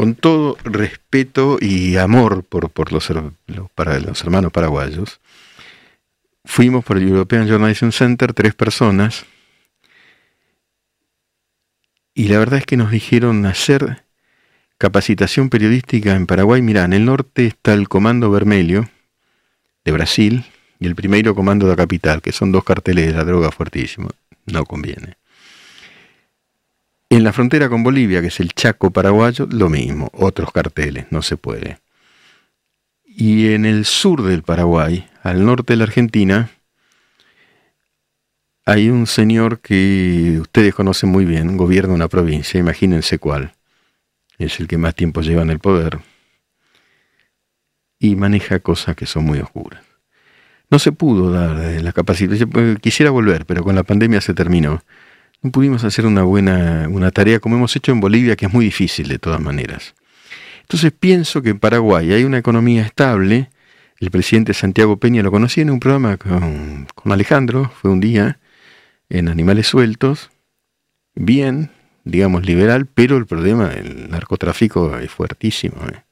con 0.01 0.15
todo 0.15 0.57
respeto 0.65 1.59
y 1.61 1.99
amor 1.99 2.43
por, 2.43 2.91
los, 2.91 3.13
para 3.75 3.99
los 4.01 4.23
hermanos 4.23 4.51
paraguayos, 4.51 5.21
fuimos 6.43 6.87
por 6.87 6.97
el 6.97 7.07
European 7.07 7.47
Journalism 7.47 7.91
Center, 7.91 8.33
tres 8.33 8.55
personas, 8.55 9.27
y 12.15 12.29
la 12.29 12.39
verdad 12.39 12.61
es 12.61 12.65
que 12.65 12.79
nos 12.79 12.91
dijeron 12.91 13.45
hacer 13.45 14.03
capacitación 14.79 15.51
periodística 15.51 16.17
en 16.17 16.25
Paraguay. 16.25 16.63
Mirá, 16.63 16.85
en 16.85 16.95
el 16.95 17.05
norte 17.05 17.45
está 17.45 17.75
el 17.75 17.87
Comando 17.91 18.31
Vermelho 18.31 18.89
de 19.85 19.93
Brasil 19.93 20.47
y 20.79 20.87
el 20.87 20.95
primero 20.95 21.35
Comando 21.35 21.67
de 21.67 21.73
la 21.73 21.77
Capital, 21.77 22.23
que 22.23 22.33
son 22.33 22.53
dos 22.53 22.65
carteles 22.65 23.09
de 23.09 23.13
la 23.13 23.25
droga 23.25 23.51
fuertísimos. 23.51 24.15
No 24.47 24.65
conviene. 24.65 25.20
En 27.11 27.25
la 27.25 27.33
frontera 27.33 27.69
con 27.69 27.83
Bolivia, 27.83 28.21
que 28.21 28.29
es 28.29 28.39
el 28.39 28.53
Chaco 28.53 28.93
paraguayo, 28.93 29.49
lo 29.51 29.69
mismo, 29.69 30.11
otros 30.15 30.53
carteles, 30.53 31.07
no 31.11 31.23
se 31.23 31.37
puede. 31.37 31.81
Y 33.05 33.53
en 33.53 33.65
el 33.65 33.85
sur 33.85 34.23
del 34.23 34.45
Paraguay, 34.45 35.09
al 35.25 35.45
norte 35.45 35.73
de 35.73 35.79
la 35.79 35.85
Argentina, 35.85 36.51
hay 38.65 38.91
un 38.91 39.09
señor 39.09 39.59
que 39.59 40.39
ustedes 40.41 40.73
conocen 40.73 41.09
muy 41.09 41.25
bien, 41.25 41.57
gobierna 41.57 41.95
una 41.95 42.07
provincia, 42.07 42.61
imagínense 42.61 43.19
cuál 43.19 43.55
es 44.39 44.61
el 44.61 44.69
que 44.69 44.79
más 44.79 44.95
tiempo 44.95 45.21
lleva 45.21 45.43
en 45.43 45.51
el 45.51 45.59
poder, 45.59 45.99
y 47.99 48.15
maneja 48.15 48.61
cosas 48.61 48.95
que 48.95 49.07
son 49.07 49.25
muy 49.25 49.41
oscuras. 49.41 49.83
No 50.71 50.79
se 50.79 50.93
pudo 50.93 51.33
dar 51.33 51.59
eh, 51.59 51.83
la 51.83 51.93
capacitación, 51.93 52.79
quisiera 52.81 53.11
volver, 53.11 53.47
pero 53.47 53.65
con 53.65 53.75
la 53.75 53.83
pandemia 53.83 54.21
se 54.21 54.33
terminó. 54.33 54.81
No 55.43 55.51
pudimos 55.51 55.85
hacer 55.85 56.05
una 56.05 56.23
buena 56.23 56.87
una 56.91 57.11
tarea 57.11 57.41
como 57.41 57.57
hemos 57.57 57.75
hecho 57.75 57.93
en 57.93 58.01
Bolivia, 58.01 58.37
que 58.37 58.47
es 58.47 58.53
muy 58.53 58.67
difícil 58.67 59.09
de 59.09 59.19
todas 59.19 59.41
maneras. 59.41 59.95
Entonces 60.63 60.93
pienso 60.93 61.43
que 61.43 61.51
en 61.51 61.59
Paraguay 61.59 62.13
hay 62.13 62.25
una 62.25 62.39
economía 62.39 62.83
estable. 62.83 63.51
El 63.99 64.11
presidente 64.11 64.55
Santiago 64.55 64.99
Peña 64.99 65.23
lo 65.23 65.31
conocí 65.31 65.61
en 65.61 65.71
un 65.71 65.81
programa 65.81 66.17
con, 66.17 66.87
Alejandro, 67.05 67.73
fue 67.81 67.91
un 67.91 68.01
día, 68.01 68.39
en 69.09 69.29
Animales 69.29 69.67
Sueltos. 69.67 70.31
Bien, 71.15 71.71
digamos, 72.05 72.47
liberal, 72.47 72.87
pero 72.87 73.17
el 73.17 73.27
problema 73.27 73.69
del 73.69 74.11
narcotráfico 74.11 74.97
es 74.99 75.11
fuertísimo. 75.11 75.77
¿eh? 75.93 76.05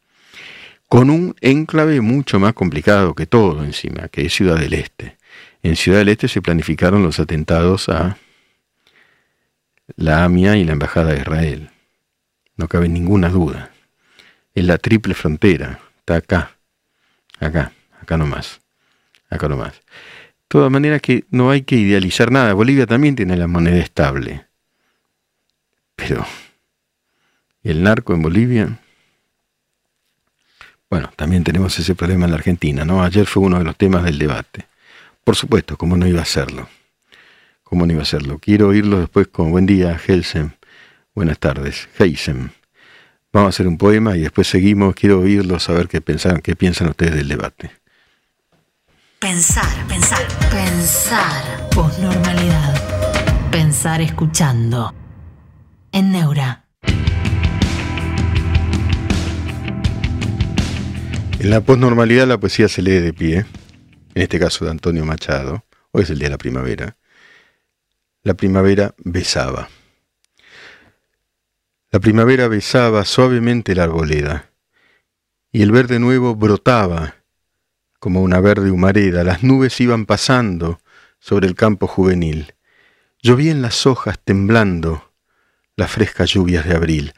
Con 0.89 1.09
un 1.09 1.37
enclave 1.41 2.01
mucho 2.01 2.41
más 2.41 2.55
complicado 2.55 3.15
que 3.15 3.27
todo 3.27 3.63
encima, 3.63 4.09
que 4.09 4.27
es 4.27 4.35
Ciudad 4.35 4.59
del 4.59 4.73
Este. 4.73 5.17
En 5.63 5.77
Ciudad 5.77 5.99
del 5.99 6.09
Este 6.09 6.29
se 6.29 6.43
planificaron 6.43 7.03
los 7.03 7.21
atentados 7.21 7.89
a 7.89 8.17
la 9.97 10.25
AMIA 10.25 10.57
y 10.57 10.65
la 10.65 10.73
Embajada 10.73 11.13
de 11.13 11.21
Israel. 11.21 11.71
No 12.57 12.69
cabe 12.69 12.89
ninguna 12.89 13.29
duda. 13.29 13.71
Es 14.55 14.65
la 14.65 14.79
triple 14.79 15.15
frontera. 15.15 15.81
Está 16.01 16.17
acá. 16.17 16.51
Acá. 17.41 17.73
Acá 18.01 18.17
nomás. 18.17 18.61
Acá 19.31 19.49
nomás. 19.49 19.73
De 19.73 19.81
todas 20.49 20.71
maneras 20.71 21.01
que 21.01 21.25
no 21.31 21.51
hay 21.51 21.63
que 21.63 21.77
idealizar 21.77 22.31
nada. 22.31 22.55
Bolivia 22.55 22.87
también 22.87 23.17
tiene 23.17 23.37
la 23.37 23.47
moneda 23.47 23.77
estable. 23.77 24.47
Pero, 25.95 26.25
¿y 27.63 27.71
el 27.71 27.83
narco 27.83 28.15
en 28.15 28.23
Bolivia? 28.23 28.79
Bueno, 30.89 31.11
también 31.17 31.45
tenemos 31.45 31.79
ese 31.79 31.95
problema 31.95 32.25
en 32.25 32.31
la 32.31 32.39
Argentina, 32.39 32.85
¿no? 32.85 33.03
Ayer 33.03 33.27
fue 33.27 33.43
uno 33.43 33.59
de 33.59 33.65
los 33.65 33.77
temas 33.77 34.05
del 34.05 34.19
debate. 34.19 34.67
Por 35.23 35.37
supuesto, 35.37 35.77
¿cómo 35.77 35.97
no 35.97 36.07
iba 36.07 36.23
a 36.23 36.25
serlo? 36.25 36.69
¿Cómo 37.69 37.85
no 37.85 37.93
iba 37.93 38.01
a 38.01 38.07
serlo? 38.07 38.39
Quiero 38.39 38.69
oírlo 38.69 38.99
después 38.99 39.29
con 39.29 39.51
buen 39.51 39.67
día, 39.67 40.01
Helsem. 40.07 40.53
Buenas 41.15 41.39
tardes, 41.39 41.87
Heisem. 41.99 42.49
Vamos 43.31 43.49
a 43.49 43.51
hacer 43.51 43.69
un 43.69 43.77
poema 43.77 44.17
y 44.17 44.21
después 44.21 44.49
seguimos. 44.49 44.95
Quiero 44.95 45.21
oírlo, 45.21 45.61
saber 45.61 45.87
qué, 45.87 46.01
pensaron, 46.01 46.41
qué 46.41 46.57
piensan 46.57 46.89
ustedes 46.89 47.15
del 47.15 47.29
debate. 47.29 47.71
Pensar, 49.19 49.87
pensar, 49.87 50.27
pensar. 50.51 51.69
Posnormalidad. 51.75 53.51
Pensar 53.51 54.01
escuchando 54.01 54.95
en 55.93 56.11
Neura. 56.11 56.65
En 61.39 61.51
la 61.51 61.61
posnormalidad 61.61 62.27
la 62.27 62.39
poesía 62.39 62.69
se 62.69 62.81
lee 62.81 62.93
de 62.93 63.13
pie, 63.13 63.45
en 64.15 64.23
este 64.23 64.39
caso 64.39 64.65
de 64.65 64.71
Antonio 64.71 65.05
Machado, 65.05 65.67
hoy 65.93 66.05
es 66.05 66.11
el 66.11 66.19
día 66.19 66.29
de 66.29 66.33
la 66.33 66.39
primavera. 66.39 66.97
La 68.25 68.35
primavera 68.35 68.95
besaba. 68.99 69.69
La 71.91 72.01
primavera 72.01 72.49
besaba 72.49 73.05
suavemente 73.05 73.75
la 73.77 73.85
arboleda, 73.85 74.51
y 75.53 75.63
el 75.63 75.71
verde 75.71 75.99
nuevo 75.99 76.35
brotaba 76.35 77.15
como 78.01 78.23
una 78.23 78.41
verde 78.41 78.71
humareda, 78.71 79.25
las 79.25 79.43
nubes 79.43 79.81
iban 79.81 80.05
pasando 80.05 80.81
sobre 81.21 81.47
el 81.47 81.55
campo 81.55 81.87
juvenil. 81.87 82.55
Llovían 83.23 83.63
las 83.63 83.87
hojas 83.87 84.19
temblando 84.23 85.13
las 85.77 85.91
frescas 85.91 86.31
lluvias 86.31 86.67
de 86.67 86.75
abril. 86.75 87.13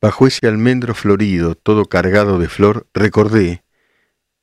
Bajo 0.00 0.26
ese 0.26 0.46
almendro 0.46 0.94
florido, 0.94 1.54
todo 1.54 1.86
cargado 1.86 2.38
de 2.38 2.48
flor, 2.48 2.86
recordé, 2.92 3.64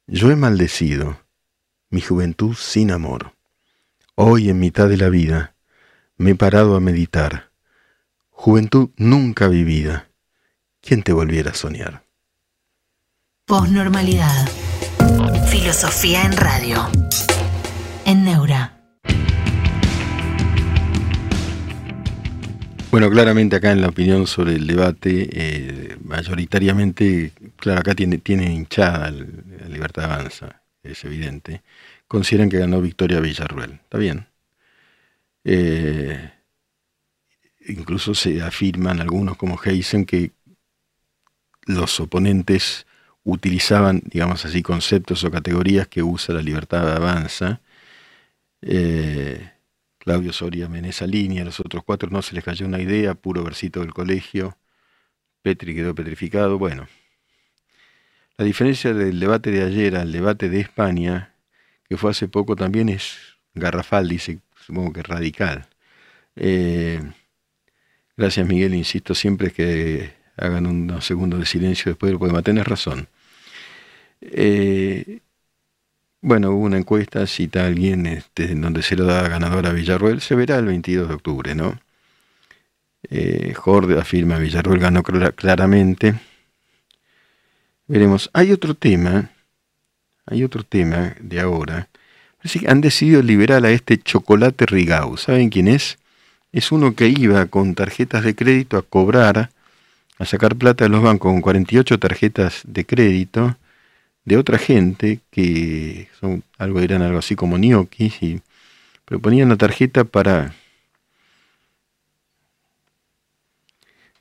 yo 0.08 0.32
he 0.32 0.36
maldecido 0.36 1.20
mi 1.90 2.02
juventud 2.02 2.56
sin 2.56 2.92
amor. 2.92 3.33
Hoy 4.16 4.50
en 4.50 4.60
mitad 4.60 4.88
de 4.90 4.98
la 4.98 5.10
vida 5.10 5.56
me 6.18 6.32
he 6.32 6.36
parado 6.36 6.76
a 6.76 6.80
meditar. 6.80 7.50
Juventud 8.30 8.92
nunca 8.96 9.48
vivida. 9.48 10.08
¿Quién 10.82 11.02
te 11.02 11.14
volviera 11.14 11.50
a 11.50 11.56
soñar? 11.56 12.04
Posnormalidad. 13.46 14.48
Filosofía 15.50 16.26
en 16.26 16.38
radio. 16.38 16.88
En 18.06 18.24
Neura. 18.24 18.80
Bueno, 22.92 23.10
claramente 23.10 23.56
acá 23.56 23.72
en 23.72 23.82
la 23.82 23.88
opinión 23.88 24.28
sobre 24.28 24.54
el 24.54 24.68
debate, 24.68 25.28
eh, 25.32 25.98
mayoritariamente, 26.04 27.32
claro, 27.56 27.80
acá 27.80 27.96
tiene, 27.96 28.20
tiene 28.20 28.54
hinchada 28.54 29.10
la 29.10 29.68
Libertad 29.70 30.06
Avanza, 30.06 30.62
es 30.84 31.04
evidente, 31.04 31.64
consideran 32.08 32.50
que 32.50 32.60
ganó 32.60 32.82
Victoria 32.82 33.20
Villarruel. 33.20 33.74
Está 33.74 33.98
bien. 33.98 34.28
Eh, 35.44 36.32
incluso 37.68 38.14
se 38.16 38.42
afirman 38.42 39.02
algunos 39.02 39.38
como 39.38 39.60
Heisen 39.64 40.06
que 40.06 40.32
los 41.66 42.00
oponentes 42.00 42.86
utilizaban, 43.24 44.02
digamos 44.06 44.46
así, 44.46 44.62
conceptos 44.62 45.24
o 45.24 45.32
categorías 45.32 45.88
que 45.88 46.04
usa 46.04 46.36
la 46.36 46.42
Libertad 46.42 46.92
Avanza. 46.94 47.62
Eh, 48.62 49.52
Claudio 49.98 50.34
Soria 50.34 50.66
en 50.66 50.86
esa 50.86 51.08
línea, 51.08 51.46
los 51.46 51.60
otros 51.62 51.84
cuatro 51.86 52.10
no 52.10 52.22
se 52.22 52.36
les 52.36 52.44
cayó 52.44 52.66
una 52.66 52.82
idea, 52.82 53.16
puro 53.16 53.44
versito 53.44 53.80
del 53.80 53.94
colegio, 53.94 54.58
Petri 55.42 55.76
quedó 55.76 55.96
petrificado, 55.96 56.58
bueno. 56.58 56.88
La 58.38 58.46
diferencia 58.46 58.94
del 58.94 59.20
debate 59.20 59.52
de 59.52 59.64
ayer 59.64 59.96
al 59.96 60.12
debate 60.12 60.50
de 60.50 60.60
España, 60.60 61.33
que 61.88 61.98
fue 61.98 62.12
hace 62.12 62.28
poco, 62.28 62.56
también 62.56 62.90
es 62.90 63.18
garrafal, 63.54 64.08
dice, 64.08 64.40
supongo 64.66 64.94
que 64.94 65.04
radical. 65.04 65.68
Eh, 66.36 67.02
gracias 68.18 68.48
Miguel, 68.48 68.74
insisto 68.74 69.14
siempre 69.16 69.52
que 69.52 70.14
hagan 70.38 70.66
unos 70.66 71.06
segundos 71.06 71.40
de 71.40 71.46
silencio 71.46 71.92
después 71.92 72.12
del 72.12 72.20
poema, 72.20 72.42
tenés 72.42 72.66
razón. 72.66 73.08
Eh, 74.22 75.20
bueno, 76.22 76.52
hubo 76.52 76.64
una 76.66 76.78
encuesta, 76.78 77.28
cita 77.28 77.64
a 77.64 77.68
alguien 77.68 78.06
este, 78.06 78.54
en 78.54 78.62
donde 78.62 78.82
se 78.82 78.96
lo 78.96 79.06
da 79.06 79.28
ganador 79.28 79.68
a 79.68 79.74
Villarruel, 79.74 80.22
se 80.22 80.36
verá 80.36 80.58
el 80.58 80.66
22 80.66 81.10
de 81.10 81.14
octubre, 81.14 81.56
¿no? 81.56 81.80
Eh, 83.10 83.54
Jorde 83.54 84.00
afirma 84.00 84.38
Villarruel 84.38 84.80
ganó 84.80 85.04
claramente. 85.04 86.16
Veremos. 87.88 88.30
Hay 88.34 88.52
otro 88.54 88.74
tema, 88.76 89.32
hay 90.26 90.44
otro 90.44 90.64
tema 90.64 91.16
de 91.20 91.40
ahora. 91.40 91.90
Parece 92.38 92.60
que 92.60 92.70
han 92.70 92.82
decidido 92.82 93.22
liberar 93.22 93.66
a 93.66 93.72
este 93.72 93.98
chocolate 93.98 94.66
Rigau. 94.66 95.18
¿Saben 95.18 95.50
quién 95.50 95.68
es? 95.68 95.98
Es 96.52 96.72
uno 96.72 96.96
que 96.96 97.08
iba 97.08 97.46
con 97.48 97.76
tarjetas 97.76 98.24
de 98.24 98.36
crédito 98.36 98.78
a 98.78 98.82
cobrar 98.82 99.50
a 100.20 100.26
sacar 100.26 100.56
plata 100.56 100.86
de 100.86 100.90
los 100.90 101.02
bancos 101.02 101.32
con 101.32 101.42
48 101.42 102.00
tarjetas 102.00 102.62
de 102.66 102.86
crédito 102.86 103.58
de 104.26 104.38
otra 104.38 104.58
gente 104.58 105.20
que 105.32 106.08
son 106.20 106.44
algo 106.58 106.80
eran 106.80 107.02
algo 107.02 107.18
así 107.20 107.36
como 107.36 107.58
ñoquis 107.58 108.22
y 108.22 108.42
pero 109.06 109.20
ponían 109.20 109.50
la 109.50 109.58
tarjeta 109.58 110.06
para 110.06 110.54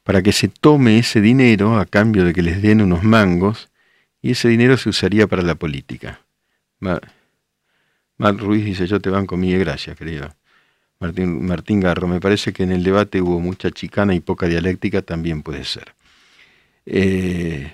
para 0.03 0.23
que 0.23 0.33
se 0.33 0.49
tome 0.49 0.99
ese 0.99 1.21
dinero 1.21 1.79
a 1.79 1.87
cambio 1.87 2.25
de 2.25 2.33
que 2.33 2.43
les 2.43 2.63
den 2.63 2.81
unos 2.81 3.05
mangos 3.05 3.69
y 4.23 4.31
ese 4.31 4.49
dinero 4.49 4.77
se 4.77 4.89
usaría 4.89 5.27
para 5.27 5.43
la 5.43 5.57
política. 5.57 6.21
Mar, 6.79 7.03
Ruiz 8.39 8.65
dice, 8.65 8.87
yo 8.87 9.01
te 9.01 9.11
banco 9.11 9.37
mil 9.37 9.59
gracias, 9.59 9.97
querido. 9.99 10.35
Martín, 11.01 11.45
Martín 11.45 11.81
Garro, 11.81 12.07
me 12.07 12.21
parece 12.21 12.53
que 12.53 12.63
en 12.63 12.71
el 12.71 12.85
debate 12.85 13.21
hubo 13.21 13.41
mucha 13.41 13.73
chicana 13.73 14.15
y 14.15 14.21
poca 14.21 14.47
dialéctica, 14.47 15.03
también 15.03 15.43
puede 15.43 15.65
ser. 15.65 15.95
Eh, 16.87 17.73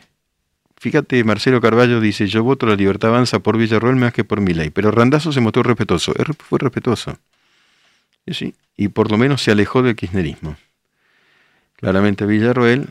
fíjate, 0.79 1.23
Marcelo 1.25 1.61
Carballo 1.61 2.01
dice, 2.01 2.27
yo 2.27 2.43
voto 2.43 2.65
la 2.65 2.77
libertad 2.77 3.11
avanza 3.11 3.41
por 3.41 3.59
Villarroel 3.59 3.97
más 3.97 4.15
que 4.15 4.25
por 4.25 4.41
mi 4.41 4.55
ley, 4.55 4.71
pero 4.71 4.91
Randazo 4.91 5.33
se 5.33 5.41
mostró 5.41 5.63
respetuoso, 5.63 6.15
fue 6.39 6.59
respetuoso. 6.59 7.19
Sí, 8.27 8.55
y 8.77 8.89
por 8.89 9.11
lo 9.11 9.19
menos 9.19 9.43
se 9.43 9.51
alejó 9.51 9.83
del 9.83 9.97
kirchnerismo. 9.97 10.57
Claramente 11.77 12.25
Villarroel, 12.25 12.89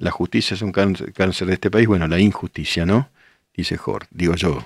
la 0.00 0.10
justicia 0.10 0.54
es 0.54 0.62
un 0.62 0.72
cáncer, 0.72 1.12
de 1.12 1.52
este 1.52 1.70
país, 1.70 1.86
bueno, 1.86 2.08
la 2.08 2.18
injusticia, 2.18 2.86
¿no? 2.86 3.10
Dice 3.54 3.76
Jor, 3.76 4.06
digo 4.10 4.34
yo. 4.34 4.64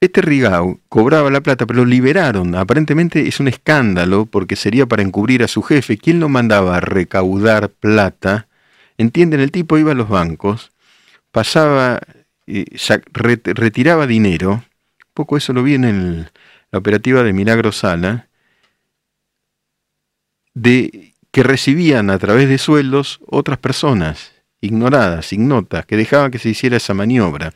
Este 0.00 0.22
Rigau 0.22 0.80
cobraba 0.88 1.28
la 1.28 1.40
plata, 1.40 1.66
pero 1.66 1.80
lo 1.80 1.84
liberaron. 1.84 2.54
Aparentemente 2.54 3.26
es 3.26 3.40
un 3.40 3.48
escándalo 3.48 4.26
porque 4.26 4.54
sería 4.54 4.86
para 4.86 5.02
encubrir 5.02 5.42
a 5.42 5.48
su 5.48 5.62
jefe. 5.62 5.98
¿Quién 5.98 6.20
lo 6.20 6.28
mandaba 6.28 6.76
a 6.76 6.80
recaudar 6.80 7.68
plata? 7.68 8.46
Entienden, 8.96 9.40
el 9.40 9.50
tipo 9.50 9.76
iba 9.76 9.90
a 9.90 9.96
los 9.96 10.08
bancos, 10.08 10.70
pasaba, 11.32 12.00
eh, 12.46 12.64
retiraba 13.12 14.06
dinero. 14.06 14.52
Un 14.52 15.14
poco 15.14 15.36
eso 15.36 15.52
lo 15.52 15.64
vi 15.64 15.74
en 15.74 16.30
la 16.70 16.78
operativa 16.78 17.24
de 17.24 17.32
Milagro 17.32 17.72
Sala. 17.72 18.28
De 20.54 21.09
que 21.30 21.42
recibían 21.42 22.10
a 22.10 22.18
través 22.18 22.48
de 22.48 22.58
sueldos 22.58 23.20
otras 23.26 23.58
personas, 23.58 24.32
ignoradas, 24.60 25.32
ignotas, 25.32 25.86
que 25.86 25.96
dejaban 25.96 26.30
que 26.30 26.38
se 26.38 26.48
hiciera 26.48 26.76
esa 26.76 26.94
maniobra. 26.94 27.52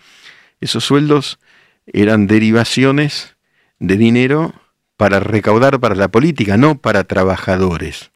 Esos 0.61 0.85
sueldos 0.85 1.39
eran 1.87 2.27
derivaciones 2.27 3.37
de 3.79 3.97
dinero 3.97 4.55
para 4.97 5.21
recaudar 5.21 5.81
para 5.81 5.95
la 5.95 6.09
política, 6.09 6.57
no 6.57 6.79
para 6.79 7.05
trabajadores. 7.05 8.11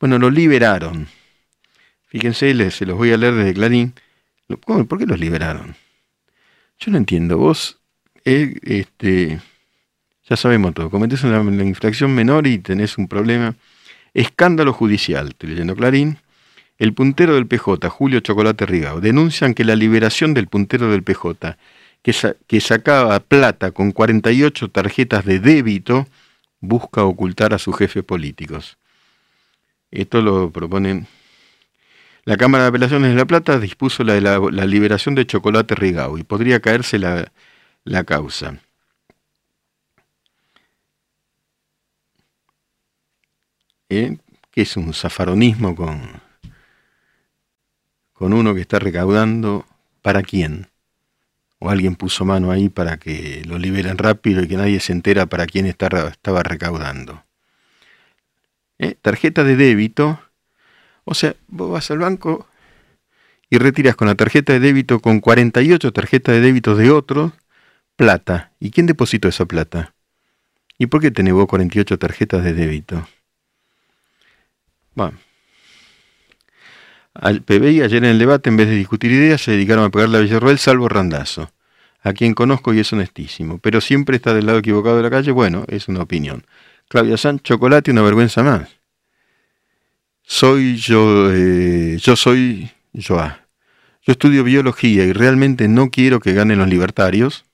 Bueno, 0.00 0.18
lo 0.18 0.30
liberaron. 0.30 1.08
Fíjense, 2.08 2.70
se 2.70 2.86
los 2.86 2.96
voy 2.96 3.12
a 3.12 3.16
leer 3.16 3.34
desde 3.34 3.54
Clarín. 3.54 3.94
¿Por 4.66 4.98
qué 4.98 5.06
los 5.06 5.20
liberaron? 5.20 5.76
Yo 6.78 6.90
no 6.90 6.98
entiendo. 6.98 7.36
Vos, 7.36 7.78
eh, 8.24 8.58
este, 8.62 9.40
ya 10.28 10.36
sabemos 10.36 10.74
todo. 10.74 10.90
Cometés 10.90 11.22
una 11.22 11.42
infracción 11.62 12.14
menor 12.14 12.46
y 12.46 12.58
tenés 12.58 12.98
un 12.98 13.06
problema 13.06 13.54
Escándalo 14.14 14.72
judicial, 14.72 15.28
estoy 15.28 15.50
leyendo 15.50 15.76
Clarín. 15.76 16.18
El 16.78 16.94
puntero 16.94 17.34
del 17.34 17.46
PJ, 17.46 17.88
Julio 17.90 18.20
Chocolate 18.20 18.66
Rigao, 18.66 19.00
denuncian 19.00 19.54
que 19.54 19.64
la 19.64 19.76
liberación 19.76 20.32
del 20.32 20.48
puntero 20.48 20.90
del 20.90 21.02
PJ, 21.02 21.56
que, 22.02 22.60
sacaba 22.60 23.20
plata 23.20 23.72
con 23.72 23.92
48 23.92 24.70
tarjetas 24.70 25.24
de 25.26 25.38
débito, 25.38 26.06
busca 26.60 27.04
ocultar 27.04 27.52
a 27.52 27.58
sus 27.58 27.76
jefes 27.76 28.02
políticos. 28.02 28.78
Esto 29.90 30.22
lo 30.22 30.50
proponen. 30.50 31.06
La 32.24 32.36
Cámara 32.36 32.64
de 32.64 32.68
Apelaciones 32.70 33.10
de 33.10 33.16
La 33.16 33.26
Plata 33.26 33.58
dispuso 33.58 34.02
la, 34.02 34.66
liberación 34.66 35.14
de 35.14 35.26
Chocolate 35.26 35.74
Rigao 35.74 36.16
y 36.16 36.24
podría 36.24 36.60
caerse 36.60 36.98
la 36.98 38.04
causa. 38.04 38.60
¿Eh? 43.90 44.16
que 44.50 44.62
es 44.62 44.76
un 44.76 44.94
zafaronismo 44.94 45.76
con, 45.76 46.00
con 48.12 48.32
uno 48.32 48.54
que 48.54 48.62
está 48.62 48.78
recaudando 48.78 49.66
para 50.02 50.22
quién. 50.22 50.68
O 51.58 51.68
alguien 51.68 51.94
puso 51.94 52.24
mano 52.24 52.50
ahí 52.50 52.70
para 52.70 52.96
que 52.96 53.42
lo 53.44 53.58
liberen 53.58 53.98
rápido 53.98 54.42
y 54.42 54.48
que 54.48 54.56
nadie 54.56 54.80
se 54.80 54.92
entera 54.92 55.26
para 55.26 55.46
quién 55.46 55.66
estaba 55.66 56.42
recaudando. 56.42 57.22
¿Eh? 58.78 58.94
Tarjeta 59.02 59.44
de 59.44 59.56
débito. 59.56 60.18
O 61.04 61.12
sea, 61.12 61.36
vos 61.48 61.70
vas 61.70 61.90
al 61.90 61.98
banco 61.98 62.48
y 63.50 63.58
retiras 63.58 63.94
con 63.94 64.08
la 64.08 64.14
tarjeta 64.14 64.54
de 64.54 64.60
débito 64.60 65.00
con 65.00 65.20
48 65.20 65.92
tarjetas 65.92 66.34
de 66.34 66.40
débito 66.40 66.76
de 66.76 66.90
otros 66.90 67.32
plata. 67.96 68.52
¿Y 68.58 68.70
quién 68.70 68.86
depositó 68.86 69.28
esa 69.28 69.44
plata? 69.44 69.94
¿Y 70.78 70.86
por 70.86 71.02
qué 71.02 71.10
tenés 71.10 71.34
vos 71.34 71.46
48 71.46 71.98
tarjetas 71.98 72.42
de 72.42 72.54
débito? 72.54 73.06
Al 77.14 77.42
PBI 77.42 77.82
ayer 77.82 78.04
en 78.04 78.10
el 78.10 78.18
debate, 78.18 78.50
en 78.50 78.56
vez 78.56 78.68
de 78.68 78.76
discutir 78.76 79.10
ideas, 79.10 79.40
se 79.40 79.52
dedicaron 79.52 79.84
a 79.84 79.90
pegarle 79.90 80.18
a 80.18 80.20
Villarroel, 80.20 80.58
salvo 80.58 80.88
Randazo, 80.88 81.50
a 82.02 82.12
quien 82.12 82.34
conozco 82.34 82.72
y 82.72 82.80
es 82.80 82.92
honestísimo, 82.92 83.58
pero 83.58 83.80
siempre 83.80 84.16
está 84.16 84.32
del 84.32 84.46
lado 84.46 84.58
equivocado 84.58 84.96
de 84.96 85.02
la 85.02 85.10
calle, 85.10 85.32
bueno, 85.32 85.64
es 85.68 85.88
una 85.88 86.02
opinión. 86.02 86.46
Claudia 86.88 87.16
San, 87.16 87.40
chocolate, 87.40 87.90
una 87.90 88.02
vergüenza 88.02 88.42
más. 88.42 88.68
Soy 90.22 90.76
yo, 90.76 91.32
eh, 91.32 91.98
yo 92.00 92.14
soy 92.16 92.70
Joa. 92.94 93.46
Yo 94.02 94.12
estudio 94.12 94.44
biología 94.44 95.04
y 95.04 95.12
realmente 95.12 95.68
no 95.68 95.90
quiero 95.90 96.20
que 96.20 96.32
ganen 96.32 96.58
los 96.58 96.68
libertarios. 96.68 97.44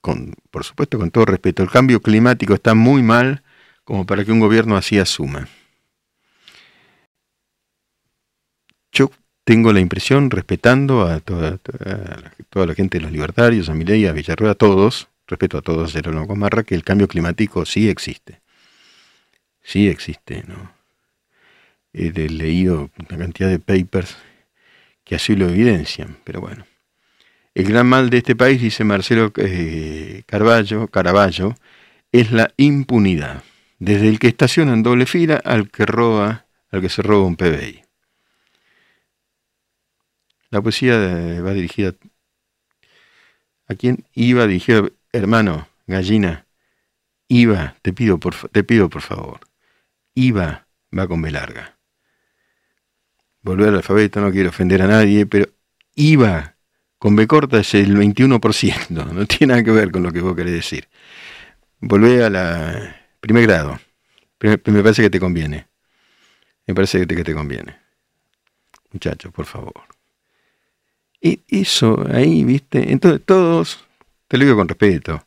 Con, 0.00 0.34
por 0.50 0.64
supuesto, 0.64 0.98
con 0.98 1.10
todo 1.10 1.24
respeto, 1.24 1.62
el 1.62 1.70
cambio 1.70 2.00
climático 2.00 2.54
está 2.54 2.74
muy 2.74 3.02
mal 3.02 3.42
como 3.84 4.04
para 4.04 4.24
que 4.24 4.32
un 4.32 4.40
gobierno 4.40 4.76
así 4.76 4.98
asuma. 4.98 5.48
Yo 8.94 9.10
tengo 9.42 9.72
la 9.72 9.80
impresión, 9.80 10.30
respetando 10.30 11.02
a 11.02 11.18
toda, 11.18 11.58
la 12.54 12.74
gente 12.74 12.98
de 12.98 13.02
los 13.02 13.12
libertarios, 13.12 13.68
a 13.68 13.74
Milei, 13.74 14.06
a 14.06 14.12
Villarroel, 14.12 14.52
a 14.52 14.54
todos, 14.54 15.08
respeto 15.26 15.58
a 15.58 15.62
todos 15.62 15.92
de 15.92 16.02
la 16.02 16.26
Comarra, 16.26 16.62
que 16.62 16.76
el 16.76 16.84
cambio 16.84 17.08
climático 17.08 17.66
sí 17.66 17.88
existe. 17.88 18.40
Sí 19.62 19.88
existe, 19.88 20.44
¿no? 20.46 20.72
He 21.92 22.10
leído 22.12 22.90
una 22.96 23.18
cantidad 23.18 23.48
de 23.48 23.58
papers 23.58 24.16
que 25.02 25.16
así 25.16 25.34
lo 25.34 25.48
evidencian, 25.48 26.16
pero 26.22 26.40
bueno. 26.40 26.64
El 27.54 27.66
gran 27.66 27.88
mal 27.88 28.10
de 28.10 28.18
este 28.18 28.36
país, 28.36 28.60
dice 28.60 28.84
Marcelo 28.84 29.32
eh, 29.36 30.22
Carballo, 30.26 30.86
Caraballo, 30.88 31.54
es 32.12 32.30
la 32.30 32.52
impunidad. 32.56 33.42
Desde 33.80 34.08
el 34.08 34.18
que 34.20 34.28
estaciona 34.28 34.72
en 34.72 34.82
doble 34.84 35.06
fila 35.06 35.40
al 35.44 35.70
que 35.70 35.84
roba, 35.84 36.46
al 36.70 36.80
que 36.80 36.88
se 36.88 37.02
roba 37.02 37.26
un 37.26 37.36
PBI. 37.36 37.83
La 40.54 40.62
poesía 40.62 40.96
va 41.42 41.52
dirigida 41.52 41.94
a 43.66 43.74
quién 43.74 44.06
iba 44.14 44.46
dirigida, 44.46 44.88
hermano, 45.10 45.66
gallina, 45.88 46.46
iba, 47.26 47.74
te 47.82 47.92
pido 47.92 48.20
por, 48.20 48.36
te 48.50 48.62
pido 48.62 48.88
por 48.88 49.02
favor, 49.02 49.40
iba 50.14 50.68
va 50.96 51.08
con 51.08 51.22
B 51.22 51.32
larga. 51.32 51.76
Volver 53.42 53.70
al 53.70 53.76
alfabeto, 53.78 54.20
no 54.20 54.30
quiero 54.30 54.50
ofender 54.50 54.80
a 54.82 54.86
nadie, 54.86 55.26
pero 55.26 55.50
iba 55.96 56.54
con 56.98 57.16
B 57.16 57.26
corta 57.26 57.58
es 57.58 57.74
el 57.74 57.96
21%, 57.96 58.90
no 59.12 59.26
tiene 59.26 59.54
nada 59.54 59.64
que 59.64 59.72
ver 59.72 59.90
con 59.90 60.04
lo 60.04 60.12
que 60.12 60.20
vos 60.20 60.36
querés 60.36 60.52
decir. 60.52 60.88
Volvé 61.80 62.22
a 62.22 62.30
la 62.30 63.08
primer 63.18 63.42
grado, 63.42 63.80
me 64.38 64.82
parece 64.84 65.02
que 65.02 65.10
te 65.10 65.18
conviene, 65.18 65.66
me 66.64 66.76
parece 66.76 67.00
que 67.00 67.06
te, 67.06 67.16
que 67.16 67.24
te 67.24 67.34
conviene. 67.34 67.76
Muchachos, 68.92 69.32
por 69.32 69.46
favor. 69.46 69.93
Y 71.24 71.40
eso 71.48 72.04
ahí, 72.12 72.44
viste, 72.44 72.92
entonces 72.92 73.22
todos, 73.24 73.86
te 74.28 74.36
lo 74.36 74.44
digo 74.44 74.58
con 74.58 74.68
respeto, 74.68 75.26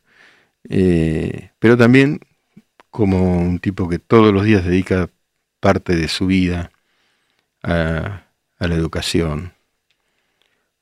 eh, 0.70 1.50
pero 1.58 1.76
también 1.76 2.20
como 2.92 3.40
un 3.40 3.58
tipo 3.58 3.90
que 3.90 3.98
todos 3.98 4.32
los 4.32 4.44
días 4.44 4.64
dedica 4.64 5.10
parte 5.60 5.96
de 5.96 6.08
su 6.08 6.28
vida 6.28 6.72
a, 7.64 8.28
la 8.60 8.76
educación. 8.76 9.54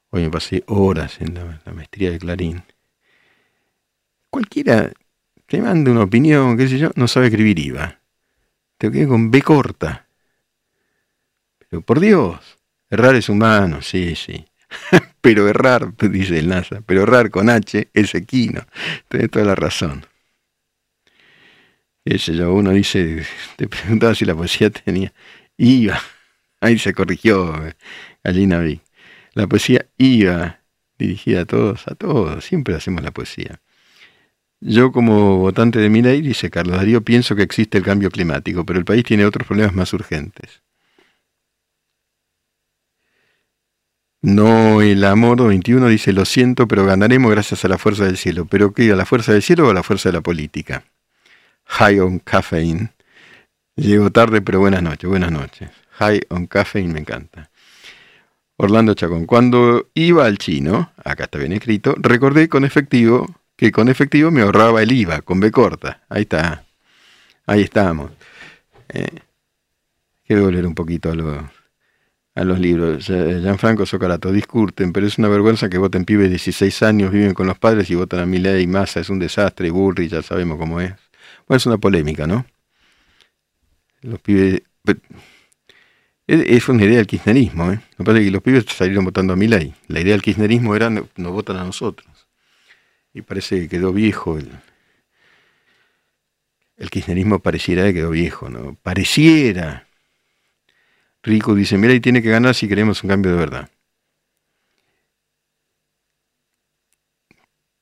Hoy 0.10 0.24
me 0.24 0.30
pasé 0.30 0.66
horas 0.68 1.22
en 1.22 1.34
la, 1.34 1.62
maestría 1.74 2.12
de 2.12 2.20
Clarín. 2.20 2.64
Cualquiera 4.30 4.92
te 5.46 5.62
manda 5.62 5.92
una 5.92 6.04
opinión, 6.04 6.58
qué 6.58 6.68
sé 6.68 6.78
yo, 6.78 6.92
no 6.96 7.08
sabe 7.08 7.28
escribir 7.28 7.58
IVA. 7.58 8.02
Te 8.78 8.92
quedé 8.92 9.08
con 9.08 9.32
B 9.32 9.42
corta. 9.42 10.10
Pero 11.70 11.82
por 11.84 12.02
Dios, 12.02 12.58
errar 12.90 13.16
es 13.16 13.30
humano, 13.30 13.82
sí, 13.82 14.14
sí. 14.18 14.46
pero 15.22 15.48
errar, 15.48 15.94
dice 16.10 16.40
el 16.40 16.50
NASA, 16.50 16.82
pero 16.86 17.04
errar 17.04 17.30
con 17.30 17.50
H 17.50 17.90
es 17.94 18.16
equino. 18.16 18.66
Tiene 19.10 19.28
toda 19.28 19.46
la 19.46 19.56
razón. 19.56 20.06
Ese 22.06 22.36
yo, 22.36 22.54
uno 22.54 22.72
dice, 22.72 23.26
te 23.56 23.68
preguntaba 23.68 24.14
si 24.14 24.26
la 24.26 24.36
poesía 24.36 24.70
tenía 24.70 25.12
IVA. 25.58 26.00
Ahí 26.62 26.78
se 26.80 26.94
corrigió 26.94 27.54
Gallina 28.24 28.60
Vic. 28.60 28.82
La 29.34 29.48
poesía 29.48 29.88
iba 29.98 30.60
dirigida 30.98 31.42
a 31.42 31.46
todos, 31.46 31.88
a 31.88 31.96
todos. 31.96 32.46
Siempre 32.46 32.76
hacemos 32.76 33.04
la 33.04 33.12
poesía. 33.12 33.60
Yo 34.62 34.92
como 34.92 35.38
votante 35.38 35.80
de 35.80 35.90
mi 35.90 36.02
dice 36.02 36.50
Carlos 36.50 36.78
Darío, 36.78 37.02
pienso 37.02 37.36
que 37.36 37.44
existe 37.44 37.78
el 37.78 37.84
cambio 37.84 38.10
climático, 38.10 38.66
pero 38.66 38.80
el 38.80 38.86
país 38.86 39.04
tiene 39.04 39.26
otros 39.26 39.48
problemas 39.48 39.76
más 39.76 39.94
urgentes. 39.94 40.64
No, 44.26 44.82
el 44.82 45.04
amor 45.04 45.48
21 45.48 45.88
dice, 45.88 46.12
lo 46.12 46.26
siento, 46.26 46.68
pero 46.68 46.84
ganaremos 46.84 47.30
gracias 47.30 47.64
a 47.64 47.68
la 47.68 47.78
fuerza 47.78 48.06
del 48.06 48.18
cielo. 48.18 48.46
¿Pero 48.46 48.74
qué? 48.74 48.92
¿A 48.92 48.96
la 48.96 49.06
fuerza 49.06 49.34
del 49.34 49.44
cielo 49.44 49.68
o 49.68 49.70
a 49.70 49.74
la 49.76 49.84
fuerza 49.84 50.10
de 50.10 50.14
la 50.14 50.22
política? 50.22 50.84
High 51.66 52.00
on 52.00 52.18
caffeine. 52.18 52.92
Llego 53.76 54.10
tarde, 54.10 54.42
pero 54.42 54.60
buenas 54.60 54.82
noches, 54.82 55.08
buenas 55.08 55.32
noches. 55.32 55.70
High 56.00 56.22
on 56.30 56.48
caffeine 56.48 56.92
me 56.92 57.02
encanta. 57.02 57.52
Orlando 58.58 58.96
Chacón, 58.96 59.28
cuando 59.28 59.90
iba 59.94 60.26
al 60.26 60.40
chino, 60.40 60.92
acá 61.04 61.26
está 61.26 61.38
bien 61.38 61.52
escrito, 61.52 61.94
recordé 61.96 62.50
con 62.50 62.66
efectivo 62.66 63.28
que 63.56 63.72
con 63.72 63.90
efectivo 63.90 64.32
me 64.32 64.42
ahorraba 64.42 64.82
el 64.82 64.92
IVA, 64.92 65.22
con 65.22 65.40
B 65.40 65.52
corta. 65.52 66.02
Ahí 66.10 66.24
está. 66.24 66.66
Ahí 67.46 67.62
estamos. 67.62 68.10
Eh, 68.90 69.20
quiero 70.26 70.46
volver 70.46 70.66
un 70.66 70.74
poquito 70.74 71.12
a 71.12 71.16
los 71.16 71.44
a 72.36 72.44
los 72.44 72.60
libros. 72.60 73.08
Gianfranco 73.08 73.86
Socarato, 73.86 74.32
discurten, 74.32 74.94
pero 74.94 75.08
es 75.08 75.18
una 75.18 75.30
vergüenza 75.30 75.70
que 75.70 75.78
voten 75.78 76.06
pibes 76.06 76.26
de 76.26 76.32
16 76.32 76.84
años, 76.84 77.12
viven 77.12 77.34
con 77.34 77.48
los 77.48 77.58
padres 77.58 77.90
y 77.90 77.96
votan 77.96 78.20
a 78.20 78.26
mi 78.26 78.38
ley, 78.38 78.68
masa, 78.68 79.00
es 79.00 79.10
un 79.10 79.20
desastre, 79.20 79.72
Burri, 79.72 80.10
ya 80.10 80.22
sabemos 80.22 80.58
cómo 80.58 80.82
es. 80.82 80.92
Bueno, 81.48 81.58
es 81.58 81.66
una 81.66 81.78
polémica, 81.78 82.28
¿no? 82.28 82.46
Los 84.02 84.20
pibes... 84.20 84.62
Es 86.28 86.68
una 86.70 86.84
idea 86.84 86.98
del 86.98 87.06
kirchnerismo, 87.06 87.72
¿eh? 87.72 87.80
Lo 87.92 87.98
que 87.98 88.04
pasa 88.04 88.18
es 88.18 88.26
que 88.26 88.32
los 88.32 88.42
pibes 88.42 88.66
salieron 88.66 89.06
votando 89.06 89.34
a 89.34 89.36
mi 89.36 89.48
ley. 89.48 89.76
La 89.88 90.02
idea 90.02 90.14
del 90.14 90.24
kirchnerismo 90.24 90.76
era 90.76 90.90
no, 90.90 91.08
no 91.18 91.32
votan 91.32 91.58
a 91.58 91.64
nosotros. 91.64 92.28
Y 93.14 93.22
parece 93.22 93.62
que 93.62 93.70
quedó 93.70 93.94
viejo 93.94 94.40
el, 94.40 94.50
el 96.78 96.90
kirchnerismo 96.90 97.40
pareciera 97.40 97.84
que 97.84 97.94
quedó 97.94 98.10
viejo, 98.10 98.50
¿no? 98.50 98.76
Pareciera, 98.82 99.85
Rico 101.26 101.56
dice, 101.56 101.78
mira, 101.80 101.94
y 101.94 102.00
tiene 102.00 102.22
que 102.22 102.30
ganar 102.30 102.54
si 102.54 102.68
queremos 102.68 103.04
un 103.04 103.10
cambio 103.10 103.32
de 103.32 103.38
verdad. 103.38 103.70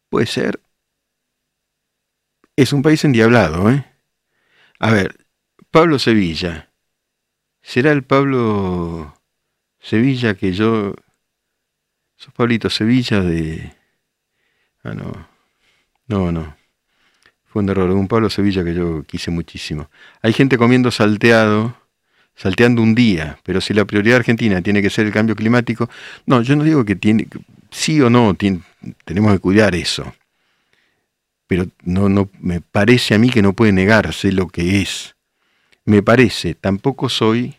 Puede 0.09 0.27
ser. 0.27 0.61
Es 2.55 2.71
un 2.71 2.81
país 2.81 3.03
endiablado, 3.03 3.69
¿eh? 3.69 3.85
A 4.79 4.91
ver, 4.91 5.25
Pablo 5.71 5.99
Sevilla. 5.99 6.71
¿Será 7.61 7.91
el 7.91 8.03
Pablo 8.03 9.13
Sevilla 9.79 10.35
que 10.35 10.53
yo... 10.53 10.95
Sos 12.15 12.33
Pablito 12.33 12.69
Sevilla 12.69 13.19
de... 13.19 13.75
Ah, 14.83 14.93
no. 14.93 15.27
No, 16.07 16.31
no. 16.31 16.55
Fue 17.43 17.61
un 17.61 17.69
error. 17.69 17.89
Un 17.89 18.07
Pablo 18.07 18.29
Sevilla 18.29 18.63
que 18.63 18.73
yo 18.73 19.03
quise 19.03 19.31
muchísimo. 19.31 19.89
Hay 20.21 20.31
gente 20.31 20.57
comiendo 20.57 20.91
salteado 20.91 21.82
salteando 22.35 22.81
un 22.81 22.95
día, 22.95 23.37
pero 23.43 23.61
si 23.61 23.73
la 23.73 23.85
prioridad 23.85 24.17
argentina 24.17 24.61
tiene 24.61 24.81
que 24.81 24.89
ser 24.89 25.05
el 25.05 25.13
cambio 25.13 25.35
climático, 25.35 25.89
no, 26.25 26.41
yo 26.41 26.55
no 26.55 26.63
digo 26.63 26.83
que 26.83 26.95
tiene, 26.95 27.27
sí 27.71 28.01
o 28.01 28.09
no, 28.09 28.35
tenemos 29.05 29.33
que 29.33 29.39
cuidar 29.39 29.75
eso, 29.75 30.13
pero 31.47 31.67
no, 31.83 32.09
no, 32.09 32.29
me 32.39 32.61
parece 32.61 33.13
a 33.13 33.19
mí 33.19 33.29
que 33.29 33.41
no 33.41 33.53
puede 33.53 33.71
negarse 33.71 34.31
lo 34.31 34.47
que 34.47 34.81
es. 34.81 35.15
Me 35.85 36.01
parece, 36.01 36.55
tampoco 36.55 37.09
soy 37.09 37.55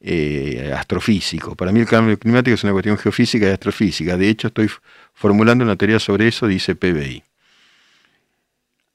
eh, 0.00 0.72
astrofísico. 0.76 1.54
Para 1.56 1.72
mí 1.72 1.80
el 1.80 1.86
cambio 1.86 2.18
climático 2.18 2.54
es 2.54 2.62
una 2.64 2.72
cuestión 2.72 2.96
geofísica 2.96 3.46
y 3.46 3.50
astrofísica. 3.50 4.16
De 4.16 4.28
hecho, 4.28 4.48
estoy 4.48 4.70
formulando 5.12 5.64
una 5.64 5.76
teoría 5.76 5.98
sobre 5.98 6.28
eso, 6.28 6.46
dice 6.46 6.76
PBI. 6.76 7.24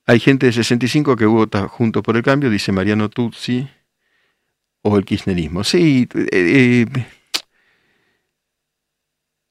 Hay 0.06 0.20
gente 0.20 0.48
de 0.48 0.54
65 0.54 1.16
que 1.16 1.26
vota 1.26 1.68
junto 1.68 2.04
por 2.04 2.18
el 2.18 2.24
cambio, 2.24 2.50
dice 2.50 2.72
Mariano 2.72 3.10
Tuzzi, 3.10 3.68
o 4.84 4.98
el 4.98 5.06
kirchnerismo. 5.06 5.64
Sí, 5.64 6.08
eh, 6.14 6.28
eh, 6.32 6.86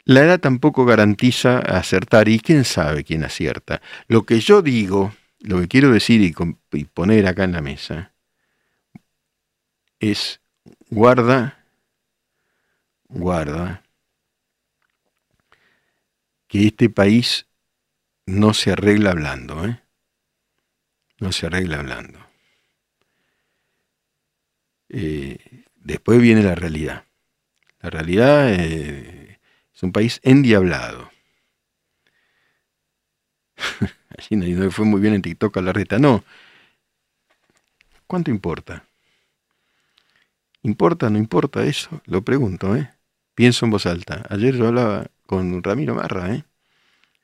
la 0.04 0.20
edad 0.20 0.40
tampoco 0.40 0.84
garantiza 0.84 1.58
acertar 1.58 2.28
y 2.28 2.38
quién 2.38 2.64
sabe 2.64 3.04
quién 3.04 3.24
acierta. 3.24 3.80
Lo 4.08 4.24
que 4.24 4.40
yo 4.40 4.62
digo, 4.62 5.12
lo 5.40 5.60
que 5.60 5.68
quiero 5.68 5.90
decir 5.90 6.20
y, 6.22 6.84
poner 6.84 7.26
acá 7.26 7.44
en 7.44 7.52
la 7.52 7.62
mesa, 7.62 8.12
es 10.00 10.40
guarda, 10.90 11.64
guarda, 13.08 13.82
que 16.48 16.66
este 16.66 16.90
país 16.90 17.46
no 18.26 18.52
se 18.54 18.72
arregla 18.72 19.10
hablando, 19.10 19.64
¿eh? 19.64 19.80
No 21.18 21.32
se 21.32 21.46
arregla 21.46 21.78
hablando. 21.78 22.31
Eh, 24.92 25.38
después 25.76 26.20
viene 26.20 26.42
la 26.42 26.54
realidad. 26.54 27.04
La 27.80 27.90
realidad 27.90 28.52
eh, 28.52 29.38
es 29.74 29.82
un 29.82 29.90
país 29.90 30.20
endiablado. 30.22 31.10
Allí 34.16 34.36
no 34.36 34.70
fue 34.70 34.84
muy 34.84 35.00
bien 35.00 35.14
en 35.14 35.22
TikTok 35.22 35.56
a 35.56 35.62
la 35.62 35.72
reta. 35.72 35.98
No. 35.98 36.22
¿Cuánto 38.06 38.30
importa? 38.30 38.84
¿Importa 40.62 41.06
o 41.06 41.10
no 41.10 41.18
importa 41.18 41.64
eso? 41.64 42.02
Lo 42.04 42.22
pregunto, 42.22 42.76
¿eh? 42.76 42.90
Pienso 43.34 43.64
en 43.64 43.70
voz 43.70 43.86
alta. 43.86 44.26
Ayer 44.28 44.54
yo 44.54 44.68
hablaba 44.68 45.06
con 45.26 45.62
Ramiro 45.62 45.94
Marra, 45.94 46.34
¿eh? 46.34 46.44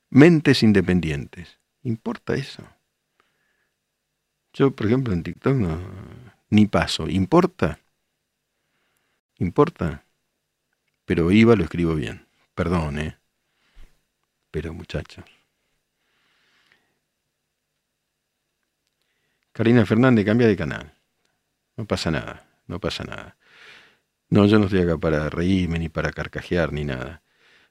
Mentes 0.09 0.63
independientes. 0.63 1.59
¿Importa 1.83 2.35
eso? 2.35 2.65
Yo, 4.55 4.71
por 4.71 4.87
ejemplo, 4.87 5.13
en 5.13 5.23
TikTok 5.23 5.55
no, 5.55 5.79
ni 6.51 6.67
paso. 6.67 7.09
¿Importa? 7.09 7.79
¿Importa? 9.39 10.05
Pero 11.05 11.31
iba 11.31 11.57
lo 11.57 11.65
escribo 11.65 11.95
bien. 11.95 12.27
Perdón, 12.55 12.99
¿eh? 12.99 13.17
Pero 14.51 14.75
muchachos. 14.75 15.25
Karina 19.53 19.85
Fernández, 19.87 20.25
cambia 20.25 20.47
de 20.47 20.57
canal. 20.57 20.95
No 21.77 21.85
pasa 21.85 22.11
nada, 22.11 22.47
no 22.67 22.79
pasa 22.79 23.05
nada. 23.05 23.37
No, 24.31 24.47
yo 24.47 24.59
no 24.59 24.67
estoy 24.67 24.83
acá 24.83 24.99
para 24.99 25.31
reírme, 25.31 25.79
ni 25.79 25.89
para 25.89 26.13
carcajear, 26.13 26.73
ni 26.73 26.85
nada. 26.85 27.23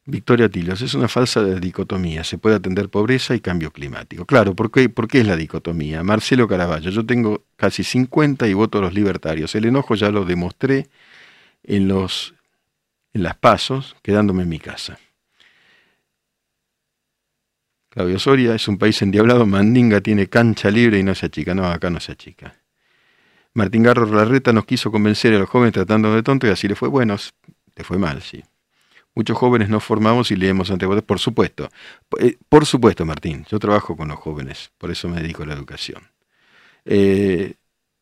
Victoria 0.09 0.47
Tilos, 0.47 0.81
es 0.81 0.93
una 0.93 1.09
falsa 1.09 1.43
dicotomía. 1.43 2.23
Se 2.23 2.37
puede 2.37 2.55
atender 2.55 2.87
pobreza 2.87 3.35
y 3.35 3.41
cambio 3.41 3.71
climático. 3.71 4.25
Claro, 4.25 4.55
¿por 4.55 4.71
qué, 4.71 4.87
¿por 4.87 5.09
qué 5.09 5.19
es 5.19 5.27
la 5.27 5.35
dicotomía? 5.35 6.01
Marcelo 6.01 6.47
Caraballo, 6.47 6.89
yo 6.89 7.05
tengo 7.05 7.43
casi 7.57 7.83
50 7.83 8.47
y 8.47 8.53
voto 8.53 8.77
a 8.77 8.81
los 8.81 8.93
libertarios. 8.93 9.53
El 9.55 9.65
enojo 9.65 9.95
ya 9.95 10.09
lo 10.09 10.23
demostré 10.23 10.87
en, 11.63 11.89
los, 11.89 12.35
en 13.13 13.23
las 13.23 13.35
pasos, 13.35 13.97
quedándome 14.01 14.43
en 14.43 14.49
mi 14.49 14.59
casa. 14.59 14.97
Claudio 17.89 18.17
Soria 18.17 18.55
es 18.55 18.65
un 18.69 18.77
país 18.77 19.01
endiablado, 19.01 19.45
Mandinga 19.45 19.99
tiene 19.99 20.27
cancha 20.27 20.71
libre 20.71 20.99
y 20.99 21.03
no 21.03 21.15
se 21.15 21.25
achica. 21.25 21.53
No, 21.53 21.65
acá 21.65 21.89
no 21.89 21.99
se 21.99 22.13
achica. 22.13 22.55
Martín 23.53 23.83
Garro 23.83 24.05
Larreta 24.05 24.53
nos 24.53 24.65
quiso 24.65 24.89
convencer 24.89 25.33
a 25.33 25.39
los 25.39 25.49
jóvenes 25.49 25.73
tratando 25.73 26.15
de 26.15 26.23
tonto 26.23 26.47
y 26.47 26.51
así 26.51 26.69
le 26.69 26.75
fue. 26.75 26.87
Bueno, 26.87 27.17
le 27.75 27.83
fue 27.83 27.97
mal, 27.97 28.21
sí. 28.21 28.41
Muchos 29.17 29.35
jóvenes 29.35 29.67
nos 29.67 29.83
formamos 29.83 30.29
y 30.29 30.35
leemos 30.35 30.69
ante 30.69 30.85
Por 31.01 31.17
supuesto, 31.17 31.71
eh, 32.19 32.37
por 32.49 32.67
supuesto, 32.67 33.03
Martín, 33.03 33.47
yo 33.49 33.57
trabajo 33.57 33.97
con 33.97 34.09
los 34.09 34.19
jóvenes, 34.19 34.69
por 34.77 34.91
eso 34.91 35.09
me 35.09 35.19
dedico 35.19 35.41
a 35.41 35.47
la 35.47 35.55
educación. 35.55 36.03
Eh, 36.85 37.55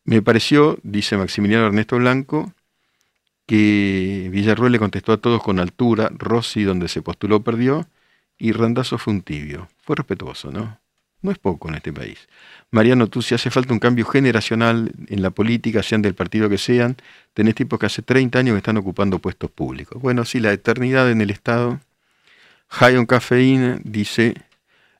me 0.04 0.20
pareció, 0.20 0.78
dice 0.82 1.16
Maximiliano 1.16 1.68
Ernesto 1.68 1.96
Blanco, 1.96 2.52
que 3.46 4.28
Villarruel 4.30 4.72
le 4.72 4.78
contestó 4.78 5.12
a 5.12 5.16
todos 5.16 5.42
con 5.42 5.58
altura, 5.58 6.10
Rossi 6.12 6.64
donde 6.64 6.86
se 6.86 7.00
postuló 7.00 7.40
perdió, 7.42 7.88
y 8.36 8.52
Randazo 8.52 8.98
fue 8.98 9.14
un 9.14 9.22
tibio. 9.22 9.70
Fue 9.78 9.96
respetuoso, 9.96 10.50
¿no? 10.50 10.78
No 11.22 11.30
es 11.30 11.38
poco 11.38 11.68
en 11.68 11.76
este 11.76 11.92
país. 11.92 12.28
Mariano, 12.70 13.08
tú 13.08 13.22
si 13.22 13.34
hace 13.34 13.50
falta 13.50 13.72
un 13.72 13.78
cambio 13.78 14.04
generacional 14.04 14.92
en 15.08 15.22
la 15.22 15.30
política, 15.30 15.82
sean 15.82 16.02
del 16.02 16.14
partido 16.14 16.48
que 16.48 16.58
sean, 16.58 16.96
tenés 17.34 17.54
tipos 17.54 17.78
que 17.78 17.86
hace 17.86 18.02
30 18.02 18.38
años 18.38 18.54
que 18.54 18.58
están 18.58 18.76
ocupando 18.76 19.18
puestos 19.18 19.50
públicos. 19.50 20.00
Bueno, 20.00 20.24
sí, 20.24 20.40
la 20.40 20.52
eternidad 20.52 21.10
en 21.10 21.20
el 21.20 21.30
Estado. 21.30 21.80
High 22.68 22.96
on 22.96 23.06
Caffeine 23.06 23.80
dice, 23.84 24.34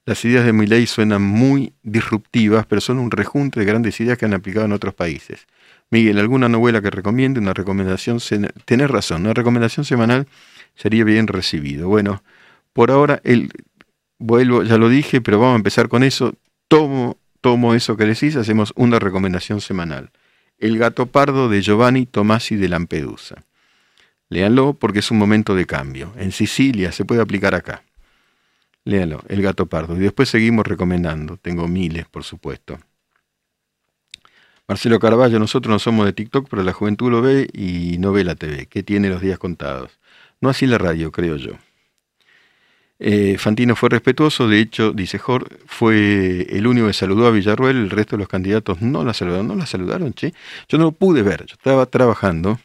las 0.06 0.24
ideas 0.24 0.46
de 0.46 0.52
ley 0.52 0.86
suenan 0.86 1.22
muy 1.22 1.74
disruptivas, 1.82 2.64
pero 2.66 2.80
son 2.80 2.98
un 2.98 3.10
rejunte 3.10 3.58
de 3.58 3.66
grandes 3.66 4.00
ideas 4.00 4.16
que 4.16 4.24
han 4.24 4.34
aplicado 4.34 4.64
en 4.64 4.72
otros 4.72 4.94
países. 4.94 5.46
Miguel, 5.90 6.18
¿alguna 6.18 6.48
novela 6.48 6.80
que 6.80 6.90
recomiende? 6.90 7.40
Una 7.40 7.52
recomendación, 7.52 8.18
tenés 8.64 8.90
razón, 8.90 9.22
una 9.22 9.34
recomendación 9.34 9.84
semanal 9.84 10.26
sería 10.76 11.04
bien 11.04 11.26
recibido. 11.26 11.88
Bueno, 11.88 12.22
por 12.72 12.92
ahora, 12.92 13.20
el, 13.24 13.50
vuelvo, 14.18 14.62
ya 14.62 14.78
lo 14.78 14.88
dije, 14.88 15.20
pero 15.20 15.38
vamos 15.38 15.54
a 15.54 15.56
empezar 15.56 15.88
con 15.88 16.02
eso. 16.02 16.34
Tomo 16.68 17.18
tomo 17.46 17.74
eso 17.74 17.96
que 17.96 18.04
decís, 18.06 18.34
hacemos 18.34 18.72
una 18.74 18.98
recomendación 18.98 19.60
semanal. 19.60 20.10
El 20.58 20.78
gato 20.78 21.06
pardo 21.06 21.48
de 21.48 21.62
Giovanni 21.62 22.04
Tomasi 22.04 22.56
de 22.56 22.68
Lampedusa. 22.68 23.44
Léanlo 24.28 24.74
porque 24.74 24.98
es 24.98 25.12
un 25.12 25.18
momento 25.18 25.54
de 25.54 25.64
cambio. 25.64 26.12
En 26.16 26.32
Sicilia 26.32 26.90
se 26.90 27.04
puede 27.04 27.22
aplicar 27.22 27.54
acá. 27.54 27.84
Léanlo, 28.84 29.22
El 29.28 29.42
gato 29.42 29.66
pardo. 29.66 29.94
Y 29.94 30.00
después 30.00 30.28
seguimos 30.28 30.66
recomendando. 30.66 31.36
Tengo 31.36 31.68
miles, 31.68 32.08
por 32.08 32.24
supuesto. 32.24 32.80
Marcelo 34.66 34.98
Carballo, 34.98 35.38
nosotros 35.38 35.70
no 35.70 35.78
somos 35.78 36.04
de 36.06 36.14
TikTok, 36.14 36.48
pero 36.50 36.64
la 36.64 36.72
juventud 36.72 37.12
lo 37.12 37.22
ve 37.22 37.48
y 37.52 37.98
no 37.98 38.10
ve 38.10 38.24
la 38.24 38.34
TV, 38.34 38.66
que 38.66 38.82
tiene 38.82 39.08
los 39.08 39.20
días 39.20 39.38
contados. 39.38 40.00
No 40.40 40.48
así 40.48 40.66
la 40.66 40.78
radio, 40.78 41.12
creo 41.12 41.36
yo. 41.36 41.52
Eh, 42.98 43.36
Fantino 43.38 43.76
fue 43.76 43.90
respetuoso, 43.90 44.48
de 44.48 44.58
hecho, 44.60 44.92
dice 44.92 45.18
Jorge, 45.18 45.56
fue 45.66 46.46
el 46.48 46.66
único 46.66 46.86
que 46.86 46.94
saludó 46.94 47.26
a 47.26 47.30
Villarruel, 47.30 47.76
el 47.76 47.90
resto 47.90 48.16
de 48.16 48.20
los 48.20 48.28
candidatos 48.28 48.80
no 48.80 49.04
la 49.04 49.12
saludaron, 49.12 49.48
no 49.48 49.54
la 49.54 49.66
saludaron, 49.66 50.14
che. 50.14 50.32
Yo 50.68 50.78
no 50.78 50.84
lo 50.84 50.92
pude 50.92 51.22
ver, 51.22 51.44
yo 51.46 51.54
estaba 51.54 51.86
trabajando, 51.86 52.58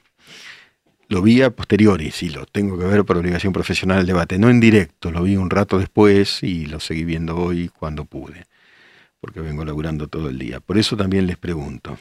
lo 1.10 1.22
vi 1.22 1.42
a 1.42 1.50
posteriori, 1.52 2.12
sí, 2.12 2.30
lo 2.30 2.46
tengo 2.46 2.78
que 2.80 2.86
ver 2.86 3.04
por 3.04 3.18
obligación 3.18 3.52
profesional 3.52 4.00
el 4.00 4.08
debate, 4.08 4.40
no 4.40 4.50
en 4.50 4.62
directo, 4.62 5.12
lo 5.12 5.24
vi 5.24 5.36
un 5.36 5.50
rato 5.50 5.78
después 5.78 6.42
y 6.44 6.66
lo 6.66 6.80
seguí 6.80 7.04
viendo 7.04 7.38
hoy 7.38 7.68
cuando 7.70 8.06
pude, 8.06 8.46
porque 9.20 9.42
vengo 9.42 9.66
laburando 9.66 10.08
todo 10.08 10.30
el 10.30 10.40
día. 10.40 10.62
Por 10.62 10.78
eso 10.78 10.96
también 10.98 11.28
les 11.28 11.38
pregunto. 11.38 11.98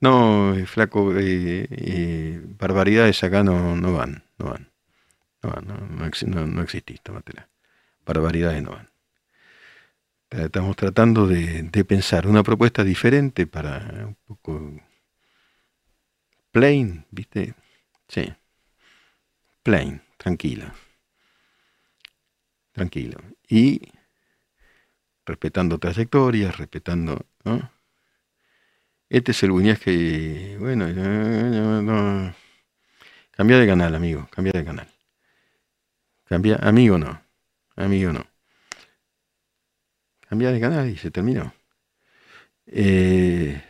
No, 0.00 0.54
eh, 0.54 0.66
flaco, 0.66 1.12
eh, 1.16 2.40
barbaridades 2.58 3.22
acá 3.24 3.42
no, 3.44 3.76
no 3.76 3.92
van, 3.94 4.24
no 4.38 4.46
van. 4.46 4.70
No, 5.42 5.50
no, 5.62 5.76
no, 6.26 6.46
no, 6.46 6.62
exististe, 6.62 7.12
Matela 7.12 7.48
barbaridades 8.06 8.62
no 8.62 8.70
van. 8.70 8.88
Estamos 10.30 10.76
tratando 10.76 11.26
de, 11.26 11.84
pensar 11.84 12.26
una 12.26 12.42
propuesta 12.42 12.82
diferente 12.82 13.46
para 13.46 14.06
un 14.06 14.16
poco 14.26 14.80
plain, 16.50 17.06
¿viste? 17.10 17.54
Sí. 18.08 18.32
Plain, 19.62 20.02
tranquila. 20.16 20.74
Tranquilo. 22.72 23.18
Y 23.48 23.80
respetando 25.24 25.78
trayectorias, 25.78 26.56
respetando. 26.56 27.26
Este 29.08 29.30
es 29.32 29.42
el 29.42 29.52
buñez 29.52 29.78
que, 29.78 30.56
bueno, 30.58 30.88
no, 30.88 32.34
cambia 33.30 33.58
de 33.58 33.66
canal, 33.66 33.94
amigo, 33.94 34.28
cambia 34.30 34.52
de 34.52 34.64
canal. 34.64 34.88
Cambia, 36.24 36.56
amigo 36.56 36.98
no. 36.98 37.25
Amigo 37.76 38.12
no. 38.12 38.26
Cambia 40.28 40.50
de 40.50 40.60
canal 40.60 40.88
y 40.88 40.96
se 40.96 41.10
terminó. 41.10 41.54
Eh, 42.66 43.62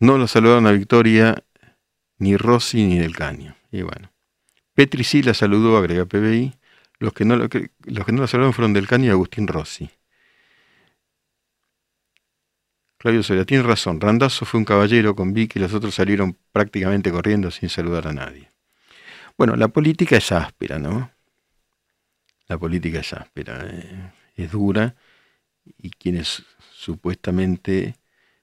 no 0.00 0.18
lo 0.18 0.28
saludaron 0.28 0.66
a 0.66 0.72
Victoria 0.72 1.42
ni 2.18 2.36
Rossi 2.36 2.84
ni 2.84 2.98
Del 2.98 3.16
Caño. 3.16 3.56
Y 3.70 3.82
bueno. 3.82 4.12
Petri 4.74 5.04
sí 5.04 5.22
la 5.22 5.34
saludó, 5.34 5.76
agrega 5.76 6.04
PBI. 6.04 6.54
Los 6.98 7.12
que 7.12 7.24
no, 7.24 7.36
los 7.36 7.48
que 7.48 8.12
no 8.12 8.20
la 8.20 8.26
saludaron 8.26 8.52
fueron 8.52 8.72
Del 8.72 8.86
Caño 8.86 9.06
y 9.06 9.10
Agustín 9.10 9.46
Rossi. 9.46 9.90
Claudio 12.98 13.22
Soria, 13.22 13.44
tiene 13.44 13.62
razón. 13.62 14.00
Randazo 14.00 14.44
fue 14.44 14.58
un 14.58 14.64
caballero 14.64 15.14
con 15.14 15.32
Vicky 15.32 15.58
y 15.58 15.62
los 15.62 15.72
otros 15.72 15.94
salieron 15.94 16.36
prácticamente 16.52 17.12
corriendo 17.12 17.50
sin 17.52 17.68
saludar 17.68 18.08
a 18.08 18.12
nadie. 18.12 18.50
Bueno, 19.36 19.54
la 19.54 19.68
política 19.68 20.16
es 20.16 20.32
áspera, 20.32 20.80
¿no? 20.80 21.12
La 22.48 22.58
política 22.58 23.00
es 23.00 23.12
áspera, 23.12 23.60
eh, 23.64 24.12
es 24.36 24.50
dura, 24.50 24.96
y 25.78 25.90
quienes 25.90 26.44
supuestamente... 26.72 27.96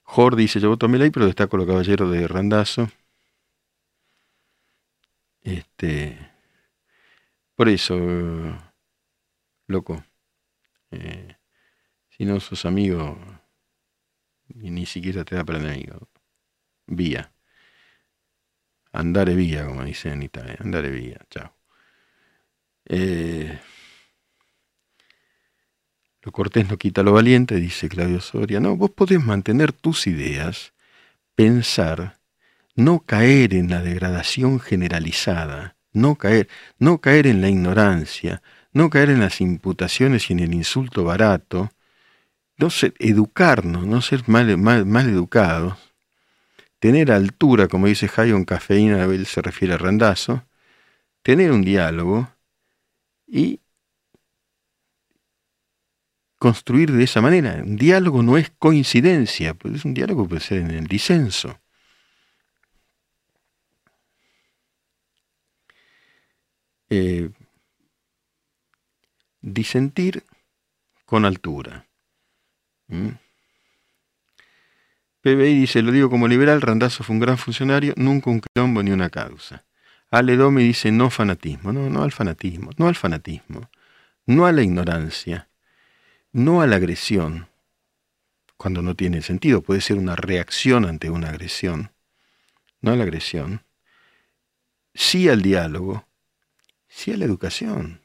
Jordi 0.04 0.44
dice, 0.44 0.60
yo 0.60 0.70
voto 0.70 0.86
a 0.86 0.90
ley, 0.90 1.10
pero 1.10 1.26
destaco 1.26 1.58
los 1.58 1.66
caballeros 1.66 2.12
de 2.12 2.28
Randazo. 2.28 2.90
Este, 5.42 6.18
por 7.56 7.70
eso, 7.70 7.96
loco, 9.68 10.04
eh, 10.92 11.38
si 12.10 12.26
no 12.26 12.40
sos 12.40 12.66
amigo, 12.66 13.18
ni 14.50 14.86
siquiera 14.86 15.24
te 15.26 15.36
da 15.36 15.44
para 15.44 15.60
enemigo. 15.60 16.08
Vía. 16.88 17.32
Andare 18.92 19.36
vía, 19.36 19.66
como 19.66 19.84
dicen 19.84 20.14
en 20.14 20.24
Italia. 20.24 20.58
Andare 20.60 20.90
vía. 20.90 21.20
Chao. 21.30 21.54
Eh, 22.86 23.60
lo 26.26 26.32
cortés 26.32 26.68
no 26.68 26.78
quita 26.78 27.04
lo 27.04 27.14
valiente, 27.14 27.56
dice 27.58 27.88
Claudio 27.88 28.20
Soria. 28.20 28.60
No, 28.60 28.76
vos 28.76 28.90
podés 28.90 29.24
mantener 29.24 29.72
tus 29.72 30.08
ideas, 30.08 30.74
pensar, 31.36 32.18
no 32.76 33.02
caer 33.02 33.54
en 33.54 33.70
la 33.70 33.82
degradación 33.82 34.60
generalizada, 34.60 35.76
no 35.94 36.16
caer, 36.16 36.50
no 36.80 37.00
caer 37.00 37.28
en 37.28 37.42
la 37.42 37.50
ignorancia, 37.50 38.42
no 38.74 38.90
caer 38.90 39.12
en 39.12 39.20
las 39.20 39.40
imputaciones 39.40 40.30
y 40.30 40.34
en 40.34 40.40
el 40.40 40.54
insulto 40.56 41.04
barato, 41.04 41.72
no 42.58 42.72
ser, 42.72 42.96
educarnos, 42.98 43.86
no 43.86 44.02
ser 44.02 44.28
mal, 44.28 44.50
educados, 44.50 45.78
tener 46.80 47.12
altura, 47.12 47.68
como 47.68 47.86
dice 47.86 48.10
en 48.18 48.46
cafeína, 48.46 49.04
él 49.04 49.28
se 49.28 49.44
refiere 49.44 49.76
a 49.76 49.78
Randazo, 49.78 50.44
tener 51.22 51.52
un 51.52 51.62
diálogo 51.62 52.30
y 53.28 53.60
construir 56.46 56.92
de 56.92 57.04
esa 57.04 57.22
manera. 57.22 57.56
Un 57.56 57.76
diálogo 57.76 58.22
no 58.22 58.38
es 58.38 58.52
coincidencia, 58.60 59.56
pues 59.56 59.74
es 59.74 59.84
un 59.84 59.96
diálogo 59.96 60.28
puede 60.28 60.42
ser 60.42 60.60
en 60.60 60.70
el 60.70 60.86
disenso. 60.86 61.60
Eh, 66.92 67.32
disentir 69.42 70.24
con 71.08 71.26
altura. 71.26 71.88
¿Mm? 72.90 73.10
PBI 75.22 75.56
dice, 75.62 75.82
lo 75.82 75.92
digo 75.92 76.12
como 76.12 76.28
liberal, 76.28 76.62
Randazo 76.62 77.04
fue 77.04 77.16
un 77.16 77.22
gran 77.22 77.40
funcionario, 77.40 77.96
nunca 77.98 78.30
un 78.30 78.40
quilombo 78.40 78.84
ni 78.84 78.92
una 78.92 79.10
causa. 79.10 79.66
Ale 80.12 80.38
Domi 80.38 80.64
dice, 80.64 80.92
no 80.92 81.10
fanatismo, 81.10 81.74
no, 81.74 81.90
no 81.90 82.04
al 82.04 82.12
fanatismo, 82.12 82.70
no 82.78 82.88
al 82.88 82.94
fanatismo, 82.94 83.68
no 84.28 84.46
a 84.46 84.52
la 84.52 84.62
ignorancia, 84.62 85.50
no 86.36 86.62
a 86.62 86.68
la 86.68 86.76
agresión, 86.76 87.48
cuando 88.58 88.82
no 88.82 88.94
tiene 88.94 89.22
sentido, 89.22 89.62
puede 89.62 89.80
ser 89.80 89.98
una 89.98 90.18
reacción 90.18 90.84
ante 90.84 91.10
una 91.10 91.30
agresión, 91.30 91.94
no 92.82 92.92
a 92.92 92.98
la 92.98 93.04
agresión, 93.04 93.64
sí 94.94 95.30
al 95.30 95.42
diálogo, 95.42 96.06
sí 96.90 97.14
a 97.14 97.18
la 97.18 97.24
educación. 97.24 98.02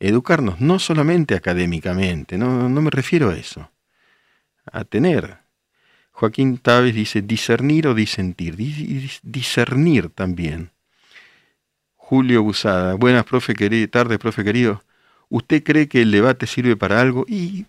Educarnos 0.00 0.60
no 0.60 0.78
solamente 0.78 1.34
académicamente, 1.34 2.36
no, 2.36 2.68
no 2.68 2.82
me 2.82 2.90
refiero 2.90 3.30
a 3.30 3.36
eso, 3.38 3.70
a 4.70 4.84
tener. 4.84 5.38
Joaquín 6.12 6.58
Távez 6.58 6.94
dice 6.94 7.22
discernir 7.22 7.86
o 7.86 7.94
disentir, 7.94 8.54
discernir 9.22 10.10
también. 10.10 10.72
Julio 11.96 12.42
Busada, 12.42 12.96
buenas, 12.96 13.24
profe 13.24 13.54
querido, 13.54 13.88
tarde, 13.88 14.18
profe 14.18 14.44
querido. 14.44 14.82
¿Usted 15.30 15.62
cree 15.62 15.88
que 15.88 16.02
el 16.02 16.10
debate 16.10 16.46
sirve 16.46 16.76
para 16.76 17.00
algo? 17.00 17.24
Y 17.26 17.64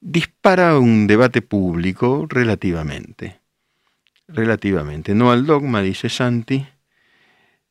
dispara 0.00 0.78
un 0.78 1.06
debate 1.06 1.42
público 1.42 2.26
relativamente. 2.28 3.38
Relativamente. 4.28 5.14
No 5.14 5.30
al 5.30 5.46
dogma, 5.46 5.82
dice 5.82 6.08
Santi. 6.08 6.66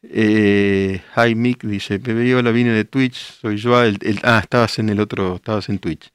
Eh, 0.03 1.01
Hi 1.15 1.35
Mick 1.35 1.63
dice, 1.63 1.99
Pepe, 1.99 2.33
hola, 2.35 2.51
vine 2.51 2.71
de 2.71 2.85
Twitch, 2.85 3.15
soy 3.15 3.57
yo. 3.57 3.81
El, 3.83 3.99
ah, 4.23 4.39
estabas 4.41 4.79
en 4.79 4.89
el 4.89 4.99
otro, 4.99 5.35
estabas 5.35 5.69
en 5.69 5.79
Twitch. 5.79 6.11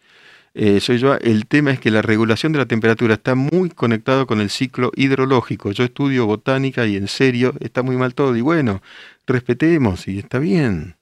Eh, 0.54 0.80
soy 0.80 0.98
yo. 0.98 1.14
El 1.16 1.46
tema 1.46 1.72
es 1.72 1.80
que 1.80 1.90
la 1.90 2.02
regulación 2.02 2.52
de 2.52 2.58
la 2.58 2.66
temperatura 2.66 3.14
está 3.14 3.34
muy 3.34 3.70
conectado 3.70 4.26
con 4.26 4.40
el 4.40 4.50
ciclo 4.50 4.92
hidrológico. 4.96 5.72
Yo 5.72 5.84
estudio 5.84 6.26
botánica 6.26 6.86
y 6.86 6.96
en 6.96 7.08
serio 7.08 7.54
está 7.60 7.82
muy 7.82 7.96
mal 7.96 8.14
todo. 8.14 8.36
Y 8.36 8.40
bueno, 8.42 8.82
respetemos 9.26 10.08
y 10.08 10.18
está 10.18 10.38
bien. 10.38 10.96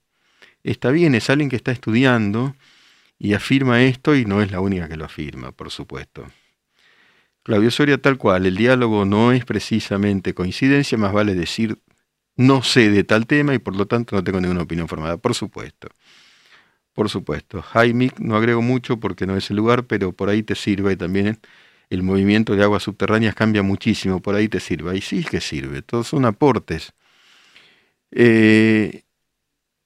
Está 0.63 0.91
bien, 0.91 1.15
es 1.15 1.29
alguien 1.29 1.49
que 1.49 1.55
está 1.55 1.71
estudiando 1.71 2.55
y 3.17 3.33
afirma 3.33 3.83
esto 3.83 4.15
y 4.15 4.25
no 4.25 4.41
es 4.41 4.51
la 4.51 4.59
única 4.59 4.87
que 4.87 4.97
lo 4.97 5.05
afirma, 5.05 5.51
por 5.51 5.71
supuesto. 5.71 6.25
Claudio 7.43 7.71
Soria 7.71 7.99
tal 7.99 8.17
cual, 8.17 8.45
el 8.45 8.55
diálogo 8.55 9.05
no 9.05 9.31
es 9.31 9.45
precisamente 9.45 10.33
coincidencia, 10.33 10.97
más 10.97 11.11
vale 11.11 11.33
decir 11.33 11.79
no 12.35 12.63
sé 12.63 12.89
de 12.89 13.03
tal 13.03 13.27
tema 13.27 13.53
y 13.53 13.59
por 13.59 13.75
lo 13.75 13.87
tanto 13.87 14.15
no 14.15 14.23
tengo 14.23 14.39
ninguna 14.39 14.61
opinión 14.63 14.87
formada, 14.87 15.17
por 15.17 15.35
supuesto. 15.35 15.89
Por 16.93 17.09
supuesto. 17.09 17.61
Jaime, 17.61 18.11
no 18.19 18.35
agrego 18.35 18.61
mucho 18.61 18.99
porque 18.99 19.25
no 19.25 19.37
es 19.37 19.49
el 19.49 19.57
lugar, 19.57 19.85
pero 19.85 20.11
por 20.11 20.29
ahí 20.29 20.43
te 20.43 20.55
sirve 20.55 20.95
también. 20.97 21.39
El 21.89 22.03
movimiento 22.03 22.55
de 22.55 22.63
aguas 22.63 22.83
subterráneas 22.83 23.35
cambia 23.35 23.63
muchísimo, 23.63 24.21
por 24.21 24.35
ahí 24.35 24.47
te 24.47 24.59
sirve. 24.59 24.91
Ahí 24.91 25.01
sí 25.01 25.23
que 25.23 25.41
sirve, 25.41 25.81
todos 25.81 26.07
son 26.07 26.25
aportes. 26.25 26.93
Eh, 28.11 29.03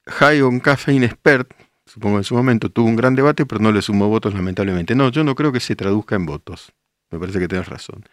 High 0.07 0.41
on 0.41 0.59
Caffeine 0.59 1.05
Expert, 1.05 1.51
supongo 1.86 2.17
en 2.17 2.23
su 2.23 2.36
momento, 2.36 2.69
tuvo 2.69 2.88
un 2.88 2.95
gran 2.95 3.15
debate, 3.15 3.45
pero 3.45 3.61
no 3.61 3.71
le 3.71 3.82
sumó 3.82 4.07
votos 4.07 4.34
lamentablemente. 4.34 4.95
No, 4.95 5.09
yo 5.09 5.23
no 5.23 5.36
creo 5.36 5.51
que 5.51 5.59
se 5.59 5.76
traduzca 5.76 6.15
en 6.15 6.26
votos. 6.26 6.73
Me 7.11 7.19
parece 7.19 7.39
que 7.39 7.47
tienes 7.47 7.67
razón. 7.67 8.03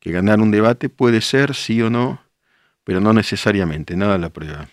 Que 0.00 0.12
ganar 0.12 0.40
un 0.40 0.50
debate 0.50 0.88
puede 0.88 1.20
ser, 1.20 1.54
sí 1.54 1.82
o 1.82 1.90
no, 1.90 2.22
pero 2.84 3.00
no 3.00 3.12
necesariamente, 3.12 3.96
nada 3.96 4.18
la 4.18 4.30
prueba. 4.30 4.68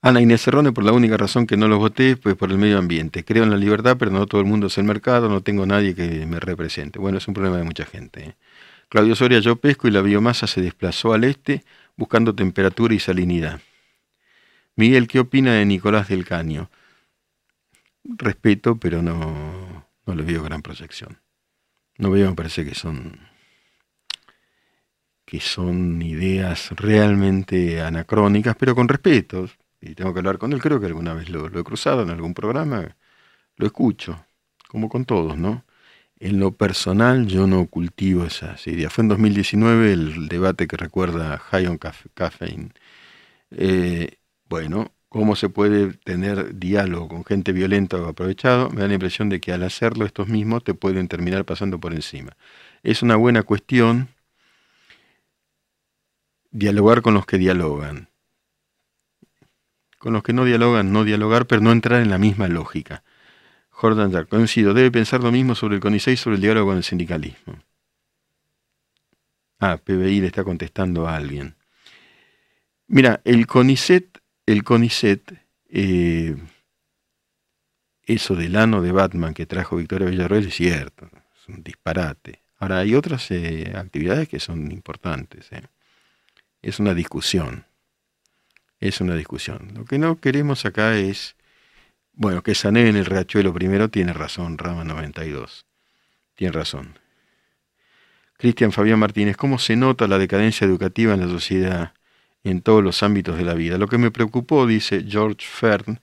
Ana 0.00 0.20
Inés 0.20 0.42
Cerrone, 0.42 0.70
por 0.70 0.84
la 0.84 0.92
única 0.92 1.16
razón 1.16 1.46
que 1.46 1.56
no 1.56 1.66
los 1.66 1.78
voté, 1.78 2.16
pues 2.18 2.36
por 2.36 2.50
el 2.50 2.58
medio 2.58 2.78
ambiente. 2.78 3.24
Creo 3.24 3.44
en 3.44 3.50
la 3.50 3.56
libertad, 3.56 3.96
pero 3.98 4.10
no 4.10 4.26
todo 4.26 4.42
el 4.42 4.46
mundo 4.46 4.66
es 4.66 4.76
el 4.76 4.84
mercado, 4.84 5.30
no 5.30 5.40
tengo 5.40 5.64
nadie 5.64 5.94
que 5.94 6.26
me 6.26 6.40
represente. 6.40 6.98
Bueno, 6.98 7.16
es 7.16 7.26
un 7.26 7.32
problema 7.32 7.56
de 7.56 7.64
mucha 7.64 7.86
gente. 7.86 8.20
¿eh? 8.22 8.34
Claudio 8.94 9.16
Soria, 9.16 9.40
yo 9.40 9.56
pesco 9.56 9.88
y 9.88 9.90
la 9.90 10.02
biomasa 10.02 10.46
se 10.46 10.62
desplazó 10.62 11.14
al 11.14 11.24
este 11.24 11.64
buscando 11.96 12.32
temperatura 12.32 12.94
y 12.94 13.00
salinidad. 13.00 13.60
Miguel, 14.76 15.08
¿qué 15.08 15.18
opina 15.18 15.52
de 15.54 15.66
Nicolás 15.66 16.06
del 16.06 16.24
Caño? 16.24 16.70
Respeto, 18.04 18.76
pero 18.76 19.02
no, 19.02 19.88
no 20.06 20.14
le 20.14 20.22
veo 20.22 20.44
gran 20.44 20.62
proyección. 20.62 21.18
No 21.98 22.12
veo, 22.12 22.28
me 22.30 22.36
parece 22.36 22.64
que 22.64 22.76
son 22.76 23.18
que 25.24 25.40
son 25.40 26.00
ideas 26.00 26.70
realmente 26.76 27.80
anacrónicas, 27.80 28.54
pero 28.54 28.76
con 28.76 28.86
respeto 28.86 29.48
y 29.80 29.96
tengo 29.96 30.14
que 30.14 30.20
hablar 30.20 30.38
con 30.38 30.52
él, 30.52 30.60
creo 30.60 30.78
que 30.78 30.86
alguna 30.86 31.14
vez 31.14 31.30
lo, 31.30 31.48
he 31.48 31.64
cruzado 31.64 32.02
en 32.02 32.10
algún 32.10 32.32
programa, 32.32 32.96
lo 33.56 33.66
escucho, 33.66 34.24
como 34.68 34.88
con 34.88 35.04
todos, 35.04 35.36
¿no? 35.36 35.64
En 36.20 36.40
lo 36.40 36.52
personal 36.52 37.26
yo 37.26 37.46
no 37.46 37.66
cultivo 37.66 38.24
esas 38.24 38.66
ideas. 38.66 38.92
Fue 38.92 39.02
en 39.02 39.08
2019 39.08 39.92
el 39.92 40.28
debate 40.28 40.66
que 40.66 40.76
recuerda 40.76 41.38
High 41.38 41.66
on 41.66 41.78
Caffeine. 41.78 42.70
Eh, 43.50 44.18
bueno, 44.48 44.92
¿cómo 45.08 45.36
se 45.36 45.48
puede 45.48 45.92
tener 45.94 46.58
diálogo 46.58 47.08
con 47.08 47.24
gente 47.24 47.52
violenta 47.52 47.96
o 47.98 48.06
aprovechado? 48.08 48.70
Me 48.70 48.82
da 48.82 48.88
la 48.88 48.94
impresión 48.94 49.28
de 49.28 49.40
que 49.40 49.52
al 49.52 49.62
hacerlo 49.64 50.06
estos 50.06 50.28
mismos 50.28 50.64
te 50.64 50.74
pueden 50.74 51.08
terminar 51.08 51.44
pasando 51.44 51.78
por 51.80 51.94
encima. 51.94 52.36
Es 52.82 53.02
una 53.02 53.16
buena 53.16 53.42
cuestión 53.42 54.08
dialogar 56.50 57.02
con 57.02 57.14
los 57.14 57.26
que 57.26 57.38
dialogan 57.38 58.08
con 60.04 60.12
los 60.12 60.22
que 60.22 60.34
no 60.34 60.44
dialogan, 60.44 60.92
no 60.92 61.02
dialogar, 61.02 61.46
pero 61.46 61.62
no 61.62 61.72
entrar 61.72 62.02
en 62.02 62.10
la 62.10 62.18
misma 62.18 62.46
lógica. 62.46 63.02
Jordan 63.74 64.10
Jack, 64.10 64.28
coincido, 64.28 64.72
debe 64.72 64.90
pensar 64.90 65.22
lo 65.22 65.32
mismo 65.32 65.54
sobre 65.54 65.76
el 65.76 65.80
CONICET 65.80 66.14
y 66.14 66.16
sobre 66.16 66.36
el 66.36 66.42
diálogo 66.42 66.68
con 66.68 66.76
el 66.76 66.84
sindicalismo. 66.84 67.60
Ah, 69.58 69.78
PBI 69.78 70.20
le 70.20 70.26
está 70.28 70.44
contestando 70.44 71.08
a 71.08 71.16
alguien. 71.16 71.56
Mira, 72.86 73.20
el 73.24 73.46
CONICET, 73.46 74.18
el 74.46 74.62
CONICET, 74.62 75.32
eh, 75.70 76.36
eso 78.04 78.36
del 78.36 78.56
ano 78.56 78.82
de 78.82 78.92
Batman 78.92 79.34
que 79.34 79.46
trajo 79.46 79.76
Victoria 79.76 80.08
Villarroel 80.08 80.46
es 80.46 80.54
cierto, 80.54 81.08
es 81.36 81.48
un 81.48 81.62
disparate. 81.62 82.42
Ahora, 82.58 82.78
hay 82.78 82.94
otras 82.94 83.30
eh, 83.30 83.72
actividades 83.74 84.28
que 84.28 84.40
son 84.40 84.70
importantes. 84.70 85.50
Eh. 85.52 85.62
Es 86.62 86.78
una 86.78 86.94
discusión 86.94 87.66
es 88.88 89.00
una 89.00 89.14
discusión. 89.14 89.72
Lo 89.74 89.84
que 89.84 89.98
no 89.98 90.20
queremos 90.20 90.64
acá 90.66 90.96
es, 90.96 91.36
bueno, 92.16 92.42
que 92.42 92.54
Sané 92.54 92.88
en 92.88 92.96
el 92.96 93.06
Riachuelo 93.06 93.52
primero 93.52 93.90
tiene 93.90 94.12
razón, 94.12 94.58
Rama 94.58 94.84
92. 94.84 95.66
Tiene 96.34 96.52
razón. 96.52 96.98
Cristian 98.36 98.72
Fabián 98.72 98.98
Martínez, 98.98 99.36
¿cómo 99.36 99.58
se 99.58 99.76
nota 99.76 100.08
la 100.08 100.18
decadencia 100.18 100.66
educativa 100.66 101.14
en 101.14 101.20
la 101.20 101.28
sociedad 101.28 101.94
en 102.42 102.62
todos 102.62 102.82
los 102.82 103.02
ámbitos 103.02 103.38
de 103.38 103.44
la 103.44 103.54
vida? 103.54 103.78
Lo 103.78 103.88
que 103.88 103.98
me 103.98 104.10
preocupó, 104.10 104.66
dice 104.66 105.04
George 105.08 105.46
Fern, 105.46 106.00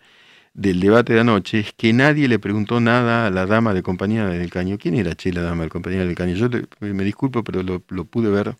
del 0.54 0.80
debate 0.80 1.14
de 1.14 1.22
anoche 1.22 1.60
es 1.60 1.74
que 1.74 1.94
nadie 1.94 2.28
le 2.28 2.40
preguntó 2.40 2.80
nada 2.82 3.28
a 3.28 3.30
la 3.30 3.46
dama 3.46 3.74
de 3.74 3.84
compañía 3.84 4.26
del 4.28 4.50
caño. 4.50 4.78
¿Quién 4.78 4.96
era 4.96 5.16
Che, 5.16 5.32
la 5.34 5.42
dama 5.42 5.64
de 5.64 5.70
compañía 5.70 6.06
del 6.06 6.16
caño? 6.16 6.36
Yo 6.36 6.50
me 6.80 7.04
disculpo, 7.04 7.44
pero 7.44 7.64
lo, 7.64 7.80
pude 8.06 8.30
ver 8.30 8.56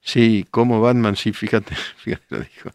Sí, 0.00 0.46
como 0.50 0.80
Batman, 0.80 1.16
sí, 1.16 1.32
fíjate, 1.32 1.74
fíjate 1.96 2.24
lo 2.30 2.40
dijo. 2.40 2.70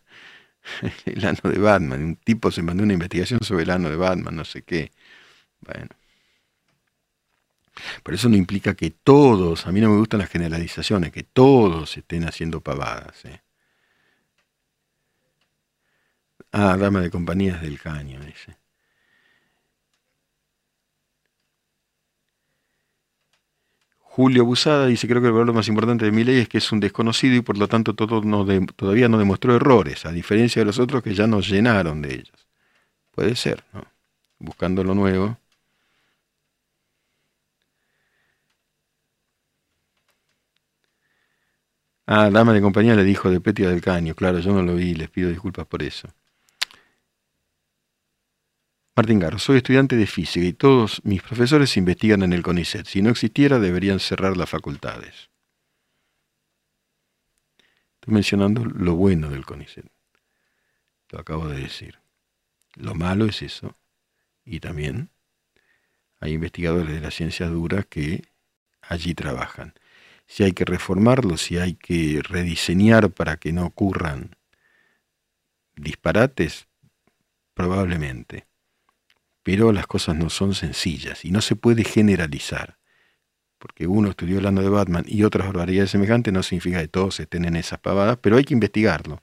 El 1.06 1.26
ano 1.26 1.40
de 1.44 1.60
Batman. 1.60 2.04
Un 2.04 2.16
tipo 2.18 2.52
se 2.52 2.62
mandó 2.62 2.84
una 2.84 2.94
investigación 2.94 3.40
sobre 3.44 3.64
el 3.64 3.70
ano 3.70 3.90
de 3.90 3.96
Batman, 3.96 4.36
no 4.36 4.46
sé 4.46 4.64
qué. 4.64 4.92
Bueno. 5.62 5.90
Pero 8.04 8.16
eso 8.16 8.30
no 8.30 8.38
implica 8.38 8.74
que 8.76 8.92
todos, 8.92 9.68
a 9.68 9.72
mí 9.72 9.82
no 9.82 9.90
me 9.90 9.98
gustan 9.98 10.20
las 10.20 10.30
generalizaciones, 10.30 11.12
que 11.12 11.24
todos 11.24 11.98
estén 11.98 12.24
haciendo 12.24 12.62
pavadas. 12.62 13.26
¿eh? 13.26 13.42
Ah, 16.52 16.78
dama 16.78 17.02
de 17.02 17.12
compañías 17.12 17.62
del 17.62 17.80
caño, 17.80 18.20
dice. 18.22 18.58
Julio 24.16 24.46
Busada 24.46 24.88
dice, 24.88 25.10
creo 25.10 25.22
que 25.22 25.28
el 25.28 25.34
valor 25.34 25.54
más 25.54 25.68
importante 25.68 26.06
de 26.06 26.12
mi 26.14 26.24
ley 26.24 26.38
es 26.38 26.48
que 26.48 26.60
es 26.60 26.72
un 26.72 26.80
desconocido 26.80 27.36
y 27.36 27.42
por 27.42 27.58
lo 27.58 27.68
tanto 27.68 27.96
todo 27.96 28.22
no 28.22 28.46
todavía 28.74 29.10
no 29.10 29.18
demostró 29.18 29.54
errores, 29.54 30.06
a 30.06 30.14
diferencia 30.14 30.62
de 30.62 30.66
los 30.66 30.80
otros 30.80 31.04
que 31.04 31.14
ya 31.14 31.28
nos 31.28 31.50
llenaron 31.50 32.02
de 32.02 32.16
ellos. 32.16 32.48
Puede 33.12 33.36
ser, 33.36 33.66
¿no? 33.74 33.84
Buscando 34.40 34.86
lo 34.86 34.96
nuevo. 34.96 35.38
Ah, 42.08 42.30
dama 42.32 42.54
de 42.54 42.62
compañía 42.62 42.96
le 42.96 43.04
dijo 43.04 43.30
de 43.30 43.42
Petia 43.42 43.70
del 43.70 43.82
Caño, 43.82 44.16
claro, 44.16 44.40
yo 44.40 44.54
no 44.54 44.62
lo 44.62 44.76
vi, 44.76 44.96
les 44.96 45.10
pido 45.10 45.30
disculpas 45.30 45.68
por 45.68 45.84
eso. 45.84 46.08
Martín 48.98 49.20
Garro, 49.20 49.40
soy 49.40 49.58
estudiante 49.58 49.98
de 49.98 50.08
física 50.08 50.46
y 50.46 50.54
todos 50.54 51.02
mis 51.04 51.22
profesores 51.22 51.76
investigan 51.76 52.24
en 52.24 52.32
el 52.32 52.42
CONICET. 52.42 52.88
Si 52.88 53.02
no 53.02 53.10
existiera, 53.10 53.60
deberían 53.60 54.00
cerrar 54.00 54.38
las 54.38 54.50
facultades. 54.50 55.30
Estoy 57.96 58.14
mencionando 58.14 58.64
lo 58.64 58.96
bueno 58.96 59.30
del 59.30 59.46
CONICET. 59.46 59.86
Lo 61.10 61.20
acabo 61.20 61.50
de 61.50 61.60
decir. 61.60 62.00
Lo 62.76 62.96
malo 62.96 63.26
es 63.26 63.42
eso. 63.42 63.76
Y 64.46 64.62
también 64.62 65.10
hay 66.22 66.32
investigadores 66.32 66.94
de 66.94 67.02
las 67.02 67.16
ciencias 67.16 67.52
duras 67.52 67.86
que 67.88 68.24
allí 68.82 69.14
trabajan. 69.14 69.74
Si 70.26 70.44
hay 70.44 70.54
que 70.54 70.64
reformarlo, 70.64 71.36
si 71.36 71.58
hay 71.58 71.74
que 71.74 72.22
rediseñar 72.24 73.12
para 73.12 73.36
que 73.36 73.52
no 73.52 73.66
ocurran 73.66 74.38
disparates, 75.76 76.70
probablemente 77.54 78.48
pero 79.46 79.72
las 79.72 79.86
cosas 79.86 80.16
no 80.16 80.32
son 80.32 80.56
sencillas 80.56 81.24
y 81.24 81.30
no 81.30 81.40
se 81.40 81.56
puede 81.56 81.84
generalizar. 81.84 82.80
Porque 83.60 83.86
uno 83.86 84.10
estudió 84.10 84.38
hablando 84.38 84.64
de 84.64 84.70
Batman 84.70 85.06
y 85.08 85.22
otras 85.22 85.46
barbaridades 85.46 85.92
semejantes 85.92 86.34
no 86.34 86.42
significa 86.42 86.82
que 86.82 86.88
todos 86.88 87.20
estén 87.20 87.46
en 87.46 87.56
esas 87.56 87.78
pavadas, 87.78 88.18
pero 88.20 88.38
hay 88.38 88.44
que 88.44 88.56
investigarlo. 88.56 89.22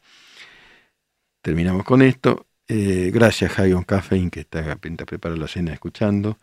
Terminamos 1.40 1.82
con 1.84 2.02
esto. 2.02 2.46
Eh, 2.68 3.10
gracias, 3.12 3.50
Javion 3.50 3.82
Caffein, 3.82 4.30
que 4.30 4.40
está 4.40 4.60
a 4.70 4.76
preparar 4.76 5.38
la 5.38 5.48
cena 5.48 5.72
escuchando. 5.72 6.38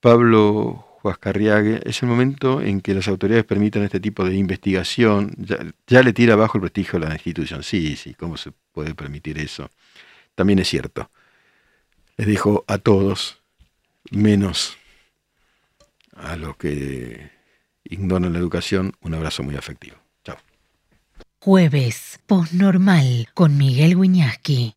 Pablo 0.00 0.98
Huascarriague, 1.02 1.82
es 1.84 2.02
el 2.02 2.08
momento 2.08 2.62
en 2.62 2.80
que 2.80 2.94
las 2.94 3.06
autoridades 3.08 3.44
permitan 3.44 3.82
este 3.82 4.00
tipo 4.00 4.24
de 4.24 4.34
investigación. 4.34 5.34
Ya, 5.36 5.58
ya 5.86 6.02
le 6.02 6.14
tira 6.14 6.32
abajo 6.32 6.56
el 6.56 6.62
prestigio 6.62 6.96
a 6.96 7.00
la 7.00 7.12
institución. 7.12 7.62
Sí, 7.62 7.96
sí, 7.96 8.14
¿cómo 8.14 8.38
se 8.38 8.52
puede 8.72 8.94
permitir 8.94 9.38
eso? 9.38 9.68
También 10.34 10.58
es 10.60 10.68
cierto 10.68 11.10
les 12.16 12.26
dijo 12.26 12.64
a 12.66 12.78
todos, 12.78 13.40
menos 14.10 14.76
a 16.14 16.36
los 16.36 16.56
que 16.56 17.30
ignoran 17.84 18.32
la 18.32 18.38
educación, 18.38 18.94
un 19.00 19.14
abrazo 19.14 19.42
muy 19.42 19.56
afectivo. 19.56 19.96
Chao. 20.24 20.38
Jueves, 21.40 22.20
posnormal, 22.26 23.28
con 23.34 23.56
Miguel 23.56 23.96
Wiñaski. 23.96 24.76